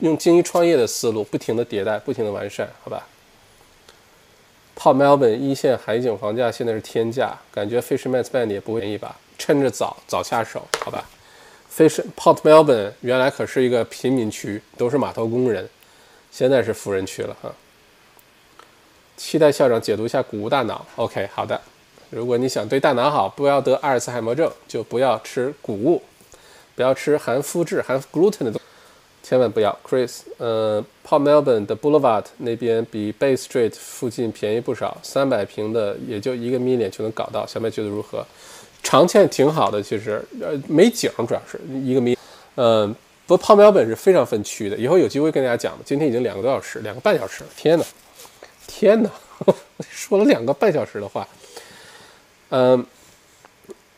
[0.00, 3.06] 用精益创业的思路，不停的迭代，不停的完善，好吧
[4.76, 9.16] ？Pop Melbourne 一线海景房价现在是天价，感觉 Fisherman's Bend 也不会便宜吧？
[9.38, 11.08] 趁着早早下手，好吧
[11.74, 15.68] ？Fish Port Melbourne 原来可是一个贫民区，都是码头工人，
[16.30, 17.52] 现在是富人区了哈。
[19.16, 20.86] 期待校长解读一下谷物大脑。
[20.96, 21.60] OK，好的。
[22.08, 26.02] 如果你想对大脑好，不要得阿尔茨海默症，就不要吃谷物，
[26.74, 28.60] 不要吃含麸质、含 gluten 的东西。
[29.30, 37.46] 千万不要，Chris，呃，Port Melbourne 的 Boulevard 那边比 Bay Street 附近便宜不少，三百平的也就一个 million 就能搞到。
[37.46, 38.26] 小麦觉得如何？
[38.82, 42.16] 长线挺好的，其实，呃，没景主要是一个 million。
[42.56, 42.92] 嗯，
[43.24, 45.78] 不过 Port Melbourne 是非常分区的，以后有机会跟大家讲吧。
[45.84, 47.84] 今天已经两个多小时，两个半小时了，天哪，
[48.66, 49.10] 天哪，
[49.88, 51.28] 说了两个半小时的话。
[52.48, 52.84] 嗯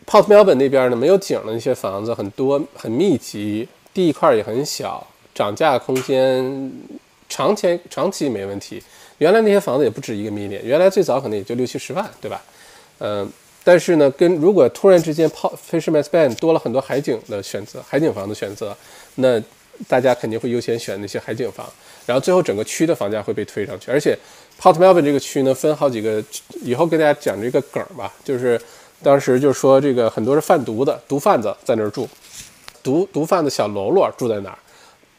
[0.06, 5.06] ，Port Melbourne 那边呢，没有景的那些房子很多，很密集，地块也很小。
[5.34, 6.72] 涨价空间
[7.28, 8.82] 长期长期没问题，
[9.18, 12.42] 原来那些房子也不止一个 million，原来最早可能也就六七十万，对吧？
[12.98, 13.28] 嗯，
[13.64, 18.76] 但是呢，跟如果突然之间泡 Fisherman's Bend 多了很多海景的选择，海景房的选择，
[19.14, 19.42] 那
[19.88, 21.66] 大家肯定会优先选那些海景房，
[22.04, 23.90] 然后最后整个区的房价会被推上去。
[23.90, 24.16] 而且
[24.60, 26.22] Port Melbourne 这个区呢，分好几个，
[26.62, 28.60] 以后给大家讲这个梗吧，就是
[29.02, 32.08] 当时就说这个很多是贩毒的毒贩子在那儿住，
[32.82, 34.58] 毒毒贩子小喽啰住在哪儿？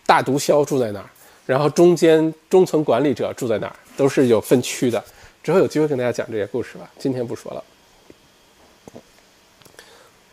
[0.06, 1.10] 大毒枭住在哪儿？
[1.46, 3.76] 然后中间中层管理者住在哪儿？
[3.98, 5.04] 都是有分区的。
[5.44, 7.64] 之后有机会跟大家讲这些故事吧，今天不说了。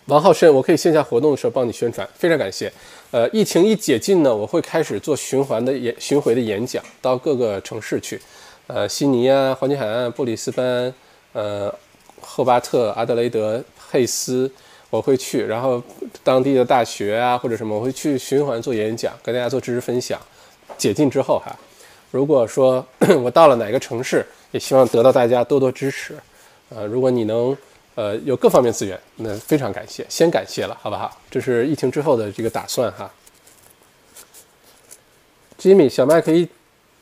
[0.07, 2.73] 王浩申，我可以线下活动的时候帮你宣传，非常感谢。
[3.11, 8.21] 呃，疫情一解禁呢，我会开始做循环的演巡回的演讲，到各个城市去，
[8.69, 10.95] 呃，悉尼啊，黄金海岸、布里斯班，
[11.33, 11.73] 呃，
[12.21, 14.51] 赫巴特、阿德雷德、佩斯。
[14.91, 15.83] 我会去，然后
[16.23, 20.21] 当地的大学啊或者什么，我会去循环做演讲，跟大家做知识分享。
[20.77, 21.57] 解禁之后哈，
[22.11, 22.85] 如果说
[23.23, 26.17] 我到了哪个城市，也希望得到大家多多支持。
[26.71, 27.57] 呃，如果你能
[27.95, 31.17] 呃有各方面资源，那非常感谢，先感谢了，好不好？
[31.31, 33.11] 这是疫情之后的这个打算哈。
[35.61, 36.49] Jimmy，小麦可以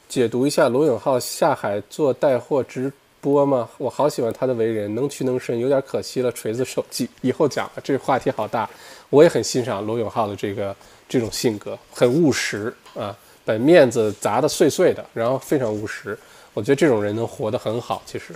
[0.09, 3.69] 解读一下罗永浩下海做带货直播吗？
[3.79, 6.31] 我好喜欢他的为人，能屈能伸，有点可惜了。
[6.33, 8.69] 锤子手机以后讲了，这话题好大。
[9.11, 10.75] 我也很欣赏罗永浩的这个
[11.09, 16.19] 这种性格，很务实啊，把面子砸得碎碎的，然后非常务实。
[16.55, 18.03] 我觉得这种人能活得很好。
[18.05, 18.33] 其实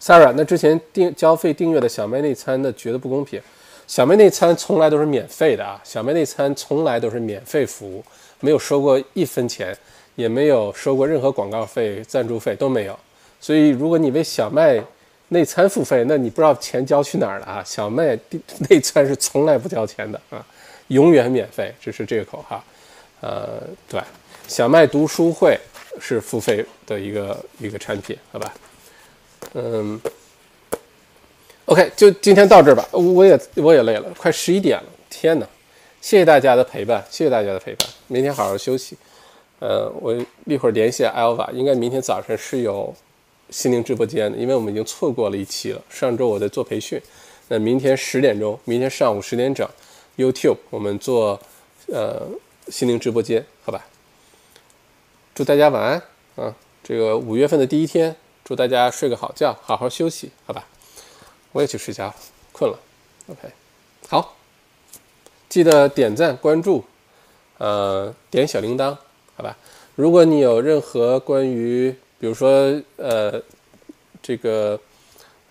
[0.00, 3.40] ，Sarah，那之前订交费订阅的小麦内参的觉得不公平？
[3.86, 8.04] 小麦内参从来都是免费的啊，小麦内参从来都是免费服务。
[8.40, 9.76] 没有收过一分钱，
[10.16, 12.98] 也没有收过任何广告费、赞助费都没有。
[13.44, 14.82] 所以，如果你为小麦
[15.28, 17.62] 内参付费，那你不知道钱交去哪儿了啊！
[17.62, 18.18] 小麦
[18.70, 20.42] 内参是从来不交钱的啊，
[20.88, 22.64] 永远免费，这是这个口号。
[23.20, 24.00] 呃，对，
[24.48, 25.60] 小麦读书会
[26.00, 28.54] 是付费的一个一个产品，好吧？
[29.52, 30.00] 嗯
[31.66, 32.88] ，OK，就今天到这儿吧。
[32.92, 35.46] 我也我也累了，快十一点了，天哪！
[36.00, 37.86] 谢谢大家的陪伴，谢谢大家的陪伴。
[38.06, 38.96] 明天好好休息。
[39.58, 40.16] 呃，我
[40.46, 42.94] 一会儿联系 Alva，应该明天早晨是有
[43.54, 45.80] 心灵直播间的，因为我们已经错过了一期了。
[45.88, 47.00] 上周我在做培训，
[47.46, 49.64] 那明天十点钟，明天上午十点整
[50.16, 51.40] ，YouTube 我们做
[51.86, 52.26] 呃
[52.66, 53.86] 心灵直播间，好吧？
[55.36, 56.02] 祝大家晚安
[56.34, 56.52] 啊！
[56.82, 60.66] 这个五月份的第一天，祝大家睡个好觉，好好休息，好吧？
[61.52, 62.14] 我也去睡觉了，
[62.50, 62.76] 困了。
[63.28, 63.52] OK，
[64.08, 64.34] 好。
[65.48, 66.84] 记得点赞、关注，
[67.58, 68.96] 呃，点小铃铛，
[69.36, 69.56] 好吧？
[69.94, 71.94] 如果你有任何关于，
[72.24, 72.48] 比如说，
[72.96, 73.38] 呃，
[74.22, 74.80] 这个，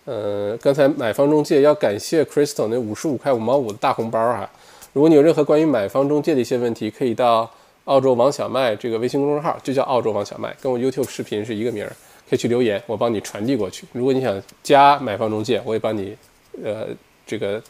[0.06, 4.50] 呃，刚才买方中介要感谢 Crystal 那五十五块五毛五的大红包啊！
[4.92, 7.48] 如果你有任何关于买方中介的一些问题，可以到
[7.84, 11.90] 澳洲王小麦这个微信公众号，就叫澳洲王小麦，跟我 YouTube 视频是一个名儿，
[12.28, 13.86] 可以去留言，我帮你传递过去。
[13.92, 16.16] 如果你想加买方中介，我也帮你，
[16.64, 16.88] 呃，
[17.24, 17.62] 这个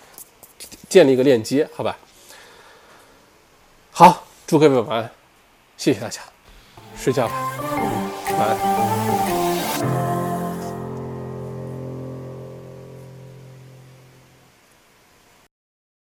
[0.88, 1.94] 建立一个链接，好吧？
[3.90, 5.10] 好，祝各位晚安，
[5.76, 6.22] 谢谢大家，
[6.96, 8.03] 睡觉吧，
[8.36, 9.03] 拜。